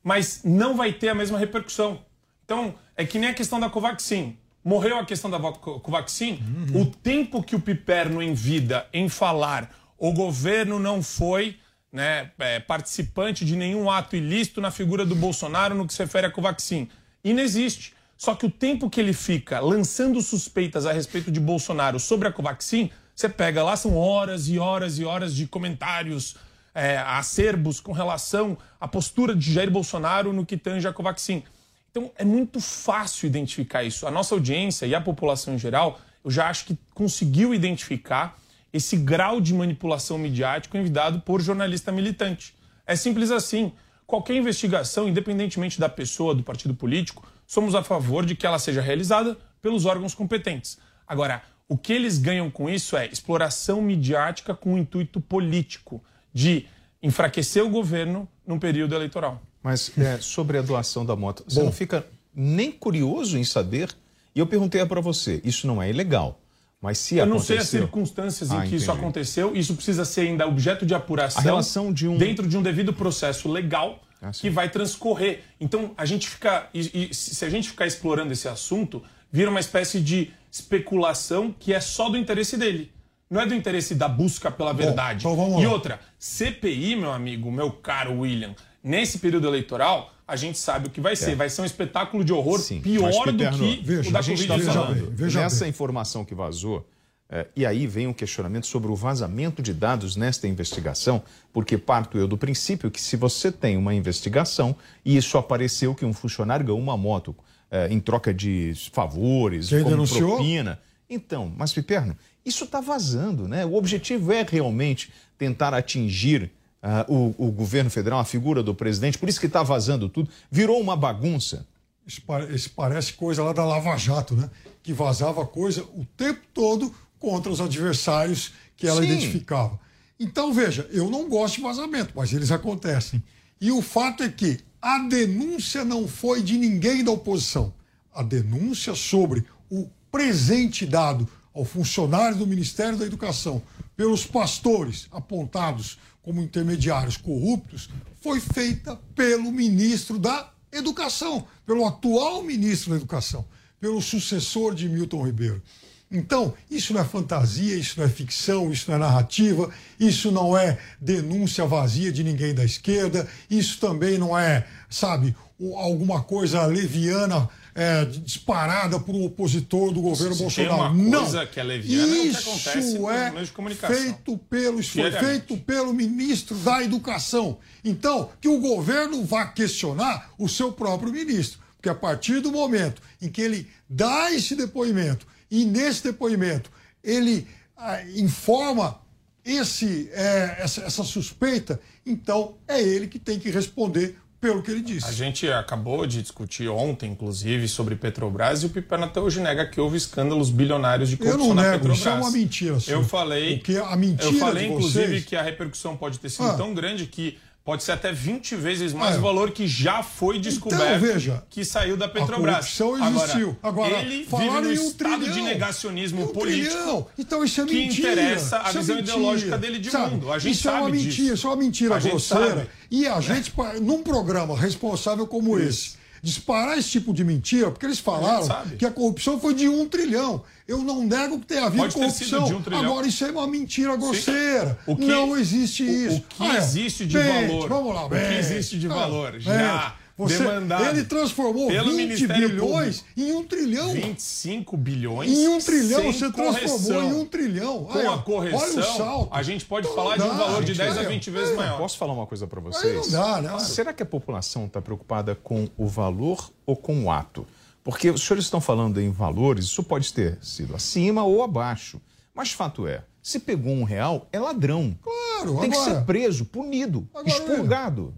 mas 0.03 0.41
não 0.43 0.75
vai 0.77 0.93
ter 0.93 1.11
a 1.11 1.15
mesma 1.15 1.39
repercussão. 1.39 2.01
Então, 2.45 2.75
é 2.97 3.05
que 3.05 3.19
nem 3.19 3.29
a 3.29 3.35
questão 3.35 3.61
da 3.61 3.69
Covaxin. 3.69 4.37
Morreu 4.65 4.99
a 4.99 5.05
questão 5.05 5.31
da 5.31 5.39
Co- 5.39 5.79
Covaxin, 5.81 6.41
o 6.75 6.85
tempo 6.87 7.43
que 7.43 7.55
o 7.55 7.61
Piperno 7.61 8.23
em 8.23 8.35
vida 8.35 8.87
em 8.93 9.09
falar 9.09 9.71
o 9.97 10.13
governo 10.13 10.79
não 10.79 11.03
foi 11.03 11.57
né, 11.91 12.31
é, 12.39 12.61
participante 12.61 13.45
de 13.45 13.57
nenhum 13.57 13.91
ato 13.91 14.15
ilícito 14.15 14.61
na 14.61 14.71
figura 14.71 15.05
do 15.07 15.15
Bolsonaro 15.15 15.75
no 15.75 15.87
que 15.87 15.93
se 15.95 16.03
refere 16.03 16.27
à 16.27 16.31
Covaxin. 16.31 16.89
Inexiste. 17.25 17.95
Só 18.17 18.35
que 18.35 18.47
o 18.47 18.51
tempo 18.51 18.91
que 18.91 19.01
ele 19.01 19.13
fica 19.13 19.61
lançando 19.61 20.21
suspeitas 20.21 20.87
a 20.87 20.93
respeito 20.93 21.31
de 21.31 21.41
Bolsonaro 21.41 21.99
sobre 22.01 22.29
a 22.29 22.33
Covaxin, 22.33 22.91
você 23.19 23.29
pega 23.29 23.65
lá, 23.65 23.75
são 23.75 23.97
horas 23.97 24.47
e 24.47 24.61
horas 24.61 25.01
e 25.01 25.05
horas 25.05 25.35
de 25.35 25.45
comentários 25.45 26.37
é, 26.73 26.99
acerbos 26.99 27.81
com 27.81 27.91
relação 27.91 28.57
à 28.81 28.87
postura 28.87 29.35
de 29.35 29.53
Jair 29.53 29.69
Bolsonaro 29.69 30.33
no 30.33 30.47
que 30.47 30.57
tange 30.57 30.87
a 30.87 30.93
Covaxin. 30.93 31.43
Então 31.91 32.13
é 32.15 32.25
muito 32.25 32.61
fácil 32.61 33.27
identificar 33.27 33.83
isso. 33.83 34.07
A 34.07 34.11
nossa 34.13 34.37
audiência 34.37 34.87
e 34.87 34.95
a 34.95 35.01
população 35.01 35.53
em 35.53 35.59
geral, 35.59 35.99
eu 36.25 36.31
já 36.31 36.49
acho 36.49 36.67
que 36.67 36.79
conseguiu 36.95 37.53
identificar 37.53 38.39
esse 38.73 38.97
grau 38.97 39.41
de 39.41 39.53
manipulação 39.53 40.17
midiática 40.17 40.79
enviado 40.79 41.21
por 41.23 41.41
jornalista 41.41 41.91
militante. 41.91 42.55
É 42.87 42.95
simples 42.95 43.33
assim. 43.33 43.73
Qualquer 44.07 44.37
investigação, 44.37 45.09
independentemente 45.09 45.81
da 45.81 45.89
pessoa, 45.89 46.37
do 46.37 46.45
partido 46.45 46.73
político, 46.73 47.27
somos 47.49 47.75
a 47.75 47.83
favor 47.83 48.25
de 48.25 48.37
que 48.37 48.47
ela 48.47 48.61
seja 48.61 48.81
realizada 48.81 49.37
pelos 49.61 49.87
órgãos 49.87 50.15
competentes. 50.15 50.79
Agora, 51.05 51.43
o 51.69 51.77
que 51.77 51.93
eles 51.93 52.19
ganham 52.19 52.51
com 52.51 52.69
isso 52.69 52.97
é 52.97 53.07
exploração 53.07 53.83
midiática 53.83 54.55
com 54.55 54.75
um 54.75 54.79
intuito 54.79 55.21
político 55.21 56.03
de 56.33 56.67
enfraquecer 57.03 57.65
o 57.65 57.69
governo 57.69 58.29
num 58.47 58.59
período 58.59 58.95
eleitoral. 58.95 59.41
Mas 59.63 59.93
é, 59.99 60.19
sobre 60.19 60.57
a 60.59 60.63
doação 60.63 61.05
da 61.05 61.15
moto, 61.15 61.45
você 61.47 61.59
Bom. 61.61 61.67
não 61.67 61.73
fica 61.73 62.07
nem 62.35 62.71
curioso 62.73 63.37
em 63.37 63.45
saber? 63.45 63.91
E 64.35 64.39
eu 64.41 64.47
perguntei 64.47 64.85
para 64.87 65.01
você, 65.01 65.41
isso 65.45 65.67
não 65.67 65.83
é 65.83 65.91
ilegal, 65.91 66.41
mas 66.81 66.99
se 66.99 67.17
Eu 67.17 67.27
não 67.27 67.37
aconteceu... 67.37 67.57
sei 67.57 67.63
as 67.63 67.69
circunstâncias 67.69 68.51
em 68.51 68.57
Ah, 68.57 68.63
que 68.63 68.77
isso 68.77 68.85
entendi. 68.87 68.99
aconteceu. 69.01 69.57
Isso 69.57 69.75
precisa 69.75 70.05
ser 70.05 70.23
ainda 70.23 70.47
objeto 70.47 70.87
de 70.87 70.95
apuração 70.95 71.41
A 71.41 71.45
relação 71.45 71.93
de 71.93 72.07
um- 72.09 72.17
dentro 72.17 72.47
de 72.49 72.57
um 72.57 72.63
devido 72.63 72.93
processo 72.95 73.51
legal 73.51 74.01
Ah, 74.23 74.31
que 74.31 74.49
vai 74.49 74.69
transcorrer. 74.71 75.43
Então, 75.61 75.93
a 75.97 76.05
gente 76.05 76.29
fica. 76.29 76.69
E, 76.75 77.09
e 77.11 77.15
se 77.15 77.45
a 77.45 77.51
gente 77.51 77.69
ficar 77.71 77.87
explorando 77.87 78.33
esse 78.33 78.49
assunto, 78.49 79.03
vira 79.31 79.51
uma 79.51 79.61
espécie 79.61 80.01
de 80.01 80.31
especulação 80.51 81.55
que 81.59 81.73
é 81.73 81.81
só 81.81 82.09
do 82.09 82.17
interesse 82.17 82.57
dele. 82.57 82.93
Não 83.31 83.41
é 83.41 83.47
do 83.47 83.55
interesse 83.55 83.95
da 83.95 84.09
busca 84.09 84.51
pela 84.51 84.73
verdade. 84.73 85.21
então 85.21 85.37
vamos 85.37 85.63
e 85.63 85.67
outra, 85.67 86.01
CPI, 86.19 86.97
meu 86.97 87.13
amigo, 87.13 87.53
meu 87.53 87.71
caro 87.71 88.21
William, 88.21 88.55
nesse 88.83 89.19
período 89.19 89.47
eleitoral, 89.47 90.13
a 90.27 90.35
gente 90.35 90.59
sabe 90.59 90.89
o 90.89 90.91
que 90.91 91.01
vai 91.01 91.15
ser. 91.15 91.33
É. 91.33 91.35
Vai 91.35 91.51
ser 91.51 91.63
um 91.63 91.65
espetáculo 91.65 92.25
de 92.25 92.33
horror 92.33 92.59
Mas, 92.59 92.69
pior 92.81 93.33
do 93.33 93.39
que 93.39 94.09
o 94.09 94.13
da 94.13 94.19
a 94.19 94.23
gente 94.23 94.43
está 94.43 94.57
Covid-19. 94.57 94.73
falando 94.73 95.35
nessa 95.35 95.69
informação 95.69 96.25
que 96.25 96.35
vazou, 96.35 96.87
eh, 97.31 97.47
e 97.55 97.67
aí 97.67 97.87
vem 97.87 98.07
um 98.07 98.15
questionamento 98.15 98.67
sobre 98.67 98.91
o 98.91 98.97
vazamento 98.97 99.61
de 99.61 99.75
dados 99.75 100.17
nesta 100.17 100.49
investigação, 100.49 101.23
porque 101.53 101.77
parto 101.77 102.17
eu 102.17 102.27
do 102.27 102.39
princípio 102.39 102.91
que 102.91 103.01
se 103.01 103.17
você 103.17 103.53
tem 103.53 103.77
uma 103.77 103.95
investigação 103.95 104.75
e 105.05 105.19
isso 105.19 105.37
apareceu 105.37 105.95
que 105.95 106.05
um 106.05 106.15
funcionário 106.15 106.65
ganhou 106.65 106.81
uma 106.81 106.97
moto 106.97 107.37
eh, 107.71 107.89
em 107.91 108.01
troca 108.01 108.33
de 108.33 108.73
favores, 108.93 109.69
Quem 109.69 109.79
como 109.83 109.91
denunciou? 109.91 110.37
propina. 110.37 110.81
Então, 111.11 111.53
mas 111.57 111.73
Piperno, 111.73 112.17
isso 112.45 112.65
está 112.65 112.81
vazando, 112.81 113.49
né? 113.49 113.65
O 113.65 113.75
objetivo 113.75 114.33
é 114.33 114.43
realmente 114.49 115.11
tentar 115.39 115.73
atingir 115.75 116.51
ah, 116.83 117.05
o, 117.09 117.35
o 117.39 117.51
governo 117.51 117.89
federal, 117.91 118.21
a 118.21 118.25
figura 118.25 118.63
do 118.63 118.75
presidente, 118.75 119.19
por 119.19 119.29
isso 119.29 119.41
que 119.41 119.47
está 119.47 119.63
vazando 119.63 120.09
tudo. 120.09 120.29
Virou 120.51 120.81
uma 120.81 120.97
bagunça. 120.97 121.67
Isso, 122.07 122.23
pare- 122.23 122.55
isso 122.55 122.71
parece 122.75 123.13
coisa 123.15 123.43
lá 123.43 123.53
da 123.53 123.65
Lava 123.65 123.97
Jato, 123.97 124.35
né? 124.35 124.49
Que 124.83 124.93
vazava 124.93 125.45
coisa 125.47 125.83
o 125.95 126.07
tempo 126.17 126.41
todo 126.55 126.95
contra 127.19 127.51
os 127.51 127.61
adversários 127.61 128.53
que 128.77 128.87
ela 128.87 129.01
Sim. 129.03 129.09
identificava. 129.09 129.79
Então, 130.21 130.53
veja, 130.53 130.89
eu 130.91 131.11
não 131.11 131.29
gosto 131.29 131.57
de 131.57 131.63
vazamento, 131.63 132.13
mas 132.15 132.33
eles 132.33 132.51
acontecem. 132.51 133.23
E 133.61 133.71
o 133.71 133.81
fato 133.83 134.23
é 134.23 134.29
que 134.29 134.59
a 134.81 134.99
denúncia 134.99 135.85
não 135.85 136.07
foi 136.07 136.43
de 136.43 136.57
ninguém 136.57 137.03
da 137.03 137.11
oposição. 137.11 137.75
A 138.13 138.23
denúncia 138.23 138.95
sobre 138.95 139.45
o 139.71 139.89
presente 140.11 140.87
dado 140.87 141.29
ao 141.55 141.65
funcionário 141.65 142.39
do 142.39 142.47
Ministério 142.47 142.97
da 142.97 143.05
Educação 143.05 143.63
pelos 143.97 144.25
pastores 144.25 145.09
apontados 145.11 145.99
como 146.23 146.41
intermediários 146.41 147.17
corruptos 147.17 147.89
foi 148.21 148.41
feita 148.41 148.97
pelo 149.15 149.51
ministro 149.51 150.19
da 150.19 150.53
Educação, 150.71 151.47
pelo 151.65 151.87
atual 151.87 152.43
ministro 152.43 152.91
da 152.91 152.97
Educação, 152.97 153.45
pelo 153.81 154.03
sucessor 154.03 154.75
de 154.75 154.89
Milton 154.89 155.25
Ribeiro. 155.25 155.63
Então, 156.11 156.55
isso 156.71 156.95
não 156.95 157.03
é 157.03 157.05
fantasia, 157.05 157.77
isso 157.77 158.01
não 158.01 158.07
é 158.07 158.09
ficção, 158.09 158.73
isso 158.73 158.91
não 158.91 158.97
é 158.97 158.99
narrativa, 158.99 159.71
isso 160.01 160.31
não 160.31 160.57
é 160.57 160.79
denúncia 160.99 161.67
vazia 161.67 162.11
de 162.11 162.25
ninguém 162.25 162.55
da 162.55 162.65
esquerda, 162.65 163.29
isso 163.51 163.79
também 163.79 164.17
não 164.17 164.37
é, 164.39 164.67
sabe, 164.89 165.37
alguma 165.77 166.23
coisa 166.23 166.65
leviana 166.65 167.49
é, 167.75 168.05
disparada 168.07 168.99
por 168.99 169.15
um 169.15 169.25
opositor 169.25 169.93
do 169.93 170.01
governo 170.01 170.35
Se 170.35 170.39
tem 170.57 170.67
Bolsonaro. 170.67 170.95
uma 170.95 171.21
coisa 171.21 171.41
não. 171.41 171.47
que 171.47 171.61
é 171.61 171.63
leviana, 171.63 172.17
é 172.17 172.19
o 172.19 172.23
que 172.23 172.79
isso 172.79 173.11
é 173.11 173.31
meios 173.31 173.49
de 173.49 173.55
comunicação. 173.55 173.97
feito 173.97 174.39
pelo, 174.51 174.81
isso 174.81 174.99
feito 175.21 175.57
pelo 175.59 175.93
ministro 175.93 176.57
da 176.57 176.83
Educação. 176.83 177.59
Então, 177.85 178.31
que 178.41 178.49
o 178.49 178.59
governo 178.59 179.25
vá 179.25 179.47
questionar 179.47 180.31
o 180.39 180.49
seu 180.49 180.73
próprio 180.73 181.13
ministro. 181.13 181.61
Porque 181.77 181.89
a 181.89 181.95
partir 181.95 182.41
do 182.41 182.51
momento 182.51 183.01
em 183.23 183.29
que 183.29 183.41
ele 183.41 183.69
dá 183.89 184.33
esse 184.33 184.57
depoimento 184.57 185.25
e 185.51 185.65
nesse 185.65 186.03
depoimento 186.05 186.71
ele 187.03 187.47
ah, 187.77 188.03
informa 188.17 189.01
esse, 189.45 190.11
é, 190.13 190.57
essa, 190.61 190.83
essa 190.83 191.03
suspeita, 191.05 191.81
então 192.05 192.57
é 192.67 192.81
ele 192.83 193.07
que 193.07 193.19
tem 193.19 193.39
que 193.39 193.51
responder 193.51 194.17
pelo 194.41 194.63
que 194.63 194.71
ele 194.71 194.83
disse. 194.83 195.07
A 195.09 195.11
gente 195.13 195.51
acabou 195.51 196.07
de 196.07 196.23
discutir 196.23 196.69
ontem, 196.69 197.11
inclusive, 197.11 197.67
sobre 197.67 197.97
Petrobras 197.97 198.63
e 198.63 198.67
o 198.67 198.71
Piperno 198.71 199.07
até 199.07 199.21
hoje 199.21 199.41
nega 199.41 199.67
que 199.67 199.81
houve 199.81 199.97
escândalos 199.97 200.49
bilionários 200.51 201.09
de 201.09 201.17
corrupção 201.17 201.41
Eu 201.41 201.49
não 201.49 201.55
na 201.55 201.63
nego, 201.63 201.73
Petrobras. 201.75 201.99
isso 201.99 202.09
é 202.09 202.13
uma 202.15 202.31
mentira, 202.31 202.79
senhor. 202.81 202.99
Eu 203.01 203.05
falei, 203.05 203.57
O 203.57 203.61
que 203.63 203.77
a 203.79 203.97
mentira 203.97 204.29
eu 204.31 204.35
falei 204.39 204.67
de 204.69 204.73
inclusive 204.75 205.07
vocês- 205.09 205.25
que 205.25 205.35
a 205.35 205.43
repercussão 205.43 205.97
pode 205.97 206.19
ter 206.21 206.29
sido 206.31 206.47
Ah. 206.51 206.55
tão 206.57 206.73
grande 206.73 207.07
que 207.07 207.37
pode 207.69 207.83
ser 207.83 207.93
até 207.93 208.11
20 208.11 208.57
vezes 208.57 208.95
mais 208.95 209.17
É. 209.17 209.19
o 209.19 209.21
valor 209.21 209.51
que 209.51 209.67
já 209.69 210.03
foi 210.03 210.39
descoberto 210.39 210.81
Então, 210.83 210.99
veja, 211.01 211.43
que 211.51 211.63
saiu 211.67 211.99
da 211.99 212.07
A 212.07 212.09
Petrobras. 212.09 212.55
corrupção 212.75 212.97
existiu. 213.19 213.59
Agora, 213.63 213.89
Agora, 213.89 214.03
ele 214.07 214.25
vive 214.25 214.61
no 214.63 214.69
um 214.69 214.73
estado 214.73 214.95
trilhão. 215.19 215.35
de 215.35 215.43
negacionismo 215.43 216.23
Um 216.25 216.29
político 216.29 216.75
trilhão. 216.75 217.07
Então 217.19 217.45
isso 217.45 217.61
é 217.61 217.67
que 217.67 217.75
mentira. 217.75 218.13
interessa 218.13 218.57
a 218.63 218.71
é 218.71 218.73
visão 218.73 218.97
mentira. 218.97 219.01
ideológica 219.01 219.59
dele 219.59 219.79
de 219.81 219.91
Sabe, 219.91 220.15
mundo. 220.15 220.33
A 220.33 220.39
gente 220.39 220.55
isso 220.55 220.67
é 220.67 220.71
uma 220.73 220.81
sabe 220.81 220.93
mentira, 220.93 221.13
disso. 221.15 221.35
isso 221.35 221.47
é 221.47 221.51
uma 221.51 221.57
mentira 221.57 221.97
A 221.97 221.99
grosseira. 221.99 222.49
sabe. 222.49 222.69
E 222.91 223.07
a 223.07 223.21
gente, 223.21 223.51
pa- 223.51 223.75
num 223.75 224.03
programa 224.03 224.57
responsável 224.57 225.27
como 225.27 225.59
esse, 225.59 225.98
disparar 226.23 226.79
esse 226.79 226.89
tipo 226.91 227.13
de 227.13 227.25
mentira, 227.25 227.71
porque 227.71 227.87
eles 227.87 227.99
falaram 227.99 228.47
que 228.79 228.85
a 228.87 228.91
corrupção 228.91 229.39
foi 229.41 229.55
de 229.55 229.69
um 229.69 229.87
trilhão. 229.89 230.43
Eu 230.67 230.79
não 230.79 231.03
nego 231.03 231.39
que 231.41 231.47
tenha 231.47 231.65
havido 231.65 231.83
Pode 231.83 231.95
corrupção. 231.95 232.45
de 232.45 232.55
um. 232.55 232.77
Agora, 232.79 233.07
isso 233.07 233.25
é 233.25 233.31
uma 233.31 233.47
mentira 233.47 233.97
grosseira. 233.97 234.79
O 234.87 234.95
que- 234.97 235.07
não 235.07 235.37
existe 235.37 235.83
o- 235.83 235.87
isso. 235.89 236.17
O 236.19 236.21
que 236.23 236.43
Ah, 236.47 236.55
é. 236.55 236.59
existe 236.59 237.07
de 237.07 237.17
valor? 237.19 237.69
Vamos 237.69 237.95
lá, 237.95 238.05
o 238.07 238.11
que 238.11 238.17
existe 238.39 238.79
de 238.79 238.87
Ah, 238.87 238.95
valor? 238.95 239.41
Já 239.41 239.95
você- 240.19 240.39
demandado. 240.39 240.85
Ele 240.87 241.05
transformou 241.05 241.69
pelo 241.69 241.91
20 241.93 241.97
Ministério 241.97 242.49
bilhões 242.51 243.05
em 243.17 243.33
um 243.33 243.45
trilhão. 243.45 243.93
25 243.93 244.77
bilhões. 244.77 245.31
Em 245.31 245.49
um 245.49 245.59
trilhão, 245.61 246.13
você 246.13 246.31
transformou 246.33 246.79
correção. 246.79 247.03
em 247.05 247.13
um 247.15 247.25
trilhão. 247.25 247.85
Com 247.85 247.99
Aí, 247.99 248.07
a 248.07 248.19
correção, 248.19 248.59
olha 248.61 248.81
o 248.81 248.97
salto. 248.97 249.29
a 249.35 249.43
gente 249.43 249.65
pode 249.65 249.87
Não 249.87 249.95
falar 249.95 250.17
de 250.17 250.23
um 250.25 250.29
dá, 250.29 250.35
valor 250.35 250.61
de 250.65 250.75
gente, 250.75 250.79
10 250.85 250.99
a 250.99 251.03
é, 251.03 251.09
20 251.09 251.31
vezes 251.31 251.51
é. 251.53 251.57
maior. 251.57 251.79
Posso 251.79 251.97
falar 251.97 252.13
uma 252.13 252.27
coisa 252.27 252.47
para 252.47 252.61
vocês? 252.61 253.11
não 253.13 253.21
dá, 253.21 253.41
né? 253.41 253.59
Será 253.61 253.93
que 253.93 254.03
a 254.03 254.07
população 254.07 254.67
está 254.67 254.83
preocupada 254.83 255.35
com 255.35 255.69
o 255.79 255.87
valor 255.87 256.51
ou 256.67 256.77
com 256.77 257.05
o 257.05 257.11
ato? 257.11 257.47
Porque 257.85 258.11
os 258.11 258.21
senhores 258.23 258.45
estão 258.45 258.61
falando 258.61 259.01
em 259.01 259.11
valores, 259.11 259.65
isso 259.67 259.83
pode 259.83 260.13
ter 260.13 260.37
sido 260.43 260.75
acima 260.77 261.23
ou 261.25 261.43
abaixo. 261.43 262.01
Mas 262.35 262.53
fato 262.53 262.87
é, 262.87 263.03
se 263.23 263.39
pegou 263.39 263.73
um 263.73 263.83
real, 263.85 264.27
é 264.33 264.39
ladrão. 264.39 264.95
Claro, 265.03 265.61
Tem 265.61 265.71
que 265.71 265.77
agora- 265.77 265.95
ser 266.01 266.05
preso, 266.05 266.45
punido, 266.45 267.09
Agora, 267.15 267.29
expurgado. 267.29 268.15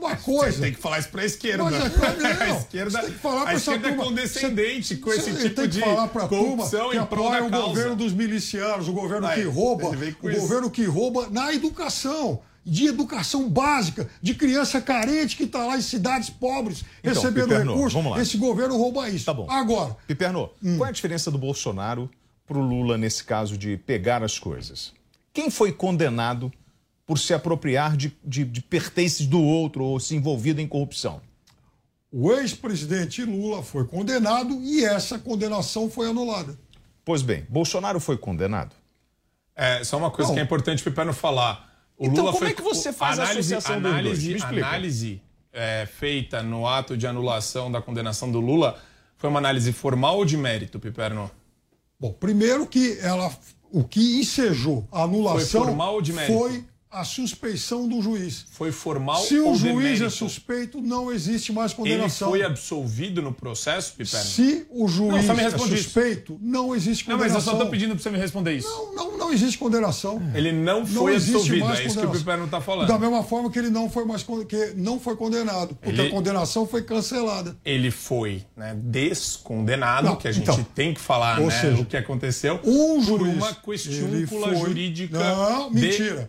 Uma 0.00 0.16
coisa. 0.16 0.56
Você 0.56 0.62
tem 0.62 0.72
que 0.72 0.80
falar 0.80 0.98
isso 0.98 1.08
para 1.10 1.22
a 1.22 1.24
esquerda. 1.26 1.64
Mas 1.64 1.74
é 1.74 1.78
não. 1.78 1.84
a 2.56 2.58
esquerda, 2.58 2.98
tem 3.02 3.10
que 3.12 3.18
falar 3.18 3.42
pra 3.42 3.50
a 3.50 3.54
esquerda 3.54 3.86
é 3.88 3.90
turma. 3.90 4.04
condescendente 4.04 4.96
com 4.96 5.12
esse 5.12 5.32
tem 5.32 5.48
tipo 5.48 5.60
que 5.62 5.68
de 5.68 5.80
falar 5.80 6.08
pra 6.08 6.26
corrupção 6.28 6.80
turma 6.90 6.92
que 6.92 6.98
apoia 6.98 7.40
da 7.40 7.46
o 7.46 7.50
causa. 7.50 7.66
governo 7.68 7.96
dos 7.96 8.12
milicianos, 8.12 8.88
o 8.88 8.92
governo 8.92 9.26
Aí, 9.26 9.42
que 9.42 9.48
rouba, 9.48 9.88
o 9.90 10.30
isso. 10.30 10.40
governo 10.40 10.70
que 10.70 10.84
rouba 10.84 11.28
na 11.30 11.52
educação. 11.52 12.40
De 12.62 12.86
educação 12.86 13.48
básica, 13.48 14.06
de 14.20 14.34
criança 14.34 14.82
carente 14.82 15.34
que 15.34 15.44
está 15.44 15.64
lá 15.64 15.78
em 15.78 15.80
cidades 15.80 16.28
pobres, 16.28 16.84
Então, 17.02 17.14
recebendo 17.14 17.48
Piperno, 17.48 17.72
recursos. 17.72 17.94
vamos 17.94 18.12
lá. 18.16 18.22
Esse 18.22 18.36
governo 18.36 18.76
rouba 18.76 19.08
isso. 19.08 19.24
Tá 19.24 19.32
bom. 19.32 19.46
Agora, 19.50 19.96
Piperno, 20.06 20.50
Hum. 20.62 20.76
qual 20.76 20.86
é 20.86 20.90
a 20.90 20.92
diferença 20.92 21.30
do 21.30 21.38
Bolsonaro 21.38 22.10
para 22.46 22.58
o 22.58 22.60
Lula 22.60 22.98
nesse 22.98 23.24
caso 23.24 23.56
de 23.56 23.78
pegar 23.78 24.22
as 24.22 24.38
coisas? 24.38 24.92
Quem 25.32 25.50
foi 25.50 25.72
condenado 25.72 26.52
por 27.10 27.18
se 27.18 27.34
apropriar 27.34 27.96
de, 27.96 28.16
de, 28.24 28.44
de 28.44 28.62
pertences 28.62 29.26
do 29.26 29.42
outro 29.42 29.82
ou 29.82 29.98
se 29.98 30.14
envolvido 30.14 30.60
em 30.60 30.68
corrupção? 30.68 31.20
o 32.12 32.32
ex-presidente 32.32 33.24
Lula 33.24 33.64
foi 33.64 33.84
condenado 33.84 34.60
e 34.62 34.84
essa 34.84 35.18
condenação 35.18 35.90
foi 35.90 36.08
anulada. 36.08 36.56
Pois 37.04 37.20
bem, 37.22 37.44
Bolsonaro 37.48 37.98
foi 37.98 38.16
condenado? 38.16 38.74
É, 39.56 39.82
só 39.82 39.96
uma 39.98 40.08
coisa 40.10 40.28
Não. 40.28 40.34
que 40.36 40.40
é 40.40 40.44
importante, 40.44 40.82
Piperno, 40.84 41.12
falar. 41.12 41.68
O 41.98 42.04
Então, 42.06 42.18
Lula 42.24 42.32
como 42.32 42.38
foi, 42.44 42.50
é 42.50 42.54
que 42.54 42.62
você 42.62 42.92
faz 42.92 43.18
a 43.18 43.22
análise, 43.24 43.54
associação 43.54 43.74
dos 43.80 43.90
dois? 43.90 43.94
análise, 43.94 44.28
Me 44.28 44.36
explica. 44.36 44.66
análise 44.68 45.22
é, 45.52 45.86
feita 45.86 46.42
no 46.44 46.64
ato 46.66 46.96
de 46.96 47.06
anulação 47.08 47.70
da 47.72 47.82
condenação 47.82 48.30
do 48.30 48.38
Lula 48.40 48.78
foi 49.16 49.28
uma 49.30 49.38
análise 49.40 49.72
formal 49.72 50.16
ou 50.18 50.24
de 50.24 50.36
mérito, 50.36 50.78
Piperno? 50.78 51.28
Bom, 51.98 52.12
primeiro 52.12 52.66
que 52.68 52.98
ela, 53.00 53.32
o 53.72 53.82
que 53.84 54.20
ensejou 54.20 54.86
a 54.92 55.02
anulação 55.02 55.60
Foi 55.62 55.68
formal 55.70 55.94
ou 55.94 56.02
de 56.02 56.12
mérito? 56.12 56.38
foi 56.38 56.64
a 56.90 57.04
suspeição 57.04 57.86
do 57.88 58.02
juiz. 58.02 58.46
Foi 58.50 58.72
formal 58.72 59.22
Se 59.22 59.38
o 59.38 59.54
juiz 59.54 59.74
mérito? 59.76 60.04
é 60.04 60.10
suspeito, 60.10 60.80
não 60.80 61.12
existe 61.12 61.52
mais 61.52 61.70
Ele 61.70 61.76
condenação. 61.76 62.30
foi 62.30 62.42
absolvido 62.42 63.22
no 63.22 63.32
processo, 63.32 63.92
Piperno? 63.96 64.26
Se 64.26 64.66
o 64.70 64.80
Não, 64.80 64.88
juiz 64.88 65.24
me 65.24 65.30
é 65.30 65.34
responde 65.44 65.74
isso. 65.74 65.84
suspeito, 65.84 66.38
não 66.42 66.74
existe 66.74 67.08
Não, 67.08 67.16
mas 67.16 67.26
eu 67.28 67.34
condenação. 67.38 67.58
só 67.58 67.64
tô 67.64 67.70
pedindo 67.70 67.94
pra 67.94 68.02
você 68.02 68.10
me 68.10 68.18
responder 68.18 68.54
isso. 68.56 68.68
Não, 68.68 68.94
não, 68.94 69.18
não 69.18 69.32
existe 69.32 69.56
condenação. 69.56 70.20
Ele 70.34 70.50
não 70.50 70.84
foi 70.84 71.14
existe 71.14 71.36
absolvido, 71.36 71.64
é 71.66 71.72
isso 71.74 71.82
que 71.82 71.88
o 71.88 71.94
condenação. 71.94 72.12
Piperno 72.18 72.48
tá 72.48 72.60
falando. 72.60 72.88
Da 72.88 72.98
mesma 72.98 73.22
forma 73.22 73.50
que 73.50 73.58
ele 73.58 73.70
não 73.70 73.88
foi 73.88 74.04
mais 74.04 74.24
que 74.48 74.72
não 74.76 74.98
foi 74.98 75.14
condenado, 75.16 75.76
porque 75.76 76.00
Ele- 76.00 76.08
a 76.08 76.10
condenação 76.10 76.66
foi 76.66 76.82
cancelada. 76.82 77.56
Ele 77.64 77.90
foi 77.92 78.44
né, 78.56 78.74
descondenado, 78.82 80.06
Não, 80.08 80.16
que 80.16 80.26
a 80.26 80.32
gente 80.32 80.42
então, 80.42 80.62
tem 80.74 80.92
que 80.94 81.00
falar 81.00 81.38
né, 81.40 81.50
seja, 81.50 81.80
o 81.80 81.84
que 81.84 81.96
aconteceu, 81.96 82.58
um 82.64 83.04
por 83.04 83.20
juiz, 83.20 83.36
uma 83.36 83.48
ele 83.50 83.56
questiúncula 83.64 84.48
foi- 84.48 84.56
jurídica 84.56 85.18
Não, 85.18 85.68
de 85.70 85.80
mentira. 85.80 86.24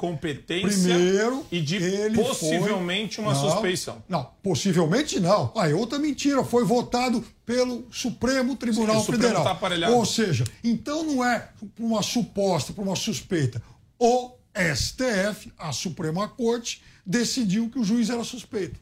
Competência 0.60 0.93
Primeiro, 0.95 1.45
e 1.52 1.62
de 1.62 1.76
ele 1.78 2.18
possivelmente 2.24 3.16
foi- 3.18 3.26
uma 3.26 3.34
Não, 3.34 3.49
suspeição. 3.52 4.04
Não, 4.08 4.24
possivelmente 4.43 5.20
não. 5.20 5.52
Aí 5.56 5.74
outra 5.74 5.97
mentira, 5.99 6.43
foi 6.43 6.64
votado 6.66 7.24
pelo 7.45 7.86
Supremo 7.91 8.56
Tribunal 8.56 8.95
Sim, 8.95 9.02
o 9.02 9.06
Supremo 9.06 9.24
Federal. 9.24 9.43
tá 9.43 9.52
aparelhado. 9.52 9.93
Ou 9.95 10.06
seja, 10.06 10.43
então 10.64 11.04
não 11.04 11.24
é 11.26 11.49
por 11.76 11.84
uma 11.84 12.02
suposta, 12.02 12.74
por 12.74 12.84
uma 12.84 12.95
suspeita. 12.95 13.62
O 13.99 14.32
STF, 14.76 15.52
a 15.58 15.72
Suprema 15.72 16.28
Corte, 16.28 16.82
decidiu 17.06 17.70
que 17.70 17.80
o 17.80 17.84
juiz 17.84 18.10
era 18.10 18.24
suspeito. 18.24 18.80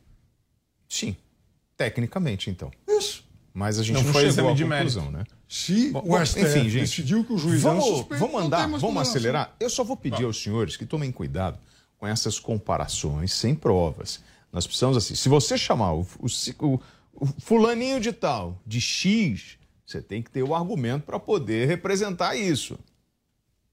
Sim, 0.87 1.15
tecnicamente 1.77 2.49
então. 2.49 2.71
Isso. 2.87 3.23
Mas 3.53 3.79
a 3.79 3.83
gente 3.83 3.95
Não 3.95 4.03
não, 4.03 4.11
foi 4.13 4.21
chegou 4.21 4.33
exame 4.33 4.47
à 4.49 4.53
de 4.53 4.63
conclusão, 4.63 5.11
mérito. 5.11 5.31
né? 5.33 5.38
Se 5.51 5.89
Bom, 5.89 6.03
o 6.05 6.25
STF 6.25 6.41
enfim, 6.41 6.69
gente, 6.69 6.81
decidiu 6.81 7.25
que 7.25 7.33
o 7.33 7.37
juiz 7.37 7.59
vamos, 7.63 7.83
era 7.83 7.95
suspeito, 7.95 8.23
vamos 8.23 8.41
andar, 8.45 8.61
vamos 8.67 8.81
condenação. 8.81 9.11
acelerar. 9.15 9.55
Eu 9.59 9.67
só 9.69 9.83
vou 9.83 9.97
pedir 9.97 10.23
aos 10.25 10.39
senhores 10.41 10.77
que 10.77 10.85
tomem 10.85 11.11
cuidado 11.11 11.57
com 11.97 12.05
essas 12.05 12.37
comparações 12.37 13.33
sem 13.33 13.55
provas. 13.55 14.23
Nós 14.53 14.67
precisamos 14.67 14.95
assim, 14.95 15.15
se 15.15 15.27
você 15.27 15.57
chamar 15.57 15.93
o, 15.93 16.01
o, 16.19 16.27
o- 16.67 16.79
o 17.15 17.25
fulaninho 17.39 17.99
de 17.99 18.11
tal 18.13 18.61
de 18.65 18.79
X, 18.79 19.57
você 19.83 20.01
tem 20.03 20.21
que 20.21 20.29
ter 20.29 20.43
o 20.43 20.53
argumento 20.53 21.03
para 21.03 21.19
poder 21.19 21.67
representar 21.67 22.35
isso. 22.35 22.77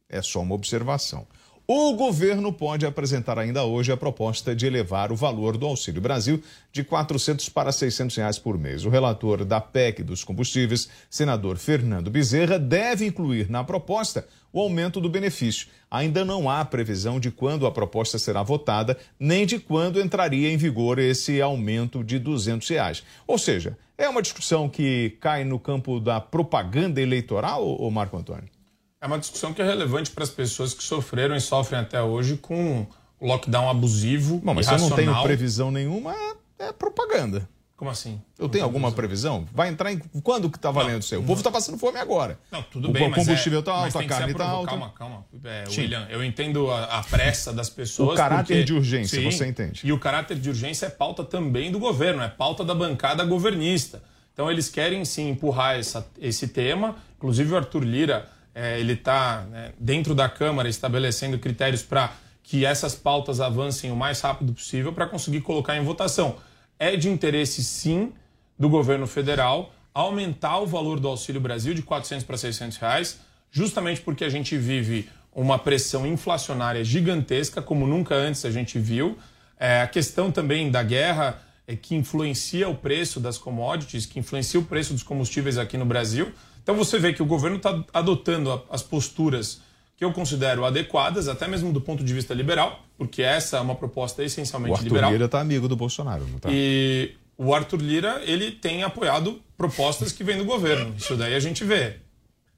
É 0.08 0.22
só 0.22 0.40
uma 0.40 0.54
observação. 0.54 1.26
O 1.68 1.94
governo 1.94 2.52
pode 2.52 2.86
apresentar 2.86 3.40
ainda 3.40 3.64
hoje 3.64 3.90
a 3.90 3.96
proposta 3.96 4.54
de 4.54 4.66
elevar 4.66 5.10
o 5.10 5.16
valor 5.16 5.56
do 5.56 5.66
Auxílio 5.66 6.00
Brasil 6.00 6.40
de 6.70 6.84
400 6.84 7.48
para 7.48 7.72
600 7.72 8.14
reais 8.14 8.38
por 8.38 8.56
mês. 8.56 8.84
O 8.84 8.88
relator 8.88 9.44
da 9.44 9.60
PEC 9.60 10.04
dos 10.04 10.22
combustíveis, 10.22 10.88
senador 11.10 11.56
Fernando 11.56 12.08
Bezerra, 12.08 12.56
deve 12.56 13.04
incluir 13.04 13.50
na 13.50 13.64
proposta 13.64 14.28
o 14.52 14.60
aumento 14.60 15.00
do 15.00 15.10
benefício. 15.10 15.66
Ainda 15.90 16.24
não 16.24 16.48
há 16.48 16.64
previsão 16.64 17.18
de 17.18 17.32
quando 17.32 17.66
a 17.66 17.72
proposta 17.72 18.16
será 18.16 18.44
votada, 18.44 18.96
nem 19.18 19.44
de 19.44 19.58
quando 19.58 20.00
entraria 20.00 20.52
em 20.52 20.56
vigor 20.56 21.00
esse 21.00 21.42
aumento 21.42 22.04
de 22.04 22.20
200 22.20 22.68
reais. 22.68 23.02
Ou 23.26 23.38
seja, 23.38 23.76
é 23.98 24.08
uma 24.08 24.22
discussão 24.22 24.68
que 24.68 25.16
cai 25.20 25.42
no 25.42 25.58
campo 25.58 25.98
da 25.98 26.20
propaganda 26.20 27.00
eleitoral, 27.00 27.66
ô 27.66 27.90
Marco 27.90 28.16
Antônio? 28.16 28.55
É 29.00 29.06
uma 29.06 29.18
discussão 29.18 29.52
que 29.52 29.60
é 29.60 29.64
relevante 29.64 30.10
para 30.10 30.24
as 30.24 30.30
pessoas 30.30 30.72
que 30.72 30.82
sofreram 30.82 31.36
e 31.36 31.40
sofrem 31.40 31.80
até 31.80 32.02
hoje 32.02 32.36
com 32.36 32.86
o 33.20 33.26
lockdown 33.26 33.68
abusivo. 33.68 34.38
Bom, 34.42 34.54
mas 34.54 34.66
se 34.66 34.72
eu 34.72 34.78
não 34.78 34.86
irracional. 34.86 35.14
tenho 35.14 35.24
previsão 35.24 35.70
nenhuma, 35.70 36.14
é 36.58 36.72
propaganda. 36.72 37.48
Como 37.76 37.90
assim? 37.90 38.18
Eu 38.38 38.48
tenho 38.48 38.64
alguma 38.64 38.90
previsão? 38.90 39.46
Vai 39.52 39.68
entrar 39.68 39.92
em. 39.92 39.98
Quando 40.22 40.48
que 40.48 40.58
tá 40.58 40.70
valendo 40.70 41.02
isso 41.02 41.14
aí? 41.14 41.20
O 41.20 41.24
povo 41.24 41.42
tá 41.42 41.50
passando 41.50 41.76
fome 41.76 41.98
agora. 41.98 42.38
Não, 42.50 42.62
tudo 42.62 42.88
o 42.88 42.90
bem, 42.92 43.10
mas 43.10 43.18
combustível 43.22 43.58
é, 43.58 43.62
tá 43.62 43.72
mas 43.82 43.94
alto, 43.94 43.98
a 44.06 44.08
carne 44.08 44.32
tá 44.32 44.44
aprovo- 44.44 44.56
alta. 44.60 44.70
Calma, 44.70 44.90
calma. 44.96 45.26
É. 45.44 45.64
William, 45.68 46.06
eu 46.08 46.24
entendo 46.24 46.70
a, 46.70 46.84
a 47.00 47.02
pressa 47.04 47.52
das 47.52 47.68
pessoas. 47.68 48.14
O 48.14 48.16
caráter 48.16 48.44
porque- 48.54 48.64
de 48.64 48.72
urgência, 48.72 49.20
Sim, 49.20 49.30
você 49.30 49.46
entende. 49.46 49.82
E 49.84 49.92
o 49.92 49.98
caráter 50.00 50.38
de 50.38 50.48
urgência 50.48 50.86
é 50.86 50.88
pauta 50.88 51.22
também 51.22 51.70
do 51.70 51.78
governo, 51.78 52.22
é 52.22 52.28
pauta 52.30 52.64
da 52.64 52.74
bancada 52.74 53.22
governista. 53.26 54.02
Então 54.32 54.50
eles 54.50 54.70
querem 54.70 55.04
sim 55.04 55.28
empurrar 55.28 55.76
essa, 55.78 56.06
esse 56.18 56.48
tema. 56.48 56.96
Inclusive 57.18 57.52
o 57.52 57.56
Arthur 57.58 57.84
Lira, 57.84 58.26
é, 58.56 58.80
ele 58.80 58.94
está 58.94 59.46
dentro 59.78 60.14
da 60.14 60.30
Câmara 60.30 60.66
estabelecendo 60.66 61.38
critérios 61.38 61.82
para 61.82 62.14
que 62.42 62.64
essas 62.64 62.94
pautas 62.94 63.38
avancem 63.38 63.90
o 63.90 63.96
mais 63.96 64.18
rápido 64.22 64.54
possível 64.54 64.94
para 64.94 65.06
conseguir 65.06 65.42
colocar 65.42 65.76
em 65.76 65.84
votação. 65.84 66.36
É 66.78 66.96
de 66.96 67.10
interesse 67.10 67.62
sim 67.62 68.14
do 68.58 68.70
governo 68.70 69.06
federal 69.06 69.74
aumentar 69.92 70.58
o 70.58 70.66
valor 70.66 70.98
do 70.98 71.06
Auxílio 71.06 71.40
Brasil 71.40 71.74
de 71.74 71.82
400 71.82 72.24
para 72.24 72.36
600 72.38 72.78
reais, 72.78 73.20
justamente 73.50 74.00
porque 74.00 74.24
a 74.24 74.28
gente 74.30 74.56
vive 74.56 75.08
uma 75.34 75.58
pressão 75.58 76.06
inflacionária 76.06 76.82
gigantesca, 76.82 77.60
como 77.60 77.86
nunca 77.86 78.14
antes 78.14 78.44
a 78.46 78.50
gente 78.50 78.78
viu. 78.78 79.18
É, 79.58 79.82
a 79.82 79.86
questão 79.86 80.30
também 80.30 80.70
da 80.70 80.82
guerra 80.82 81.42
é, 81.66 81.76
que 81.76 81.94
influencia 81.94 82.68
o 82.68 82.74
preço 82.74 83.20
das 83.20 83.36
commodities, 83.36 84.06
que 84.06 84.18
influencia 84.18 84.58
o 84.58 84.64
preço 84.64 84.94
dos 84.94 85.02
combustíveis 85.02 85.58
aqui 85.58 85.76
no 85.76 85.84
Brasil. 85.84 86.32
Então 86.66 86.74
você 86.74 86.98
vê 86.98 87.12
que 87.12 87.22
o 87.22 87.26
governo 87.26 87.58
está 87.58 87.80
adotando 87.94 88.60
as 88.68 88.82
posturas 88.82 89.60
que 89.96 90.04
eu 90.04 90.12
considero 90.12 90.64
adequadas, 90.64 91.28
até 91.28 91.46
mesmo 91.46 91.72
do 91.72 91.80
ponto 91.80 92.02
de 92.02 92.12
vista 92.12 92.34
liberal, 92.34 92.84
porque 92.98 93.22
essa 93.22 93.58
é 93.58 93.60
uma 93.60 93.76
proposta 93.76 94.24
essencialmente 94.24 94.72
O 94.72 94.74
Arthur 94.74 94.88
liberal. 94.88 95.12
Lira 95.12 95.28
tá 95.28 95.40
amigo 95.40 95.68
do 95.68 95.76
Bolsonaro, 95.76 96.26
não 96.26 96.40
tá? 96.40 96.48
E 96.50 97.12
o 97.38 97.54
Arthur 97.54 97.80
Lira, 97.80 98.20
ele 98.24 98.50
tem 98.50 98.82
apoiado 98.82 99.40
propostas 99.56 100.10
que 100.10 100.24
vêm 100.24 100.38
do 100.38 100.44
governo. 100.44 100.92
Isso 100.98 101.14
daí 101.14 101.36
a 101.36 101.40
gente 101.40 101.62
vê. 101.64 101.98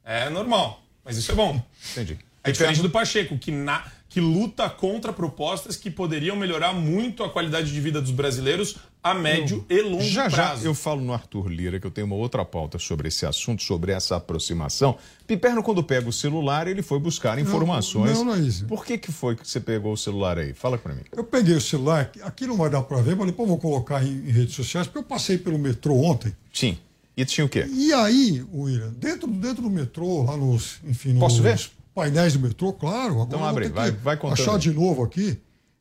É 0.02 0.30
normal, 0.30 0.82
mas 1.04 1.18
isso 1.18 1.30
é 1.30 1.34
bom. 1.34 1.62
Entendi. 1.92 2.16
É 2.42 2.50
diferente 2.50 2.80
do 2.80 2.88
Pacheco, 2.88 3.36
que, 3.36 3.52
na- 3.52 3.84
que 4.09 4.20
luta 4.20 4.68
contra 4.70 5.12
propostas 5.12 5.76
que 5.76 5.90
poderiam 5.90 6.36
melhorar 6.36 6.72
muito 6.72 7.22
a 7.22 7.30
qualidade 7.30 7.72
de 7.72 7.80
vida 7.80 8.00
dos 8.00 8.11
brasileiros 8.11 8.76
a 9.02 9.14
médio 9.14 9.64
e 9.68 9.80
longo 9.80 10.02
já 10.02 10.28
prazo. 10.28 10.62
já 10.62 10.68
eu 10.68 10.74
falo 10.74 11.00
no 11.00 11.12
Arthur 11.12 11.48
Lira, 11.48 11.78
que 11.78 11.86
eu 11.86 11.90
tenho 11.90 12.06
uma 12.06 12.16
outra 12.16 12.44
pauta 12.44 12.78
sobre 12.78 13.09
esse 13.09 13.24
assunto, 13.24 13.62
sobre 13.62 13.92
essa 13.92 14.16
aproximação. 14.16 14.96
Piperno, 15.26 15.62
quando 15.62 15.82
pega 15.82 16.09
o 16.09 16.12
celular, 16.12 16.66
ele 16.66 16.82
foi 16.82 16.98
buscar 16.98 17.38
informações. 17.38 18.14
não, 18.14 18.24
não 18.24 18.34
é 18.34 18.38
isso. 18.40 18.64
Por 18.66 18.84
que, 18.84 18.98
que 18.98 19.12
foi 19.12 19.36
que 19.36 19.48
você 19.48 19.61
pegou 19.61 19.92
o 19.92 19.96
celular 19.96 20.38
aí? 20.38 20.52
Fala 20.52 20.78
pra 20.78 20.94
mim. 20.94 21.02
Eu 21.16 21.24
peguei 21.24 21.54
o 21.54 21.61
celular, 21.61 22.11
aqui 22.22 22.46
não 22.46 22.56
vai 22.56 22.70
dar 22.70 22.82
para 22.82 23.00
ver, 23.00 23.14
mas 23.14 23.26
depois 23.26 23.48
eu 23.48 23.56
vou 23.56 23.59
colocar 23.59 24.02
em, 24.02 24.28
em 24.28 24.30
redes 24.30 24.54
sociais, 24.54 24.86
porque 24.86 24.98
eu 24.98 25.04
passei 25.04 25.38
pelo 25.38 25.59
metrô 25.59 25.94
ontem. 25.96 26.34
Sim. 26.52 26.76
E 27.16 27.24
tinha 27.24 27.44
o 27.44 27.48
quê? 27.48 27.66
E 27.68 27.92
aí, 27.92 28.46
William, 28.54 28.92
dentro, 28.96 29.26
dentro 29.28 29.62
do 29.62 29.70
metrô, 29.70 30.22
lá 30.22 30.36
nos, 30.36 30.78
enfim, 30.84 31.11
nos 31.11 31.20
Posso 31.20 31.42
ver? 31.42 31.59
Painéis 31.99 32.32
do 32.34 32.38
metrô, 32.40 32.72
claro. 32.72 33.14
Agora 33.14 33.26
Então 33.26 33.40
eu 33.40 33.46
abre 33.46 33.68
vai- 33.68 33.90
vai 33.90 34.16
contando. 34.16 34.40
Achar 34.40 34.59
de 34.59 34.70
novo 34.72 35.03
aqui. 35.03 35.36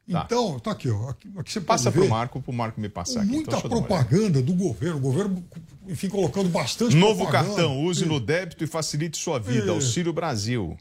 Tá. 0.09 0.23
Então, 0.25 0.57
tá 0.59 0.71
aqui, 0.71 0.89
ó. 0.89 1.09
Aqui, 1.09 1.29
aqui 1.37 1.51
você 1.51 1.61
Passa 1.61 1.85
pode 1.91 1.95
ver. 1.95 2.01
pro 2.07 2.09
Marco, 2.09 2.41
pro 2.41 2.53
Marco 2.53 2.79
me 2.81 2.89
passar 2.89 3.21
aqui. 3.21 3.29
Muita 3.31 3.55
Então, 3.55 3.61
eu 3.63 3.69
propaganda 3.69 4.41
do 4.41 4.53
governo. 4.53 4.97
O 4.97 4.99
governo, 5.01 5.43
enfim, 5.87 6.07
colocando 6.09 6.49
bastante 6.49 6.95
Novo 6.95 7.17
propaganda. 7.25 7.47
cartão, 7.55 7.83
use 7.83 8.05
no 8.05 8.19
débito 8.19 8.63
e 8.63 8.67
facilite 8.67 9.17
sua 9.17 9.37
vida. 9.37 9.63
Isso. 9.65 9.71
Auxílio 9.71 10.13
Brasil. 10.13 10.75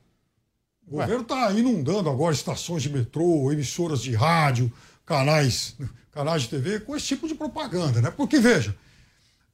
O 0.86 0.92
governo 0.92 1.22
está 1.22 1.50
inundando 1.52 2.08
agora 2.08 2.32
estações 2.32 2.82
de 2.84 2.88
metrô, 2.88 3.50
emissoras 3.52 4.00
de 4.00 4.14
rádio, 4.14 4.72
canais, 5.04 5.76
canais 6.12 6.42
de 6.42 6.48
TV 6.50 6.78
com 6.80 6.94
esse 6.96 7.06
tipo 7.08 7.26
de 7.26 7.34
propaganda, 7.34 8.00
né? 8.00 8.12
Porque, 8.16 8.38
veja, 8.38 8.74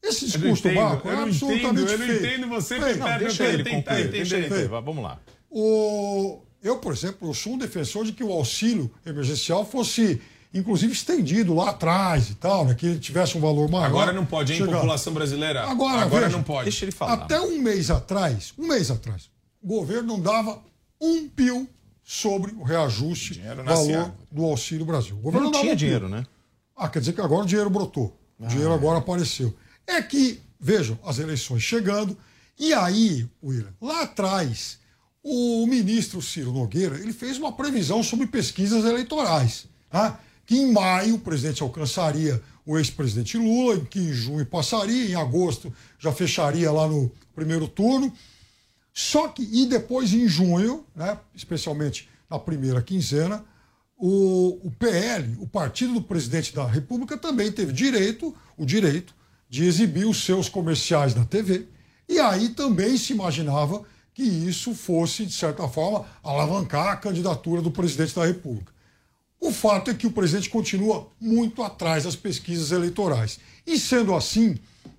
esse 0.03 0.27
Eu 0.27 0.31
não 0.33 0.53
discurso 0.53 0.63
do 0.69 0.75
Marco 0.75 1.09
eu 1.09 1.13
é 1.13 1.17
não 1.17 1.23
absolutamente 1.25 1.81
entendo, 1.95 2.03
eu 2.03 2.07
não 2.09 2.15
entendo 2.15 2.49
você, 2.49 2.79
Não, 2.79 3.19
Deixa 3.19 3.45
eu 3.45 3.51
ele 3.55 3.63
entender. 3.71 4.09
Deixa 4.09 4.37
ele 4.37 4.69
vai, 4.69 4.83
Vamos 4.83 5.03
lá. 5.03 5.19
O... 5.57 6.41
Eu, 6.63 6.79
por 6.79 6.93
exemplo, 6.93 7.29
eu 7.29 7.35
sou 7.35 7.55
um 7.55 7.59
defensor 7.59 8.05
de 8.05 8.13
que 8.13 8.23
o 8.25 8.33
auxílio 8.33 8.91
emergencial 9.05 9.67
fosse, 9.67 10.21
inclusive, 10.55 10.93
estendido 10.93 11.55
lá 11.55 11.71
atrás 11.71 12.31
e 12.31 12.35
tal, 12.37 12.65
né? 12.65 12.75
que 12.75 12.87
ele 12.87 12.99
tivesse 12.99 13.37
um 13.37 13.41
valor 13.41 13.69
maior. 13.69 13.87
Agora 13.87 14.13
não 14.13 14.25
pode, 14.25 14.53
hein, 14.53 14.59
Chegar- 14.61 14.77
população 14.77 15.13
brasileira? 15.13 15.63
Agora, 15.69 16.03
Agora 16.03 16.25
veja, 16.27 16.37
não 16.37 16.43
pode. 16.45 16.65
Deixa 16.71 16.85
ele 16.85 16.93
falar. 16.93 17.15
Até 17.15 17.41
um 17.41 17.59
mês 17.61 17.91
atrás, 17.91 18.55
um 18.57 18.67
mês 18.67 18.91
atrás, 18.91 19.29
o 19.61 19.67
governo 19.67 20.09
não 20.15 20.21
dava 20.21 20.63
um 21.01 21.29
pio 21.29 21.69
sobre 22.05 22.53
o 22.53 22.63
reajuste 22.63 23.41
nasce 23.65 23.93
valor 23.93 24.13
do 24.31 24.45
Auxílio 24.45 24.85
Brasil. 24.87 25.15
O 25.15 25.17
Não, 25.17 25.23
governo 25.23 25.51
dava 25.51 25.63
tinha 25.63 25.75
um 25.75 25.77
pio. 25.77 25.87
dinheiro, 25.87 26.09
né? 26.09 26.25
Ah, 26.77 26.89
quer 26.89 27.01
dizer 27.01 27.13
que 27.13 27.21
agora 27.21 27.43
o 27.43 27.47
dinheiro 27.47 27.69
brotou. 27.71 28.17
O 28.39 28.47
dinheiro 28.47 28.73
agora 28.73 28.99
apareceu. 28.99 29.55
É 29.87 30.01
que, 30.01 30.41
vejam, 30.61 30.99
as 31.05 31.19
eleições 31.19 31.63
chegando, 31.63 32.17
e 32.59 32.73
aí, 32.73 33.29
William, 33.43 33.73
lá 33.81 34.03
atrás, 34.03 34.79
o 35.23 35.67
ministro 35.67 36.21
Ciro 36.21 36.53
Nogueira, 36.53 36.99
ele 36.99 37.13
fez 37.13 37.39
uma 37.39 37.53
previsão 37.53 38.03
sobre 38.03 38.27
pesquisas 38.27 38.85
eleitorais, 38.85 39.67
tá? 39.89 40.19
que 40.45 40.57
em 40.57 40.73
maio 40.73 41.15
o 41.15 41.21
presidente 41.21 41.63
alcançaria 41.63 42.43
o 42.67 42.77
ex-presidente 42.79 43.39
Lula, 43.39 43.81
que 43.81 43.99
em 43.99 44.13
junho 44.13 44.45
passaria, 44.47 45.11
em 45.11 45.15
agosto 45.15 45.73
já 45.99 46.13
fecharia 46.13 46.71
lá 46.71 46.89
no 46.89 47.11
primeiro 47.35 47.69
turno, 47.69 48.13
só 48.93 49.29
que, 49.29 49.43
e 49.43 49.67
depois 49.67 50.13
em 50.13 50.29
junho, 50.29 50.85
né, 50.95 51.19
especialmente 51.35 52.09
na 52.29 52.39
primeira 52.39 52.83
quinzena, 52.83 53.45
o, 53.97 54.59
o 54.65 54.71
PL, 54.71 55.37
o 55.41 55.47
partido 55.47 55.95
do 55.95 56.03
presidente 56.03 56.55
da 56.55 56.67
República, 56.67 57.17
também 57.17 57.51
teve 57.51 57.73
direito, 57.73 58.35
o 58.57 58.67
direito 58.67 59.15
de 59.49 59.65
exibir 59.65 60.07
os 60.07 60.25
seus 60.25 60.49
comerciais 60.49 61.15
na 61.15 61.25
TV. 61.25 61.67
E 62.09 62.19
aí 62.19 62.51
também 62.51 62.97
se 62.99 63.13
imaginava 63.13 63.85
que 64.15 64.23
isso 64.23 64.75
fosse, 64.75 65.25
de 65.25 65.33
certa 65.33 65.67
forma, 65.69 66.07
alavancar 66.23 66.89
a 66.89 66.97
candidatura 66.97 67.63
do 67.63 67.71
presidente 67.71 68.15
da 68.15 68.27
República. 68.27 68.73
O 69.41 69.51
fato 69.51 69.91
é 69.91 69.95
que 69.95 70.07
o 70.07 70.13
presidente 70.13 70.49
continua 70.49 71.09
muito 71.21 71.63
atrás 71.63 72.05
das 72.05 72.15
pesquisas 72.15 72.71
eleitorais. 72.71 73.41
E 73.67 73.79
sendo 73.79 74.15
assim, 74.15 74.57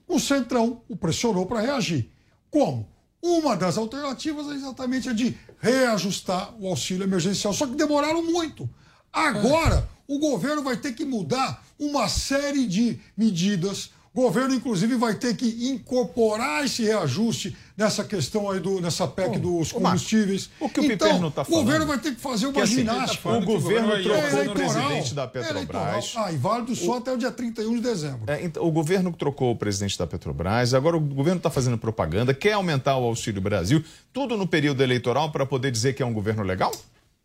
o 0.07 0.19
Centrão 0.19 0.81
o 0.89 0.95
pressionou 0.97 1.45
para 1.45 1.61
reagir. 1.61 2.11
Como? 2.49 2.87
Uma 3.21 3.55
das 3.55 3.77
alternativas 3.77 4.47
é 4.47 4.55
exatamente 4.55 5.07
a 5.07 5.13
de 5.13 5.37
reajustar 5.61 6.53
o 6.59 6.67
auxílio 6.67 7.05
emergencial. 7.05 7.53
Só 7.53 7.65
que 7.65 7.75
demoraram 7.75 8.21
muito. 8.21 8.69
Agora, 9.13 9.87
o 10.05 10.19
governo 10.19 10.61
vai 10.61 10.75
ter 10.75 10.93
que 10.93 11.05
mudar 11.05 11.65
uma 11.79 12.09
série 12.09 12.67
de 12.67 12.99
medidas. 13.15 13.91
O 14.15 14.21
governo, 14.21 14.53
inclusive, 14.53 14.95
vai 14.95 15.15
ter 15.15 15.35
que 15.35 15.67
incorporar 15.69 16.63
esse 16.63 16.83
reajuste 16.83 17.57
nessa 17.75 18.03
questão 18.03 18.47
aí, 18.51 18.59
do, 18.59 18.79
nessa 18.79 19.07
PEC 19.07 19.39
dos 19.39 19.73
ô, 19.73 19.79
Marco, 19.79 19.97
combustíveis. 19.97 20.51
o 20.59 20.69
que 20.69 20.79
o 20.81 20.83
então, 20.85 21.07
Piperno 21.07 21.31
tá 21.31 21.41
O 21.41 21.45
governo 21.45 21.71
falando- 21.71 21.87
vai 21.87 21.97
ter 21.97 22.13
que 22.15 22.21
fazer 22.21 22.45
uma 22.45 22.53
Que 22.53 22.61
assim, 22.61 22.75
ginástica. 22.75 23.29
o 23.29 23.41
governo 23.43 23.87
trocou 24.03 24.15
é 24.15 24.47
o 24.47 24.51
presidente 24.53 25.13
da 25.15 25.23
É 25.23 25.27
Petrobras. 25.27 25.55
eleitoral. 25.55 26.25
Ah, 26.25 26.31
e 26.31 26.37
válido 26.37 26.75
só 26.75 26.97
até 26.97 27.11
o 27.11 27.17
dia 27.17 27.31
31 27.31 27.73
de 27.75 27.81
dezembro. 27.81 28.21
É, 28.31 28.43
então, 28.43 28.63
o 28.63 28.71
governo 28.71 29.11
trocou 29.11 29.51
o 29.51 29.55
presidente 29.55 29.97
da 29.97 30.05
Petrobras, 30.05 30.75
agora 30.75 30.95
o 30.95 30.99
governo 30.99 31.37
está 31.39 31.49
fazendo 31.49 31.77
propaganda, 31.79 32.35
quer 32.35 32.53
aumentar 32.53 32.95
o 32.97 33.05
Auxílio 33.05 33.41
Brasil, 33.41 33.83
tudo 34.13 34.37
no 34.37 34.45
período 34.45 34.83
eleitoral 34.83 35.31
para 35.31 35.43
poder 35.43 35.71
dizer 35.71 35.93
que 35.93 36.03
é 36.03 36.05
um 36.05 36.13
governo 36.13 36.43
legal? 36.43 36.71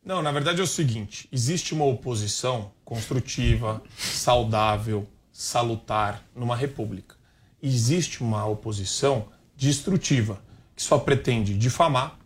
Não, 0.03 0.23
na 0.23 0.33
verdade 0.33 0.61
é 0.61 0.65
o 0.65 0.67
seguinte: 0.67 1.29
existe 1.31 1.75
uma 1.75 1.85
oposição 1.85 2.71
construtiva, 2.83 3.83
saudável, 3.99 5.07
salutar 5.39 6.25
numa 6.35 6.57
república. 6.57 7.15
Existe 7.63 8.25
uma 8.25 8.45
oposição 8.45 9.29
destrutiva, 9.57 10.43
que 10.75 10.83
só 10.83 10.99
pretende 10.99 11.57
difamar, 11.57 12.19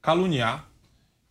caluniar, 0.00 0.68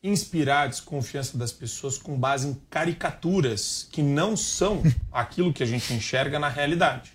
inspirar 0.04 0.64
a 0.64 0.68
desconfiança 0.68 1.38
das 1.38 1.54
pessoas 1.54 1.98
com 1.98 2.20
base 2.20 2.50
em 2.50 2.54
caricaturas 2.70 3.88
que 3.90 4.04
não 4.04 4.36
são 4.36 4.84
aquilo 5.14 5.54
que 5.54 5.64
a 5.64 5.66
gente 5.66 5.94
enxerga 5.94 6.38
na 6.38 6.50
realidade. 6.50 7.14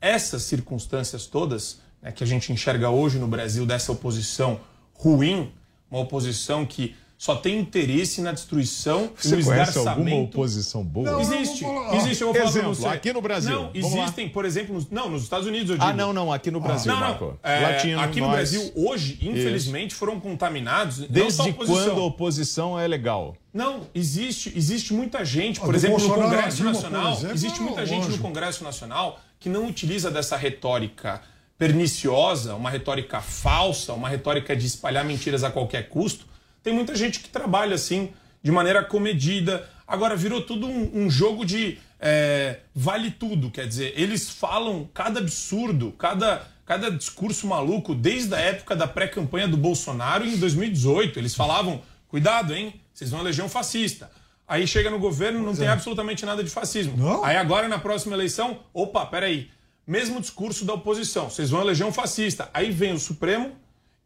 Essas 0.00 0.44
circunstâncias 0.44 1.26
todas 1.26 1.80
né, 2.00 2.12
que 2.12 2.22
a 2.22 2.26
gente 2.28 2.52
enxerga 2.52 2.88
hoje 2.88 3.18
no 3.18 3.26
Brasil 3.26 3.66
dessa 3.66 3.90
oposição 3.90 4.60
ruim, 4.94 5.52
uma 5.90 6.02
oposição 6.02 6.64
que 6.64 6.94
só 7.22 7.36
tem 7.36 7.58
interesse 7.58 8.22
na 8.22 8.32
destruição 8.32 9.10
e 9.22 9.22
Você 9.28 9.36
no 9.36 9.44
conhece 9.44 9.76
alguma 9.76 9.90
esgarçamento. 9.92 10.38
oposição 10.38 10.82
boa? 10.82 11.20
Existe, 11.20 11.62
Não, 11.64 11.74
não, 11.74 11.84
não. 11.88 11.94
existe, 11.96 12.22
eu 12.22 12.28
vou 12.28 12.34
falar 12.34 12.48
Exemplo, 12.48 12.74
pra 12.76 12.88
você. 12.90 12.96
aqui 12.96 13.12
no 13.12 13.20
Brasil. 13.20 13.50
Não, 13.60 13.70
Vamos 13.74 13.94
lá. 13.94 14.02
existem, 14.04 14.28
por 14.30 14.44
exemplo, 14.46 14.74
nos, 14.74 14.88
não, 14.90 15.10
nos 15.10 15.22
Estados 15.24 15.46
Unidos 15.46 15.68
eu 15.68 15.76
digo. 15.76 15.86
Ah, 15.86 15.92
não, 15.92 16.14
não, 16.14 16.32
aqui 16.32 16.50
no 16.50 16.60
Brasil, 16.60 16.90
não, 16.90 16.98
não. 16.98 17.06
Marco. 17.08 17.38
É, 17.42 17.60
Latino, 17.60 18.00
aqui 18.00 18.20
no 18.22 18.26
nós. 18.28 18.36
Brasil, 18.36 18.72
hoje, 18.74 19.18
infelizmente, 19.20 19.94
foram 19.94 20.18
contaminados. 20.18 21.00
não 21.00 21.06
só 21.08 21.12
Desde 21.12 21.40
a 21.42 21.44
oposição. 21.44 21.84
quando 21.84 22.00
a 22.00 22.04
oposição 22.06 22.80
é 22.80 22.86
legal? 22.88 23.36
Não, 23.52 23.86
existe, 23.94 24.50
existe 24.56 24.94
muita 24.94 25.22
gente, 25.22 25.58
Ah, 25.60 25.64
por 25.64 25.72
do 25.72 25.76
exemplo, 25.76 25.98
no 25.98 26.06
Bolsonaro, 26.06 26.30
Congresso 26.34 26.56
Dilma, 26.56 26.72
Nacional, 26.72 27.12
exemplo, 27.12 27.34
existe 27.36 27.60
muita 27.60 27.84
gente 27.84 28.00
no 28.04 28.06
longe. 28.06 28.18
Congresso 28.18 28.64
Nacional 28.64 29.20
que 29.38 29.50
não 29.50 29.66
utiliza 29.66 30.10
dessa 30.10 30.38
retórica 30.38 31.20
perniciosa, 31.58 32.54
uma 32.54 32.70
retórica 32.70 33.20
falsa, 33.20 33.92
uma 33.92 34.08
retórica 34.08 34.56
de 34.56 34.66
espalhar 34.66 35.04
mentiras 35.04 35.44
a 35.44 35.50
qualquer 35.50 35.90
custo. 35.90 36.29
Tem 36.62 36.72
muita 36.72 36.94
gente 36.94 37.20
que 37.20 37.28
trabalha 37.28 37.74
assim, 37.74 38.10
de 38.42 38.50
maneira 38.50 38.84
comedida. 38.84 39.68
Agora 39.86 40.14
virou 40.16 40.42
tudo 40.42 40.66
um, 40.66 41.04
um 41.04 41.10
jogo 41.10 41.44
de 41.44 41.78
é, 42.00 42.60
vale 42.74 43.10
tudo, 43.10 43.50
quer 43.50 43.66
dizer, 43.66 43.92
eles 43.94 44.30
falam 44.30 44.88
cada 44.94 45.20
absurdo, 45.20 45.92
cada, 45.92 46.42
cada 46.64 46.90
discurso 46.90 47.46
maluco, 47.46 47.94
desde 47.94 48.34
a 48.34 48.38
época 48.38 48.74
da 48.74 48.86
pré-campanha 48.86 49.46
do 49.46 49.56
Bolsonaro 49.56 50.24
em 50.24 50.36
2018. 50.38 51.18
Eles 51.18 51.34
falavam, 51.34 51.82
cuidado, 52.08 52.54
hein, 52.54 52.80
vocês 52.92 53.10
vão 53.10 53.20
eleger 53.20 53.44
um 53.44 53.48
fascista. 53.48 54.10
Aí 54.48 54.66
chega 54.66 54.90
no 54.90 54.98
governo, 54.98 55.42
não 55.42 55.54
tem 55.54 55.68
absolutamente 55.68 56.26
nada 56.26 56.42
de 56.42 56.50
fascismo. 56.50 56.96
Não? 56.96 57.22
Aí 57.22 57.36
agora, 57.36 57.68
na 57.68 57.78
próxima 57.78 58.16
eleição, 58.16 58.60
opa, 58.74 59.06
peraí, 59.06 59.48
mesmo 59.86 60.20
discurso 60.20 60.64
da 60.64 60.74
oposição, 60.74 61.30
vocês 61.30 61.50
vão 61.50 61.60
eleger 61.60 61.86
um 61.86 61.92
fascista. 61.92 62.50
Aí 62.52 62.70
vem 62.72 62.92
o 62.92 62.98
Supremo 62.98 63.52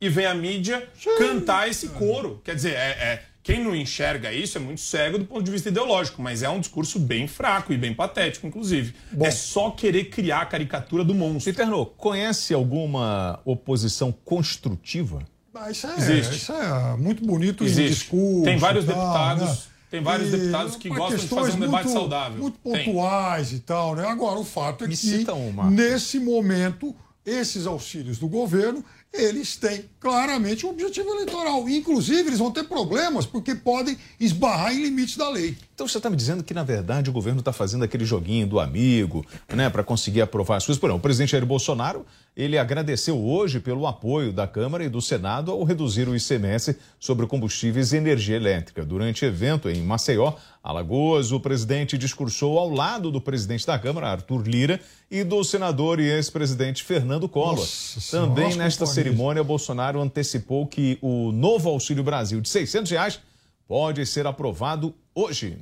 e 0.01 0.09
vem 0.09 0.27
a 0.27 0.35
mídia 0.35 0.87
cantar 1.19 1.69
esse 1.69 1.89
coro. 1.89 2.41
Quer 2.45 2.55
dizer, 2.55 2.73
é, 2.75 2.91
é- 2.91 3.23
quem 3.43 3.63
não 3.63 3.77
enxerga 3.77 4.33
isso 4.33 4.57
é 4.57 4.61
muito 4.61 4.81
cego 4.81 5.19
do 5.19 5.27
ponto 5.27 5.43
de 5.43 5.51
vista 5.51 5.69
ideológico, 5.69 6.23
mas 6.23 6.43
é 6.43 6.49
um 6.49 6.59
discurso 6.61 6.99
bem 6.99 7.29
fraco 7.29 7.75
e 7.75 7.77
bem 7.77 7.93
patético, 7.93 8.47
inclusive. 8.47 8.95
É 9.21 9.31
só 9.31 9.71
querer 9.71 10.05
criar 10.07 10.41
a 10.41 10.47
caricatura 10.47 11.05
do 11.05 11.15
monstro. 11.15 11.53
Piperno, 11.53 11.85
conhece 11.85 12.55
alguma 12.55 13.39
oposição 13.45 14.11
construtiva? 14.25 15.23
Ah, 15.55 15.71
isso, 15.71 15.87
é, 15.87 15.95
Existe. 15.99 16.37
isso 16.37 16.53
é 16.53 16.97
muito 16.97 17.25
bonito 17.25 17.65
Existe. 17.65 17.89
discurso. 18.01 18.45
Tem 18.45 18.57
vários 18.57 18.87
tal, 18.87 18.95
deputados- 18.97 19.49
né? 19.49 19.57
tem 19.91 20.03
vários 20.03 20.29
E 20.29 20.37
deputados 20.39 20.77
que 20.77 20.89
gostam 20.89 21.19
de 21.19 21.29
fazer 21.29 21.53
um 21.53 21.61
debate 21.61 21.85
muito- 21.85 21.99
saudável. 22.01 22.39
Muito 22.39 22.59
Tem. 22.59 22.85
pontuais 22.85 23.53
e 23.53 23.61
tal, 23.61 23.95
né? 23.95 24.07
Agora, 24.09 24.41
o 24.41 24.45
fato 24.45 24.85
é 24.85 24.89
Me 24.89 24.95
que, 24.95 24.99
cita 25.01 25.35
uma. 25.35 25.71
nesse 25.71 26.19
momento, 26.19 26.97
esses 27.25 27.67
auxílios 27.67 28.19
do 28.19 28.27
governo, 28.27 28.83
eles 29.15 29.57
têm 29.57 29.85
claramente 30.01 30.67
um 30.67 30.71
objetivo 30.71 31.09
eleitoral. 31.11 31.69
Inclusive, 31.69 32.29
eles 32.29 32.39
vão 32.39 32.51
ter 32.51 32.65
problemas 32.65 33.25
porque 33.25 33.55
podem 33.55 33.97
esbarrar 34.19 34.75
em 34.75 34.83
limites 34.83 35.17
da 35.17 35.29
lei. 35.31 35.57
Então 35.75 35.89
você 35.89 35.99
está 35.99 36.11
me 36.11 36.17
dizendo 36.17 36.43
que, 36.43 36.55
na 36.55 36.63
verdade, 36.63 37.11
o 37.11 37.13
governo 37.13 37.41
está 37.41 37.53
fazendo 37.53 37.85
aquele 37.85 38.05
joguinho 38.05 38.47
do 38.47 38.61
amigo, 38.61 39.25
né, 39.53 39.69
para 39.69 39.83
conseguir 39.83 40.21
aprovar 40.21 40.57
as 40.57 40.67
coisas. 40.67 40.81
Por 40.81 40.87
exemplo, 40.87 40.99
o 40.99 41.03
presidente 41.03 41.33
Jair 41.33 41.47
Bolsonaro, 41.47 42.07
ele 42.37 42.59
agradeceu 42.59 43.19
hoje 43.19 43.59
pelo 43.61 43.87
apoio 43.87 44.33
da 44.33 44.47
Câmara 44.47 44.85
e 44.85 44.89
do 44.89 45.01
Senado 45.01 45.51
ao 45.51 45.65
reduzir 45.65 46.09
o 46.09 46.17
ICMS 46.17 46.77
sobre 46.99 47.27
combustíveis 47.27 47.93
e 47.93 47.97
energia 47.97 48.37
elétrica. 48.37 48.85
Durante 48.85 49.25
evento 49.25 49.69
em 49.69 49.83
Maceió, 49.83 50.35
Alagoas, 50.63 51.31
o 51.31 51.39
presidente 51.39 51.99
discursou 51.99 52.59
ao 52.59 52.71
lado 52.71 53.11
do 53.11 53.21
presidente 53.21 53.67
da 53.67 53.79
Câmara, 53.79 54.11
Arthur 54.11 54.49
Lira, 54.49 54.81
e 55.11 55.23
do 55.23 55.45
senador 55.45 56.01
e 56.01 56.11
ex-presidente 56.11 56.83
Fernando 56.83 57.29
Collor. 57.29 57.57
Nossa, 57.57 58.17
Também 58.17 58.47
nossa, 58.47 58.59
nesta 58.59 58.85
companhia. 58.87 59.04
Cerimônia, 59.05 59.45
Bolsonaro 59.45 60.01
antecipou 60.01 60.67
que 60.67 60.99
o 61.03 61.31
novo 61.33 61.69
Auxílio 61.69 62.03
Brasil 62.03 62.41
de 62.41 62.49
600 62.49 62.91
reais 62.91 63.21
pode 63.67 64.05
ser 64.07 64.27
aprovado 64.27 64.95
hoje. 65.15 65.59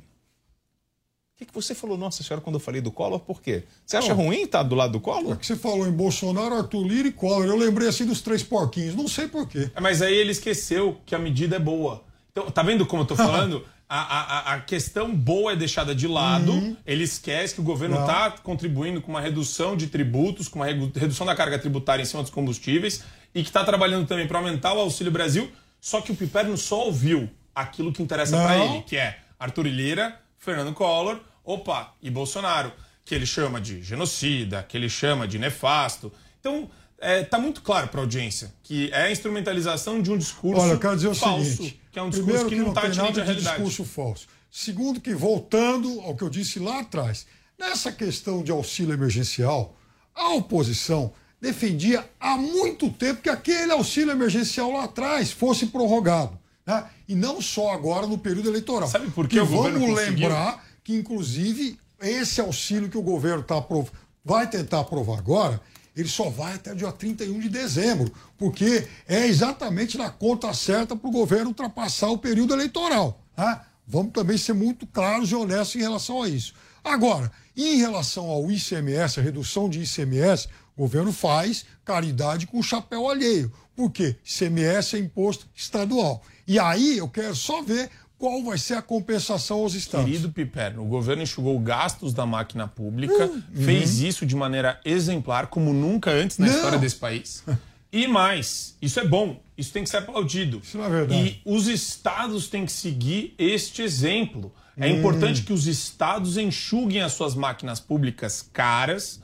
O 1.35 1.37
que, 1.37 1.45
que 1.45 1.53
você 1.53 1.73
falou, 1.73 1.97
nossa 1.97 2.21
senhora, 2.23 2.41
quando 2.41 2.55
eu 2.55 2.59
falei 2.59 2.79
do 2.79 2.91
Collor? 2.91 3.19
Por 3.19 3.41
quê? 3.41 3.63
Você 3.85 3.97
acha 3.97 4.09
Não. 4.09 4.25
ruim 4.25 4.43
estar 4.43 4.63
do 4.63 4.75
lado 4.75 4.93
do 4.93 4.99
Collor? 4.99 5.33
É 5.33 5.35
que 5.35 5.45
você 5.45 5.55
falou 5.55 5.87
em 5.87 5.91
Bolsonaro, 5.91 6.55
Arthur 6.55 6.85
Lira 6.85 7.07
e 7.07 7.11
Collor. 7.11 7.45
Eu 7.45 7.57
lembrei 7.57 7.87
assim 7.87 8.05
dos 8.05 8.21
três 8.21 8.43
porquinhos. 8.43 8.95
Não 8.95 9.07
sei 9.07 9.27
porquê. 9.27 9.69
É, 9.75 9.81
Mas 9.81 10.01
aí 10.01 10.13
ele 10.13 10.31
esqueceu 10.31 10.99
que 11.05 11.15
a 11.15 11.19
medida 11.19 11.55
é 11.55 11.59
boa. 11.59 12.03
Então, 12.31 12.49
tá 12.51 12.61
vendo 12.63 12.85
como 12.85 13.01
eu 13.01 13.07
tô 13.07 13.15
falando? 13.15 13.65
A, 13.95 13.99
a, 14.51 14.53
a 14.55 14.59
questão 14.61 15.13
boa 15.13 15.51
é 15.51 15.55
deixada 15.55 15.93
de 15.93 16.07
lado. 16.07 16.75
Ele 16.83 17.03
esquece 17.03 17.53
que 17.53 17.61
o 17.61 17.63
governo 17.63 17.95
Uhum. 17.97 18.01
Está 18.01 18.31
contribuindo 18.31 18.99
com 19.01 19.11
uma 19.11 19.21
redução 19.21 19.77
de 19.77 19.85
tributos, 19.85 20.47
com 20.47 20.57
uma 20.59 20.65
redução 20.65 21.27
da 21.27 21.35
carga 21.35 21.59
tributária 21.59 22.01
em 22.01 22.05
cima 22.05 22.23
dos 22.23 22.31
combustíveis 22.31 23.03
e 23.33 23.41
que 23.41 23.49
está 23.49 23.63
trabalhando 23.63 24.07
também 24.07 24.27
para 24.27 24.37
aumentar 24.39 24.73
o 24.73 24.79
Auxílio 24.79 25.11
Brasil. 25.11 25.51
Só 25.79 26.01
que 26.01 26.11
o 26.11 26.15
Piperno 26.15 26.57
só 26.57 26.85
ouviu 26.85 27.29
aquilo 27.53 27.91
que 27.91 28.01
interessa 28.01 28.37
para 28.37 28.57
ele, 28.57 28.83
que 28.83 28.95
é 28.95 29.19
Arthur 29.39 29.67
Lira, 29.67 30.19
Fernando 30.37 30.73
Collor, 30.73 31.19
opa, 31.43 31.93
e 32.01 32.09
Bolsonaro, 32.09 32.71
que 33.03 33.13
ele 33.13 33.25
chama 33.25 33.59
de 33.59 33.81
genocida, 33.81 34.63
que 34.63 34.77
ele 34.77 34.89
chama 34.89 35.27
de 35.27 35.37
nefasto. 35.37 36.11
Então, 36.39 36.69
é, 36.99 37.21
tá 37.23 37.37
muito 37.37 37.61
claro 37.61 37.89
para 37.89 37.99
a 37.99 38.03
audiência 38.03 38.53
que 38.63 38.89
é 38.93 39.03
a 39.03 39.11
instrumentalização 39.11 40.01
de 40.01 40.09
um 40.09 40.17
discurso 40.17 40.61
Olha, 40.61 40.71
eu 40.71 40.79
quero 40.79 40.95
dizer 40.95 41.09
o 41.09 41.15
falso, 41.15 41.43
seguinte. 41.43 41.81
que 41.91 41.99
é 41.99 42.01
um 42.01 42.09
discurso 42.09 42.45
que, 42.45 42.55
não 42.55 42.69
está 42.69 42.81
nada 42.83 43.11
de 43.11 43.21
realidade. 43.21 43.41
discurso 43.41 43.83
falso. 43.83 44.27
Segundo 44.49 45.01
que, 45.01 45.13
voltando 45.13 45.99
ao 46.01 46.15
que 46.15 46.23
eu 46.23 46.29
disse 46.29 46.59
lá 46.59 46.79
atrás, 46.79 47.27
nessa 47.59 47.91
questão 47.91 48.41
de 48.41 48.51
auxílio 48.51 48.93
emergencial, 48.93 49.75
a 50.15 50.29
oposição 50.29 51.11
defendia 51.43 52.09
há 52.17 52.37
muito 52.37 52.89
tempo 52.89 53.21
que 53.21 53.29
aquele 53.29 53.73
auxílio 53.73 54.11
emergencial 54.11 54.71
lá 54.71 54.85
atrás 54.85 55.29
fosse 55.29 55.65
prorrogado. 55.65 56.39
Né? 56.65 56.85
E 57.05 57.13
não 57.13 57.41
só 57.41 57.73
agora 57.73 58.07
no 58.07 58.17
período 58.17 58.47
eleitoral. 58.47 58.87
Sabe 58.87 59.11
por 59.11 59.27
que 59.27 59.35
e 59.35 59.41
o 59.41 59.45
vamos 59.45 59.93
lembrar 59.93 60.65
que, 60.81 60.95
inclusive, 60.95 61.77
esse 61.99 62.39
auxílio 62.39 62.89
que 62.89 62.97
o 62.97 63.01
governo 63.01 63.43
tá 63.43 63.57
aprov... 63.57 63.89
vai 64.23 64.49
tentar 64.49 64.79
aprovar 64.79 65.19
agora, 65.19 65.59
ele 65.93 66.07
só 66.07 66.29
vai 66.29 66.53
até 66.53 66.73
dia 66.73 66.93
31 66.93 67.37
de 67.41 67.49
dezembro, 67.49 68.09
porque 68.37 68.87
é 69.05 69.27
exatamente 69.27 69.97
na 69.97 70.09
conta 70.09 70.53
certa 70.53 70.95
para 70.95 71.09
o 71.09 71.11
governo 71.11 71.49
ultrapassar 71.49 72.07
o 72.07 72.17
período 72.17 72.53
eleitoral. 72.53 73.21
Tá? 73.35 73.65
Vamos 73.85 74.13
também 74.13 74.37
ser 74.37 74.53
muito 74.53 74.87
claros 74.87 75.29
e 75.29 75.35
honestos 75.35 75.75
em 75.75 75.83
relação 75.83 76.23
a 76.23 76.29
isso. 76.29 76.53
Agora, 76.81 77.29
em 77.55 77.77
relação 77.77 78.29
ao 78.29 78.49
ICMS, 78.49 79.19
a 79.19 79.23
redução 79.23 79.69
de 79.69 79.81
ICMS, 79.81 80.47
o 80.75 80.81
governo 80.81 81.11
faz 81.13 81.65
caridade 81.85 82.47
com 82.47 82.59
o 82.59 82.63
chapéu 82.63 83.09
alheio. 83.09 83.51
Por 83.75 83.91
quê? 83.91 84.15
ICMS 84.25 84.95
é 84.95 84.99
imposto 84.99 85.47
estadual. 85.55 86.21
E 86.47 86.59
aí 86.59 86.97
eu 86.97 87.07
quero 87.07 87.35
só 87.35 87.61
ver 87.61 87.89
qual 88.17 88.41
vai 88.43 88.57
ser 88.57 88.75
a 88.75 88.81
compensação 88.81 89.59
aos 89.59 89.73
estados. 89.73 90.05
Querido 90.05 90.31
Piperno, 90.31 90.81
o 90.83 90.85
governo 90.85 91.23
enxugou 91.23 91.59
gastos 91.59 92.13
da 92.13 92.25
máquina 92.25 92.67
pública, 92.67 93.29
fez 93.53 93.99
isso 93.99 94.25
de 94.25 94.35
maneira 94.35 94.79
exemplar, 94.85 95.47
como 95.47 95.73
nunca 95.73 96.11
antes 96.11 96.37
na 96.37 96.47
Não. 96.47 96.53
história 96.55 96.77
desse 96.77 96.95
país. 96.95 97.43
E 97.95 98.07
mais, 98.07 98.75
isso 98.81 98.99
é 98.99 99.05
bom, 99.07 99.39
isso 99.55 99.71
tem 99.71 99.83
que 99.83 99.89
ser 99.91 99.97
aplaudido. 99.97 100.59
Isso 100.63 100.79
não 100.79 100.85
é 100.85 100.89
verdade. 100.89 101.21
E 101.21 101.41
os 101.45 101.67
estados 101.67 102.47
têm 102.47 102.65
que 102.65 102.71
seguir 102.71 103.35
este 103.37 103.83
exemplo. 103.83 104.51
É 104.75 104.87
Hum. 104.87 104.97
importante 104.97 105.43
que 105.43 105.53
os 105.53 105.67
estados 105.67 106.35
enxuguem 106.35 107.03
as 107.03 107.13
suas 107.13 107.35
máquinas 107.35 107.79
públicas 107.79 108.41
caras, 108.51 109.21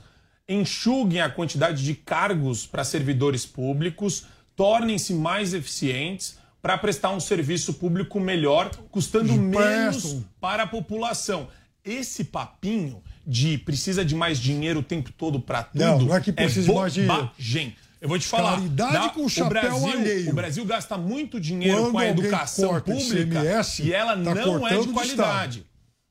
enxuguem 0.54 1.20
a 1.20 1.30
quantidade 1.30 1.84
de 1.84 1.94
cargos 1.94 2.66
para 2.66 2.82
servidores 2.84 3.46
públicos, 3.46 4.24
tornem-se 4.56 5.14
mais 5.14 5.54
eficientes 5.54 6.38
para 6.60 6.76
prestar 6.76 7.10
um 7.10 7.20
serviço 7.20 7.74
público 7.74 8.18
melhor, 8.20 8.70
custando 8.90 9.32
menos 9.34 10.18
para 10.40 10.64
a 10.64 10.66
população. 10.66 11.48
Esse 11.84 12.24
papinho 12.24 13.02
de 13.26 13.56
precisa 13.58 14.04
de 14.04 14.14
mais 14.14 14.38
dinheiro 14.38 14.80
o 14.80 14.82
tempo 14.82 15.10
todo 15.12 15.40
para 15.40 15.62
tudo 15.62 15.82
Não, 15.82 15.98
não 16.02 16.14
é 16.16 16.20
que 16.20 16.32
precisa 16.32 16.66
de 16.68 16.74
mais 16.74 16.92
dinheiro. 16.92 17.14
bobagem. 17.16 17.76
Eu 18.00 18.08
vou 18.08 18.18
te 18.18 18.26
falar. 18.26 18.56
Caridade 18.56 18.92
dá- 18.92 19.08
com 19.10 19.24
o 19.24 19.28
chapéu 19.28 19.60
Brasil, 19.60 19.88
alheio. 20.00 20.30
O 20.30 20.34
Brasil 20.34 20.64
gasta 20.64 20.98
muito 20.98 21.38
dinheiro 21.38 21.76
Quando 21.82 21.92
com 21.92 21.98
a 21.98 22.08
educação 22.08 22.80
pública 22.80 23.40
ICMS, 23.40 23.82
e 23.82 23.92
ela 23.92 24.12
tá 24.12 24.34
não 24.34 24.66
é 24.66 24.78
de 24.78 24.88
qualidade. 24.88 25.66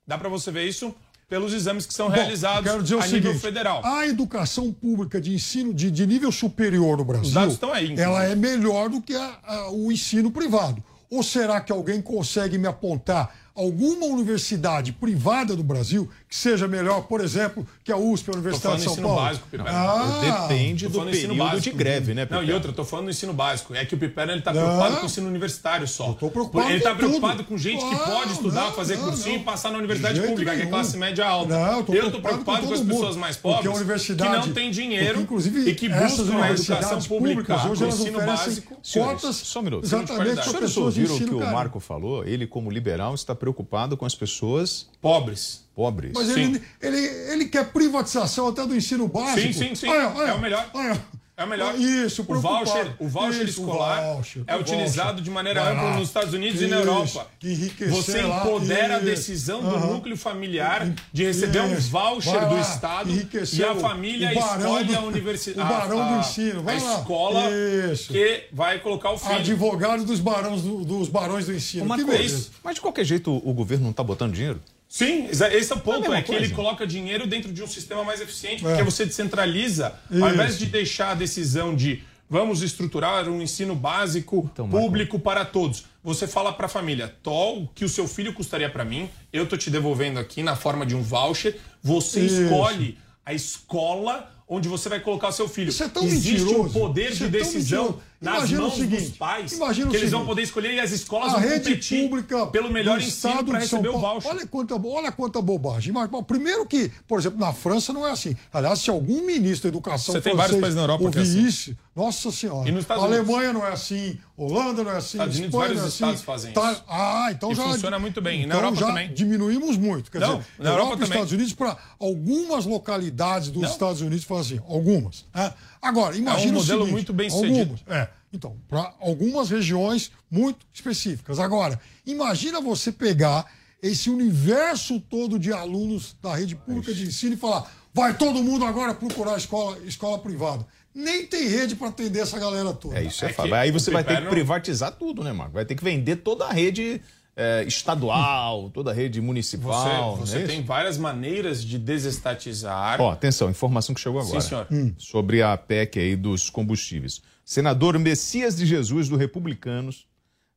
Dá 0.07 0.17
para 0.17 0.29
você 0.29 0.51
ver 0.51 0.67
isso 0.67 0.95
pelos 1.29 1.53
exames 1.53 1.85
que 1.85 1.93
são 1.93 2.07
Bom, 2.09 2.15
realizados 2.15 2.69
quero 2.69 2.81
dizer 2.83 2.95
o 2.95 2.99
a 2.99 3.05
nível 3.05 3.21
seguinte, 3.31 3.41
federal. 3.41 3.85
A 3.85 4.07
educação 4.07 4.73
pública 4.73 5.21
de 5.21 5.33
ensino 5.33 5.73
de, 5.73 5.91
de 5.91 6.07
nível 6.07 6.31
superior 6.31 6.97
no 6.97 7.05
Brasil, 7.05 7.27
Os 7.27 7.33
dados 7.33 7.53
estão 7.53 7.71
aí, 7.71 7.83
inclusive. 7.85 8.01
ela 8.01 8.23
é 8.25 8.35
melhor 8.35 8.89
do 8.89 8.99
que 9.01 9.15
a- 9.15 9.37
a- 9.45 9.71
o 9.71 9.91
ensino 9.91 10.31
privado. 10.31 10.83
Ou 11.11 11.23
será 11.23 11.59
que 11.61 11.71
alguém 11.71 12.01
consegue 12.01 12.57
me 12.57 12.67
apontar 12.67 13.35
alguma 13.55 14.05
universidade 14.05 14.91
privada 14.93 15.55
do 15.55 15.63
Brasil 15.63 16.09
que 16.29 16.35
seja 16.35 16.67
melhor, 16.67 17.01
por 17.07 17.21
exemplo, 17.21 17.65
que 17.83 17.91
a 17.91 17.97
USP, 17.97 18.29
a 18.29 18.33
Universidade 18.33 18.61
falando 18.61 18.77
de 18.77 18.83
São 18.83 18.93
ensino 18.93 19.07
Paulo? 19.07 19.21
básico. 19.23 19.47
Ah, 19.65 20.39
Depende 20.47 20.83
Tô 20.85 20.89
do 20.89 20.93
falando 20.95 21.09
do 21.11 21.17
ensino 21.17 21.33
período 21.33 21.49
básico. 21.49 21.61
de 21.63 21.83
greve, 21.83 22.13
né, 22.13 22.27
Não, 22.29 22.43
e 22.43 22.53
outra, 22.53 22.69
eu 22.69 22.75
tô 22.75 22.85
falando 22.85 23.05
do 23.05 23.11
ensino 23.11 23.33
básico. 23.33 23.73
É 23.73 23.83
que 23.83 23.95
o 23.95 23.97
Piperno 23.97 24.31
ele 24.33 24.41
tá 24.41 24.53
Não. 24.53 24.61
preocupado 24.61 24.95
com 24.97 25.01
o 25.01 25.05
ensino 25.07 25.27
universitário 25.27 25.87
só. 25.87 26.13
tô 26.13 26.29
preocupado 26.29 26.69
ele 26.69 26.81
tá 26.81 26.91
com 26.91 26.97
preocupado 26.97 27.37
tudo. 27.37 27.47
com 27.47 27.57
gente 27.57 27.83
que 27.83 27.95
pode 27.95 28.33
estudar, 28.33 28.65
não, 28.65 28.71
fazer 28.73 28.97
não, 28.97 29.05
cursinho 29.05 29.35
não. 29.35 29.41
e 29.41 29.43
passar 29.43 29.69
na 29.69 29.73
De 29.77 29.79
universidade 29.79 30.21
pública, 30.21 30.51
que 30.51 30.55
é 30.57 30.59
nenhum. 30.59 30.69
classe 30.69 30.97
média 30.97 31.25
alta. 31.25 31.51
Não, 31.59 31.77
eu 31.79 31.83
tô 31.83 31.93
eu 31.93 32.11
tô 32.11 32.21
preocupado 32.21 32.21
preocupado 32.21 32.61
com 32.61 32.67
com, 32.67 32.73
as 32.73 32.79
todo 32.79 32.87
pessoas 32.89 33.09
mundo, 33.15 33.21
mais 33.21 33.35
pobres 33.37 33.75
universidade- 33.75 34.41
que 34.41 34.47
não 34.47 34.53
têm 34.53 34.69
dinheiro 34.69 35.07
porque, 35.07 35.23
inclusive, 35.23 35.69
e 35.71 35.73
que 35.73 35.89
buscam 35.89 36.43
a 36.43 36.51
educação 36.51 37.01
pública, 37.01 37.67
hoje 37.67 37.83
o 37.83 37.87
ensino 37.87 38.21
básico. 38.23 38.77
cotas 38.93 39.35
Só 39.35 39.59
um 39.61 39.63
minuto. 39.63 39.83
exatamente 39.83 40.39
Os 40.39 40.45
senhores 40.45 40.77
ouviram 40.77 41.15
o 41.15 41.19
que 41.19 41.33
o. 41.33 41.39
Marco 41.39 41.79
falou? 41.79 42.23
Ele, 42.23 42.45
como 42.45 42.69
liberal, 42.69 43.15
está 43.15 43.33
preocupado 43.33 43.97
com 43.97 44.05
as 44.05 44.13
pessoas 44.13 44.87
Pobres. 45.01 45.67
Pobres. 45.79 46.11
Mas 46.13 46.29
ele, 46.29 46.61
ele, 46.81 46.97
ele 47.31 47.45
quer 47.45 47.65
privatização 47.71 48.49
até 48.49 48.65
do 48.65 48.75
ensino 48.75 49.07
básico. 49.07 49.53
Sim, 49.53 49.69
sim, 49.69 49.75
sim. 49.75 49.87
Olha, 49.87 50.09
olha, 50.13 50.29
é 50.31 50.33
o 50.33 50.39
melhor. 50.41 50.69
olha. 50.73 51.01
É 51.37 51.43
o 51.45 51.47
melhor. 51.47 51.73
Isso, 51.79 52.25
o 52.27 52.35
voucher, 52.41 52.95
o 52.99 53.07
voucher 53.07 53.47
Isso, 53.47 53.61
o 53.61 53.65
escolar 53.65 54.01
voucher, 54.15 54.43
é 54.45 54.57
o 54.57 54.59
utilizado 54.59 55.07
voucher. 55.11 55.23
de 55.23 55.29
maneira 55.31 55.63
Vai 55.63 55.71
ampla 55.73 55.89
lá. 55.91 55.95
nos 55.97 56.07
Estados 56.09 56.33
Unidos 56.33 56.61
e 56.61 56.67
na 56.67 56.81
Isso, 56.81 56.89
Europa. 56.89 57.27
enriquecer 57.41 57.89
Você 57.95 58.21
lá, 58.23 58.41
empodera 58.45 58.95
a 58.95 58.97
isso. 58.97 59.05
decisão 59.05 59.61
do 59.61 59.79
núcleo 59.79 60.17
familiar 60.17 60.93
de 61.13 61.23
receber 61.23 61.61
um 61.61 61.73
Isso. 61.73 61.89
voucher 61.91 62.33
Vai 62.33 62.49
do 62.49 62.55
lá, 62.55 62.59
Estado 62.61 63.09
e 63.09 63.63
a 63.63 63.71
o- 63.71 63.79
família 63.79 64.29
o 64.31 64.33
escolhe 64.33 64.83
do- 64.83 64.97
a 64.97 65.01
universidade. 65.03 65.61
o 65.61 65.73
barão 65.77 66.11
do 66.13 66.19
ensino. 66.19 66.61
Vai 66.61 66.75
a 66.77 66.83
lá. 66.83 66.99
escola 66.99 67.49
Isso. 67.93 68.11
que 68.11 68.43
vai 68.51 68.79
colocar 68.79 69.11
o 69.11 69.17
filho. 69.17 69.35
Advogado 69.35 70.03
dos 70.03 70.19
barões 70.19 70.61
do, 70.61 70.83
dos 70.83 71.07
barões 71.07 71.45
do 71.45 71.53
ensino. 71.55 71.85
Beleza. 71.95 72.49
Mas 72.61 72.75
de 72.75 72.81
qualquer 72.81 73.05
jeito 73.05 73.31
o 73.33 73.53
governo 73.53 73.85
não 73.85 73.91
está 73.91 74.03
botando 74.03 74.33
dinheiro? 74.33 74.59
Sim, 74.89 75.27
esse 75.29 75.71
é 75.71 75.75
o 75.75 75.79
ponto. 75.79 76.01
mesma 76.01 76.17
É 76.17 76.21
que 76.23 76.33
ele 76.33 76.49
coloca 76.49 76.85
dinheiro 76.85 77.27
dentro 77.27 77.53
de 77.53 77.61
um 77.61 77.67
sistema 77.67 78.03
mais 78.03 78.19
eficiente, 78.21 78.65
É. 78.65 78.69
porque 78.69 78.83
você 78.83 79.05
descentraliza. 79.05 79.93
Isso. 80.09 80.23
Ao 80.23 80.31
invés 80.33 80.57
de 80.57 80.65
deixar 80.65 81.11
a 81.11 81.13
decisão 81.13 81.75
de 81.75 82.03
vamos 82.27 82.63
estruturar 82.63 83.29
um 83.29 83.39
ensino 83.41 83.75
básico 83.75 84.49
Então, 84.51 84.67
público 84.67 85.19
para 85.19 85.45
todos, 85.45 85.85
você 86.03 86.27
fala 86.27 86.51
para 86.51 86.65
a 86.65 86.69
família: 86.69 87.15
o 87.23 87.67
que 87.75 87.85
o 87.85 87.89
seu 87.89 88.07
filho 88.07 88.33
custaria 88.33 88.69
para 88.69 88.83
mim, 88.83 89.07
eu 89.31 89.45
tô 89.47 89.55
te 89.55 89.69
devolvendo 89.69 90.19
aqui 90.19 90.41
na 90.41 90.55
forma 90.55 90.85
de 90.87 90.95
um 90.95 91.03
voucher. 91.03 91.55
Você 91.83 92.21
Isso. 92.21 92.41
escolhe 92.43 92.97
a 93.23 93.31
escola 93.33 94.31
onde 94.47 94.67
você 94.67 94.89
vai 94.89 94.99
colocar 94.99 95.27
o 95.27 95.31
seu 95.31 95.47
filho. 95.47 95.69
Isso 95.69 95.83
é 95.83 95.87
tão 95.87 96.03
Existe 96.03 96.41
mentiroso. 96.41 96.69
um 96.69 96.71
poder 96.81 97.09
Isso 97.11 97.17
de 97.19 97.25
é 97.25 97.27
decisão. 97.27 97.99
Nas 98.21 98.35
Imagina 98.39 98.59
o 98.59 98.63
mãos 98.63 98.75
seguinte, 98.75 99.01
dos 99.09 99.17
pais, 99.17 99.51
o 99.53 99.55
que 99.57 99.63
eles 99.63 99.91
vão 99.91 100.01
seguinte, 100.09 100.25
poder 100.25 100.41
escolher 100.41 100.73
e 100.73 100.79
as 100.81 100.91
escolas 100.91 101.29
a 101.33 101.39
vão 101.39 101.47
rede 101.49 101.69
competir 101.69 102.03
pública 102.03 102.47
pelo 102.47 102.69
melhor 102.69 102.99
ensino 102.99 103.45
para 103.45 103.59
receber 103.59 103.87
o 103.87 103.93
Paulo. 103.93 104.19
voucher. 104.19 104.31
Olha 104.31 104.45
quanta, 104.47 104.75
olha 104.75 105.11
quanta 105.11 105.41
bobagem. 105.41 105.93
Mas, 105.93 106.09
primeiro 106.27 106.65
que, 106.65 106.91
por 107.07 107.17
exemplo, 107.17 107.39
na 107.39 107.53
França 107.53 107.93
não 107.93 108.05
é 108.05 108.11
assim. 108.11 108.35
Aliás, 108.51 108.79
se 108.79 108.89
algum 108.89 109.25
ministro 109.25 109.63
da 109.71 109.77
educação 109.77 110.13
Você 110.15 110.21
tem 110.21 110.35
vários 110.35 110.59
países 110.59 110.75
na 110.75 110.81
Europa 110.83 110.99
que 111.11 111.17
é 111.17 111.21
ouvir 111.21 111.31
assim. 111.39 111.45
isso, 111.47 111.77
nossa 111.95 112.29
senhora. 112.31 112.67
E 112.67 112.71
nos 112.73 112.81
Estados 112.81 113.03
a 113.03 113.07
Unidos? 113.07 113.29
Alemanha 113.29 113.53
não 113.53 113.65
é 113.65 113.71
assim, 113.71 114.17
Holanda 114.35 114.83
não 114.83 114.91
é 114.91 114.97
assim, 114.97 115.17
Estados 115.17 115.37
Unidos, 115.37 115.55
vários 115.55 115.81
é 115.83 115.87
estados 115.87 116.15
assim. 116.15 116.23
fazem 116.25 116.51
Tá- 116.53 116.71
isso. 116.73 116.83
Ah, 116.89 117.27
então 117.31 117.51
E 117.51 117.55
já 117.55 117.63
funciona 117.63 117.99
muito 117.99 118.21
bem. 118.21 118.41
E 118.41 118.45
na 118.45 118.55
então 118.55 118.59
Europa 118.59 118.79
já 118.81 118.87
também. 118.87 119.13
diminuímos 119.13 119.77
muito. 119.77 120.11
Quer 120.11 120.19
Não, 120.19 120.39
dizer, 120.39 120.45
na 120.59 120.69
Europa 120.71 120.87
e 120.87 120.91
também. 120.95 121.09
Estados 121.09 121.31
Unidos 121.31 121.53
para 121.53 121.77
algumas 121.97 122.65
localidades 122.65 123.49
dos 123.49 123.61
Não. 123.63 123.69
Estados 123.69 124.01
Unidos 124.01 124.25
fazem 124.25 124.57
assim, 124.59 124.67
algumas. 124.73 125.25
né? 125.33 125.53
Agora, 125.81 126.15
imagina 126.15 126.51
É 126.51 126.55
um 126.55 126.57
o 126.57 126.59
modelo 126.59 126.79
seguinte, 126.81 126.91
muito 126.91 127.13
bem 127.13 127.29
sucedido. 127.29 127.59
algumas, 127.59 127.81
é, 127.87 128.09
então, 128.33 128.57
para 128.67 128.93
algumas 128.99 129.49
regiões 129.49 130.11
muito 130.29 130.65
específicas. 130.73 131.39
Agora, 131.39 131.79
imagina 132.05 132.59
você 132.59 132.91
pegar 132.91 133.45
esse 133.81 134.09
universo 134.09 134.99
todo 134.99 135.39
de 135.39 135.53
alunos 135.53 136.15
da 136.21 136.35
rede 136.35 136.55
pública 136.55 136.93
de 136.93 137.05
ensino 137.05 137.33
e 137.33 137.37
falar: 137.37 137.71
vai 137.93 138.15
todo 138.15 138.43
mundo 138.43 138.65
agora 138.65 138.93
procurar 138.93 139.37
escola, 139.37 139.77
escola 139.85 140.19
privada. 140.19 140.65
Nem 140.93 141.25
tem 141.25 141.47
rede 141.47 141.75
para 141.75 141.87
atender 141.87 142.19
essa 142.19 142.37
galera 142.37 142.73
toda. 142.73 142.99
É 142.99 143.03
isso, 143.03 143.23
é, 143.23 143.31
fato. 143.31 143.53
Aí 143.53 143.71
você 143.71 143.91
vai 143.91 144.03
ter 144.03 144.21
que 144.21 144.27
privatizar 144.27 144.91
tudo, 144.91 145.23
né, 145.23 145.31
Marco? 145.31 145.53
Vai 145.53 145.63
ter 145.63 145.75
que 145.75 145.83
vender 145.83 146.17
toda 146.17 146.45
a 146.45 146.51
rede 146.51 147.01
eh, 147.41 147.63
estadual, 147.65 148.69
toda 148.69 148.91
a 148.91 148.93
rede 148.93 149.21
municipal. 149.21 150.17
Você, 150.17 150.37
você 150.37 150.43
é 150.43 150.47
tem 150.47 150.61
várias 150.61 150.97
maneiras 150.97 151.63
de 151.63 151.79
desestatizar. 151.79 152.99
Ó, 152.99 153.11
atenção, 153.11 153.49
informação 153.49 153.95
que 153.95 154.01
chegou 154.01 154.21
Sim, 154.21 154.27
agora. 154.27 154.41
senhor. 154.41 154.67
Sobre 154.97 155.41
a 155.41 155.55
PEC 155.55 155.99
aí 155.99 156.15
dos 156.17 156.49
combustíveis. 156.49 157.21
Senador 157.45 157.97
Messias 157.97 158.57
de 158.57 158.65
Jesus, 158.65 159.07
do 159.07 159.15
Republicanos 159.15 160.05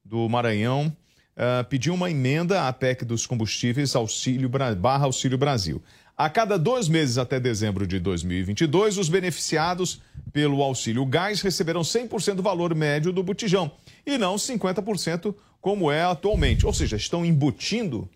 do 0.04 0.28
Maranhão, 0.28 0.92
ah, 1.36 1.64
pediu 1.68 1.94
uma 1.94 2.10
emenda 2.10 2.66
à 2.66 2.72
PEC 2.72 3.04
dos 3.04 3.26
combustíveis 3.26 3.94
auxílio, 3.94 4.50
barra 4.76 5.04
Auxílio 5.04 5.38
Brasil. 5.38 5.80
A 6.16 6.28
cada 6.28 6.58
dois 6.58 6.88
meses 6.88 7.16
até 7.16 7.40
dezembro 7.40 7.86
de 7.86 7.98
2022, 7.98 8.98
os 8.98 9.08
beneficiados 9.08 10.00
pelo 10.32 10.62
auxílio 10.62 11.06
gás 11.06 11.40
receberão 11.40 11.80
100% 11.82 12.34
do 12.34 12.42
valor 12.42 12.74
médio 12.74 13.12
do 13.12 13.22
botijão 13.22 13.70
e 14.04 14.18
não 14.18 14.34
50% 14.34 15.34
como 15.62 15.90
é 15.90 16.02
atualmente. 16.02 16.66
Ou 16.66 16.74
seja, 16.74 16.96
estão 16.96 17.24
embutindo 17.24 18.06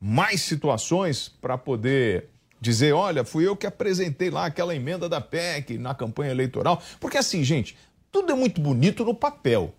mais 0.00 0.42
situações 0.42 1.28
para 1.28 1.58
poder 1.58 2.28
dizer, 2.60 2.92
olha, 2.92 3.24
fui 3.24 3.48
eu 3.48 3.56
que 3.56 3.66
apresentei 3.66 4.30
lá 4.30 4.44
aquela 4.44 4.76
emenda 4.76 5.08
da 5.08 5.20
PEC 5.20 5.78
na 5.78 5.94
campanha 5.94 6.30
eleitoral. 6.30 6.80
Porque 7.00 7.18
assim, 7.18 7.42
gente, 7.42 7.76
tudo 8.12 8.30
é 8.30 8.34
muito 8.34 8.60
bonito 8.60 9.04
no 9.04 9.14
papel, 9.14 9.74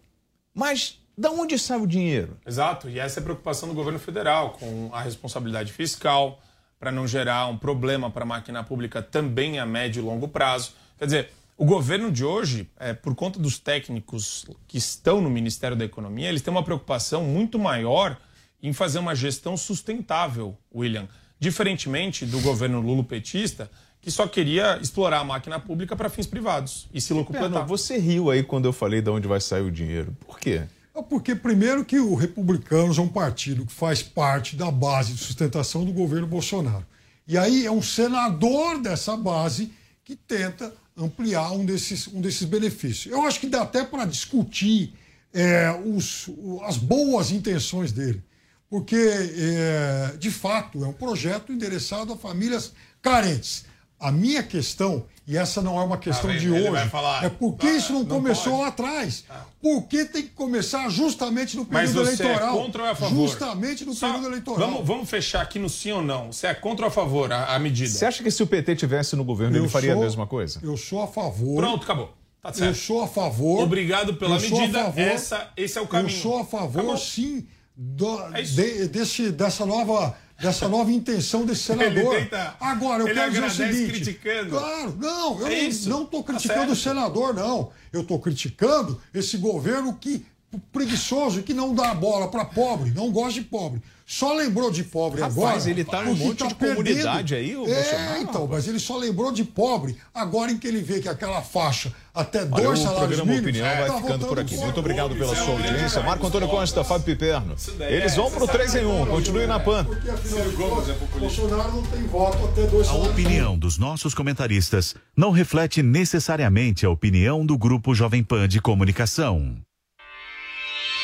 mas 0.54 1.00
da 1.16 1.30
onde 1.30 1.58
sai 1.60 1.80
o 1.80 1.86
dinheiro? 1.86 2.38
Exato, 2.46 2.90
e 2.90 3.00
essa 3.00 3.20
é 3.20 3.22
a 3.22 3.24
preocupação 3.24 3.70
do 3.70 3.76
governo 3.76 4.00
federal 4.00 4.52
com 4.52 4.90
a 4.92 5.02
responsabilidade 5.02 5.72
fiscal, 5.72 6.42
para 6.80 6.92
não 6.92 7.08
gerar 7.08 7.46
um 7.46 7.58
problema 7.58 8.10
para 8.10 8.24
a 8.24 8.26
máquina 8.26 8.64
pública 8.64 9.04
também 9.04 9.60
a 9.60 9.66
médio 9.68 10.02
e 10.02 10.04
longo 10.04 10.28
prazo. 10.28 10.74
Quer 10.98 11.06
dizer, 11.06 11.34
o 11.62 11.66
governo 11.66 12.12
de 12.12 12.26
hoje, 12.26 12.68
é, 12.80 12.92
por 12.92 13.14
conta 13.14 13.38
dos 13.38 13.60
técnicos 13.60 14.48
que 14.68 14.80
estão 14.80 15.22
no 15.22 15.30
Ministério 15.30 15.78
da 15.78 15.86
Economia, 15.86 16.28
eles 16.28 16.42
têm 16.42 16.52
uma 16.52 16.64
preocupação 16.64 17.24
muito 17.24 17.60
maior 17.60 18.18
em 18.64 18.74
fazer 18.74 18.98
uma 18.98 19.14
gestão 19.14 19.56
sustentável, 19.56 20.58
William. 20.74 21.08
Diferentemente 21.40 22.26
do 22.26 22.40
governo 22.40 22.82
Lula-petista, 22.82 23.70
que 24.02 24.10
só 24.10 24.28
queria 24.28 24.80
explorar 24.82 25.20
a 25.20 25.24
máquina 25.24 25.60
pública 25.60 25.96
para 25.96 26.10
fins 26.10 26.26
privados 26.26 26.90
e 26.92 27.00
se 27.00 27.14
locupletar. 27.14 27.64
Você 27.68 27.96
riu 28.00 28.32
aí 28.32 28.42
quando 28.42 28.66
eu 28.66 28.74
falei 28.74 29.00
de 29.00 29.12
onde 29.12 29.28
vai 29.28 29.40
sair 29.40 29.62
o 29.62 29.72
dinheiro. 29.72 30.18
Por 30.26 30.40
quê? 30.40 30.64
É 30.96 31.02
porque, 31.04 31.36
primeiro, 31.36 31.86
que 31.86 32.00
o 32.00 32.16
Republicanos 32.16 32.98
é 32.98 33.02
um 33.02 33.08
partido 33.08 33.68
que 33.68 33.72
faz 33.72 34.02
parte 34.02 34.56
da 34.56 34.72
base 34.72 35.14
de 35.14 35.20
sustentação 35.20 35.86
do 35.86 35.94
governo 35.94 36.26
Bolsonaro. 36.26 36.88
E 37.28 37.38
aí 37.38 37.68
é 37.68 37.72
um 37.72 37.84
senador 37.84 38.82
dessa 38.82 39.16
base 39.16 39.72
que 40.04 40.16
tenta 40.16 40.74
ampliar 40.98 41.52
um 41.52 41.66
desses, 41.66 42.08
um 42.08 42.22
desses 42.22 42.44
benefícios. 42.44 43.14
Eu 43.14 43.24
acho 43.24 43.40
que 43.40 43.48
dá 43.48 43.62
até 43.62 43.84
para 43.84 44.06
discutir 44.06 44.94
é, 45.34 45.72
os, 45.86 46.30
as 46.64 46.78
boas 46.78 47.32
intenções 47.32 47.92
dele. 47.92 48.24
Porque, 48.70 48.96
é, 48.96 50.16
de 50.18 50.32
fato, 50.32 50.84
é 50.84 50.88
um 50.88 50.94
projeto 50.94 51.52
endereçado 51.52 52.14
a 52.14 52.18
famílias 52.18 52.72
carentes. 53.02 53.66
A 54.00 54.12
minha 54.12 54.42
questão, 54.42 55.06
e 55.32 55.38
essa 55.38 55.62
não 55.62 55.80
é 55.80 55.84
uma 55.84 55.98
questão 55.98 56.30
Ah, 56.30 56.34
de 56.38 56.48
ele 56.48 56.60
hoje, 56.60 56.70
vai 56.72 56.90
falar, 56.90 57.24
é 57.24 57.30
por 57.30 57.54
que 57.56 57.66
vai, 57.68 57.78
isso 57.78 57.94
não, 57.94 58.00
não 58.02 58.06
começou 58.08 58.52
pode. 58.52 58.62
lá 58.64 58.68
atrás? 58.68 59.24
Por 59.62 59.84
que 59.84 60.04
tem 60.06 60.24
que 60.24 60.30
começar 60.30 60.90
justamente 60.90 61.56
no 61.56 61.66
Mas 61.70 61.92
período 61.92 62.06
você 62.10 62.24
eleitoral? 62.24 62.60
é 62.60 62.62
contra 62.64 62.82
ou 62.82 62.88
é 62.88 62.92
a 62.92 62.96
favor? 62.96 63.28
Justamente 63.30 63.86
no 63.86 63.94
Só- 63.94 64.08
período 64.08 64.28
eleitoral. 64.28 64.60
Vamos, 64.72 64.86
vamos 64.88 65.10
fechar 65.10 65.42
aqui 65.42 65.58
no 65.58 65.70
sim 65.70 65.92
ou 65.92 66.02
não. 66.02 66.32
Você 66.34 66.48
é 66.48 66.54
contra 66.54 66.86
ou 66.86 66.90
a 66.90 66.92
favor 66.92 67.32
a, 67.32 67.56
a 67.56 67.60
medida? 67.60 67.90
Você 67.90 68.06
acha 68.06 68.22
que 68.22 68.30
se 68.30 68.44
o 68.44 68.48
PT 68.48 68.76
tivesse 68.76 69.16
no 69.16 69.24
governo, 69.24 69.56
ele 69.56 69.66
Eu 69.66 69.70
faria 69.70 69.94
sou- 69.94 70.02
a 70.02 70.06
mesma 70.06 70.28
coisa? 70.28 70.60
Eu 70.62 70.76
sou 70.76 71.02
a 71.02 71.08
favor. 71.08 71.56
Pronto, 71.56 71.84
acabou. 71.84 72.14
Tá 72.42 72.52
certo. 72.52 72.70
Eu 72.70 72.76
sou 72.76 73.04
a 73.04 73.08
favor. 73.08 73.62
Obrigado 73.64 74.16
pela 74.16 74.36
eu 74.36 74.40
sou 74.42 74.58
a 74.58 74.62
medida. 74.62 74.84
favor- 74.86 75.00
Essa, 75.00 75.48
esse 75.56 75.78
é 75.78 75.82
o 75.82 75.88
caminho. 75.88 76.14
Eu 76.16 76.22
sou 76.22 76.40
a 76.40 76.44
favor, 76.46 76.80
Acabou. 76.80 76.98
sim, 76.98 77.46
do- 77.76 78.20
É 78.36 78.42
de- 78.42 78.88
desse, 78.88 79.32
dessa, 79.32 79.66
nova, 79.66 80.16
dessa 80.42 80.68
nova 80.70 80.92
intenção 80.92 81.46
desse 81.46 81.64
senador. 81.64 82.16
tenta- 82.16 82.56
Agora, 82.60 83.04
eu 83.04 83.14
quero 83.14 83.32
dizer 83.32 83.46
o 83.46 83.50
seguinte. 83.52 83.92
criticando. 83.92 84.50
Claro, 84.50 84.96
não, 85.00 85.40
eu 85.42 85.48
É 85.48 85.62
não- 85.88 86.04
estou 86.04 86.24
Tá 86.24 86.34
criticando 86.34 86.72
o 86.72 86.76
certo. 86.76 86.96
senador, 86.96 87.34
não. 87.34 87.70
Eu 87.94 88.02
estou 88.02 88.20
criticando 88.20 89.00
esse 89.14 89.38
governo 89.38 89.94
que 89.94 90.26
preguiçoso 90.72 91.44
que 91.44 91.54
não 91.54 91.74
dá 91.74 91.94
bola 91.94 92.28
para 92.30 92.44
pobre, 92.44 92.92
não 92.92 93.10
gosta 93.12 93.34
de 93.40 93.46
pobre. 93.46 93.82
Só 94.14 94.34
lembrou 94.34 94.70
de 94.70 94.84
pobre 94.84 95.22
Rapaz, 95.22 95.38
agora. 95.38 95.70
ele 95.70 95.86
tá 95.86 96.02
num 96.02 96.14
monte 96.14 96.46
de 96.46 96.54
perdendo. 96.54 96.76
comunidade 96.84 97.34
aí, 97.34 97.56
o 97.56 97.66
É, 97.66 97.74
Bolsonaro, 97.74 98.22
então, 98.22 98.46
mas 98.46 98.68
ele 98.68 98.78
só 98.78 98.98
lembrou 98.98 99.32
de 99.32 99.46
pobre 99.46 99.96
agora 100.14 100.52
em 100.52 100.58
que 100.58 100.68
ele 100.68 100.82
vê 100.82 101.00
que 101.00 101.08
aquela 101.08 101.42
faixa 101.42 101.94
até 102.14 102.40
Olha, 102.40 102.50
dois 102.50 102.80
o 102.82 102.84
salários 102.84 102.98
programa 103.16 103.32
mínimos 103.32 103.50
Opinião 103.50 103.66
vai 103.78 103.88
tá 103.88 104.02
ficando 104.02 104.28
por 104.28 104.38
aqui. 104.38 104.58
Muito 104.58 104.80
obrigado 104.82 105.16
pela 105.16 105.34
sua 105.34 105.54
audiência. 105.54 106.04
Marco 106.04 106.28
Antônio 106.28 106.50
Costa, 106.50 106.84
Fábio 106.84 107.06
Piperno. 107.06 107.56
Eles 107.88 108.14
vão 108.18 108.30
pro 108.30 108.46
3 108.46 108.76
em 108.76 108.86
1. 108.86 109.06
Continue 109.06 109.48
na 109.48 109.62
PAN. 109.62 109.86
Porque, 109.86 110.10
afinal 110.10 110.50
de 110.50 110.56
contas, 110.58 110.98
Bolsonaro 111.18 111.72
não 111.72 111.84
tem 111.84 112.04
voto 112.08 112.46
até 112.48 112.68
dois 112.68 112.90
A 112.90 112.94
opinião 112.96 113.58
dos 113.58 113.78
nossos 113.78 114.14
comentaristas 114.14 114.94
não 115.16 115.32
reflete 115.32 115.82
necessariamente 115.82 116.86
a 116.86 116.90
opinião 116.90 117.46
do 117.46 117.58
Grupo 117.58 117.96
Jovem 117.96 118.26
Pan 118.26 118.46
de 118.46 118.60
Comunicação. 118.60 119.56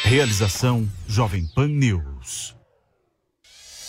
Realização 0.04 0.86
Jovem 1.08 1.46
Pan 1.56 1.70
News. 1.70 2.57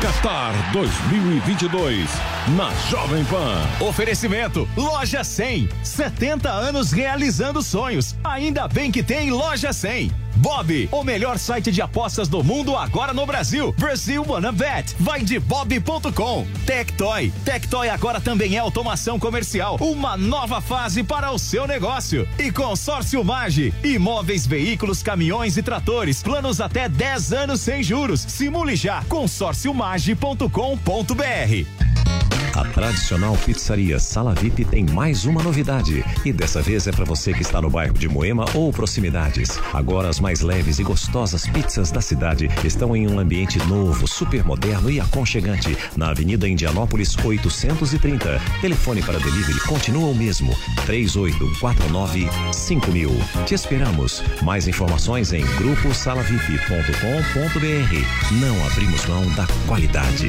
Qatar 0.00 0.54
2022 0.72 2.08
na 2.56 2.70
Jovem 2.88 3.24
Pan. 3.24 3.84
Oferecimento 3.84 4.68
Loja 4.76 5.24
100. 5.24 5.68
70 5.82 6.48
anos 6.48 6.92
realizando 6.92 7.60
sonhos. 7.60 8.14
Ainda 8.22 8.68
bem 8.68 8.92
que 8.92 9.02
tem 9.02 9.32
Loja 9.32 9.72
100. 9.72 10.28
Bob, 10.38 10.88
o 10.92 11.02
melhor 11.02 11.36
site 11.36 11.72
de 11.72 11.82
apostas 11.82 12.28
do 12.28 12.44
mundo 12.44 12.76
agora 12.76 13.12
no 13.12 13.26
Brasil. 13.26 13.74
Brasil 13.76 14.24
Wanna 14.26 14.52
Bet. 14.52 14.94
Vai 15.00 15.22
de 15.22 15.38
bob.com. 15.40 16.46
Tectoy. 16.64 17.32
Tectoy 17.44 17.88
agora 17.88 18.20
também 18.20 18.54
é 18.54 18.58
automação 18.58 19.18
comercial. 19.18 19.76
Uma 19.80 20.16
nova 20.16 20.60
fase 20.60 21.02
para 21.02 21.32
o 21.32 21.38
seu 21.38 21.66
negócio. 21.66 22.28
E 22.38 22.52
Consórcio 22.52 23.24
Mage. 23.24 23.74
Imóveis, 23.82 24.46
veículos, 24.46 25.02
caminhões 25.02 25.56
e 25.56 25.62
tratores. 25.62 26.22
Planos 26.22 26.60
até 26.60 26.88
10 26.88 27.32
anos 27.32 27.60
sem 27.60 27.82
juros. 27.82 28.20
Simule 28.20 28.76
já. 28.76 29.02
consórciomage.com.br. 29.88 32.37
A 32.54 32.64
tradicional 32.64 33.36
pizzaria 33.36 33.98
Sala 33.98 34.34
VIP 34.34 34.64
tem 34.64 34.84
mais 34.86 35.24
uma 35.24 35.42
novidade. 35.42 36.04
E 36.24 36.32
dessa 36.32 36.60
vez 36.60 36.86
é 36.86 36.92
para 36.92 37.04
você 37.04 37.32
que 37.32 37.42
está 37.42 37.60
no 37.60 37.70
bairro 37.70 37.94
de 37.94 38.08
Moema 38.08 38.44
ou 38.54 38.72
proximidades. 38.72 39.58
Agora 39.72 40.08
as 40.08 40.20
mais 40.20 40.40
leves 40.40 40.78
e 40.78 40.82
gostosas 40.82 41.46
pizzas 41.46 41.90
da 41.90 42.00
cidade 42.00 42.48
estão 42.64 42.96
em 42.96 43.08
um 43.08 43.18
ambiente 43.18 43.58
novo, 43.66 44.06
super 44.06 44.44
moderno 44.44 44.90
e 44.90 45.00
aconchegante. 45.00 45.76
Na 45.96 46.10
Avenida 46.10 46.48
Indianópolis 46.48 47.16
830. 47.16 48.40
Telefone 48.60 49.02
para 49.02 49.18
delivery 49.18 49.60
continua 49.60 50.10
o 50.10 50.14
mesmo. 50.14 50.54
3849 50.86 52.28
5000. 52.52 53.10
Te 53.46 53.54
esperamos. 53.54 54.22
Mais 54.42 54.66
informações 54.66 55.32
em 55.32 55.44
gruposalavip.com.br. 55.56 58.34
Não 58.40 58.66
abrimos 58.66 59.06
mão 59.06 59.28
da 59.34 59.46
qualidade. 59.66 60.28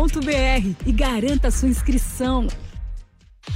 e 0.85 0.91
garanta 0.91 1.51
sua 1.51 1.69
inscrição. 1.69 2.47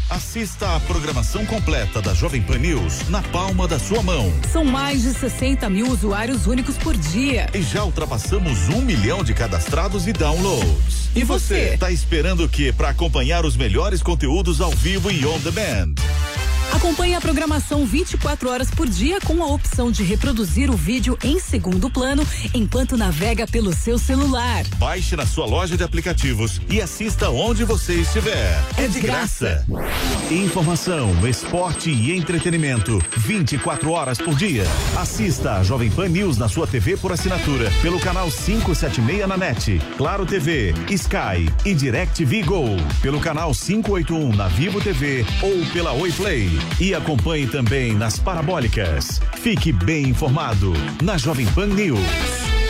Assista 0.10 0.76
a 0.76 0.80
programação 0.82 1.46
completa 1.46 2.02
da 2.02 2.14
Jovem 2.14 2.42
Pan 2.42 2.58
News 2.58 3.08
na 3.10 3.22
palma 3.24 3.68
da 3.68 3.80
sua 3.80 4.04
mão. 4.04 4.32
São 4.52 4.64
mais 4.64 5.02
de 5.02 5.14
60 5.14 5.68
mil 5.70 5.88
usuários 5.88 6.48
únicos 6.48 6.78
por 6.78 6.96
dia. 6.96 7.48
E 7.54 7.62
já 7.62 7.84
ultrapassamos 7.84 8.70
um 8.70 8.82
milhão 8.82 9.24
de 9.24 9.34
cadastrados 9.34 10.08
e 10.08 10.14
downloads. 10.14 11.10
E 11.16 11.24
você? 11.24 11.74
Está 11.74 11.92
esperando 11.92 12.44
o 12.44 12.50
que 12.50 12.72
para 12.72 12.90
acompanhar 12.90 13.46
os 13.46 13.56
melhores 13.56 14.04
conteúdos 14.04 14.62
ao 14.62 14.72
vivo 14.72 15.12
e 15.12 15.26
on 15.26 15.40
demand? 15.40 15.96
Acompanhe 16.76 17.16
a 17.16 17.22
programação 17.22 17.86
24 17.86 18.50
horas 18.50 18.70
por 18.70 18.86
dia 18.86 19.22
com 19.22 19.42
a 19.42 19.48
opção 19.48 19.90
de 19.90 20.04
reproduzir 20.04 20.70
o 20.70 20.76
vídeo 20.76 21.18
em 21.24 21.40
segundo 21.40 21.90
plano 21.90 22.28
enquanto 22.54 22.98
navega 22.98 23.48
pelo 23.48 23.74
seu 23.74 23.98
celular. 23.98 24.66
Baixe 24.78 25.16
na 25.16 25.26
sua 25.26 25.46
loja 25.46 25.78
de 25.78 25.86
aplicativos 25.86 26.60
e 26.70 26.82
assista 26.82 27.30
onde 27.30 27.64
você 27.64 27.94
estiver. 27.94 28.62
É 28.78 28.88
de 28.90 29.00
graça. 29.00 29.66
Informação, 30.30 31.26
esporte 31.26 31.90
e 31.90 32.12
entretenimento 32.12 33.02
24 33.16 33.92
horas 33.92 34.18
por 34.18 34.36
dia. 34.36 34.66
Assista 34.98 35.54
a 35.54 35.64
Jovem 35.64 35.90
Pan 35.90 36.10
News 36.10 36.38
na 36.38 36.50
sua 36.50 36.68
TV 36.68 36.98
por 36.98 37.14
assinatura 37.14 37.72
pelo 37.82 38.02
canal 38.02 38.30
576 38.30 39.26
na 39.26 39.38
NET, 39.38 39.82
Claro 39.96 40.26
TV, 40.26 40.74
Sky 40.90 41.50
e 41.64 41.74
DirecTV 41.74 42.44
Go, 42.44 42.66
pelo 43.02 43.22
canal 43.22 43.54
581 43.54 44.36
na 44.36 44.50
Vivo 44.50 44.82
TV 44.82 45.26
ou 45.42 45.66
pela 45.72 45.94
Oi 45.94 46.12
Play. 46.12 46.65
E 46.80 46.94
acompanhe 46.94 47.48
também 47.48 47.94
nas 47.94 48.20
parabólicas. 48.20 49.22
Fique 49.42 49.72
bem 49.72 50.10
informado 50.10 50.74
na 51.02 51.18
Jovem 51.18 51.46
Pan 51.48 51.68
News. 51.68 52.65